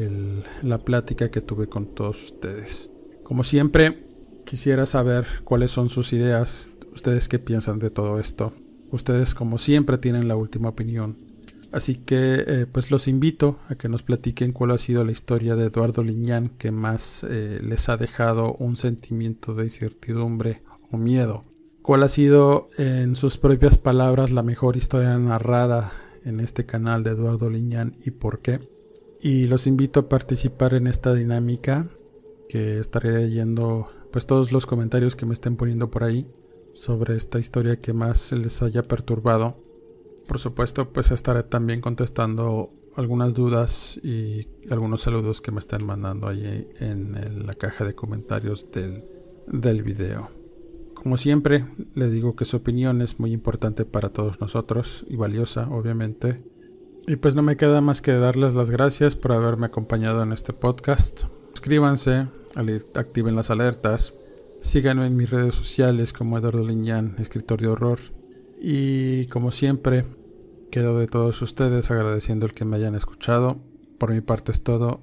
la 0.62 0.78
plática 0.78 1.30
que 1.30 1.40
tuve 1.40 1.68
con 1.68 1.86
todos 1.86 2.24
ustedes. 2.24 2.90
Como 3.22 3.44
siempre, 3.44 4.08
quisiera 4.44 4.86
saber 4.86 5.26
cuáles 5.44 5.70
son 5.70 5.90
sus 5.90 6.12
ideas, 6.12 6.72
ustedes 6.92 7.28
qué 7.28 7.38
piensan 7.38 7.78
de 7.78 7.90
todo 7.90 8.18
esto. 8.18 8.52
Ustedes 8.90 9.34
como 9.34 9.58
siempre 9.58 9.98
tienen 9.98 10.26
la 10.26 10.36
última 10.36 10.70
opinión. 10.70 11.16
Así 11.72 11.94
que 11.94 12.44
eh, 12.46 12.66
pues 12.70 12.90
los 12.90 13.06
invito 13.06 13.60
a 13.68 13.76
que 13.76 13.88
nos 13.88 14.02
platiquen 14.02 14.52
cuál 14.52 14.72
ha 14.72 14.78
sido 14.78 15.04
la 15.04 15.12
historia 15.12 15.54
de 15.54 15.66
Eduardo 15.66 16.02
Liñán 16.02 16.48
que 16.58 16.72
más 16.72 17.24
eh, 17.28 17.60
les 17.62 17.88
ha 17.88 17.96
dejado 17.96 18.54
un 18.54 18.76
sentimiento 18.76 19.54
de 19.54 19.64
incertidumbre 19.64 20.62
o 20.90 20.96
miedo. 20.96 21.44
¿Cuál 21.82 22.02
ha 22.02 22.08
sido, 22.08 22.68
en 22.76 23.16
sus 23.16 23.38
propias 23.38 23.78
palabras, 23.78 24.30
la 24.30 24.42
mejor 24.42 24.76
historia 24.76 25.16
narrada 25.18 25.92
en 26.24 26.40
este 26.40 26.66
canal 26.66 27.02
de 27.02 27.12
Eduardo 27.12 27.48
Liñán 27.48 27.92
y 28.04 28.10
por 28.10 28.40
qué? 28.40 28.60
Y 29.20 29.46
los 29.46 29.66
invito 29.66 30.00
a 30.00 30.08
participar 30.08 30.74
en 30.74 30.86
esta 30.86 31.14
dinámica 31.14 31.88
que 32.50 32.78
estaré 32.78 33.12
leyendo 33.12 33.88
pues 34.12 34.26
todos 34.26 34.52
los 34.52 34.66
comentarios 34.66 35.16
que 35.16 35.24
me 35.24 35.32
estén 35.32 35.56
poniendo 35.56 35.90
por 35.90 36.04
ahí 36.04 36.26
sobre 36.74 37.16
esta 37.16 37.38
historia 37.38 37.76
que 37.76 37.94
más 37.94 38.30
les 38.32 38.62
haya 38.62 38.82
perturbado. 38.82 39.56
Por 40.28 40.38
supuesto, 40.38 40.92
pues 40.92 41.10
estaré 41.10 41.44
también 41.44 41.80
contestando 41.80 42.72
algunas 42.94 43.32
dudas 43.32 43.98
y 44.02 44.46
algunos 44.70 45.00
saludos 45.00 45.40
que 45.40 45.50
me 45.50 45.60
estén 45.60 45.86
mandando 45.86 46.28
ahí 46.28 46.68
en 46.78 47.46
la 47.46 47.54
caja 47.54 47.84
de 47.84 47.94
comentarios 47.94 48.70
del, 48.70 49.02
del 49.46 49.82
video. 49.82 50.39
Como 51.02 51.16
siempre, 51.16 51.64
le 51.94 52.10
digo 52.10 52.36
que 52.36 52.44
su 52.44 52.58
opinión 52.58 53.00
es 53.00 53.18
muy 53.18 53.32
importante 53.32 53.86
para 53.86 54.10
todos 54.10 54.38
nosotros 54.38 55.06
y 55.08 55.16
valiosa, 55.16 55.66
obviamente. 55.70 56.42
Y 57.06 57.16
pues 57.16 57.34
no 57.34 57.40
me 57.40 57.56
queda 57.56 57.80
más 57.80 58.02
que 58.02 58.12
darles 58.12 58.54
las 58.54 58.68
gracias 58.68 59.16
por 59.16 59.32
haberme 59.32 59.64
acompañado 59.64 60.22
en 60.22 60.32
este 60.32 60.52
podcast. 60.52 61.24
Suscríbanse, 61.54 62.28
activen 62.94 63.34
las 63.34 63.50
alertas, 63.50 64.12
síganme 64.60 65.06
en 65.06 65.16
mis 65.16 65.30
redes 65.30 65.54
sociales 65.54 66.12
como 66.12 66.36
Eduardo 66.36 66.66
Liñán, 66.66 67.16
escritor 67.18 67.62
de 67.62 67.68
horror. 67.68 67.98
Y 68.60 69.24
como 69.28 69.52
siempre, 69.52 70.04
quedo 70.70 70.98
de 70.98 71.06
todos 71.06 71.40
ustedes 71.40 71.90
agradeciendo 71.90 72.44
el 72.44 72.52
que 72.52 72.66
me 72.66 72.76
hayan 72.76 72.94
escuchado. 72.94 73.56
Por 73.96 74.12
mi 74.12 74.20
parte 74.20 74.52
es 74.52 74.62
todo. 74.62 75.02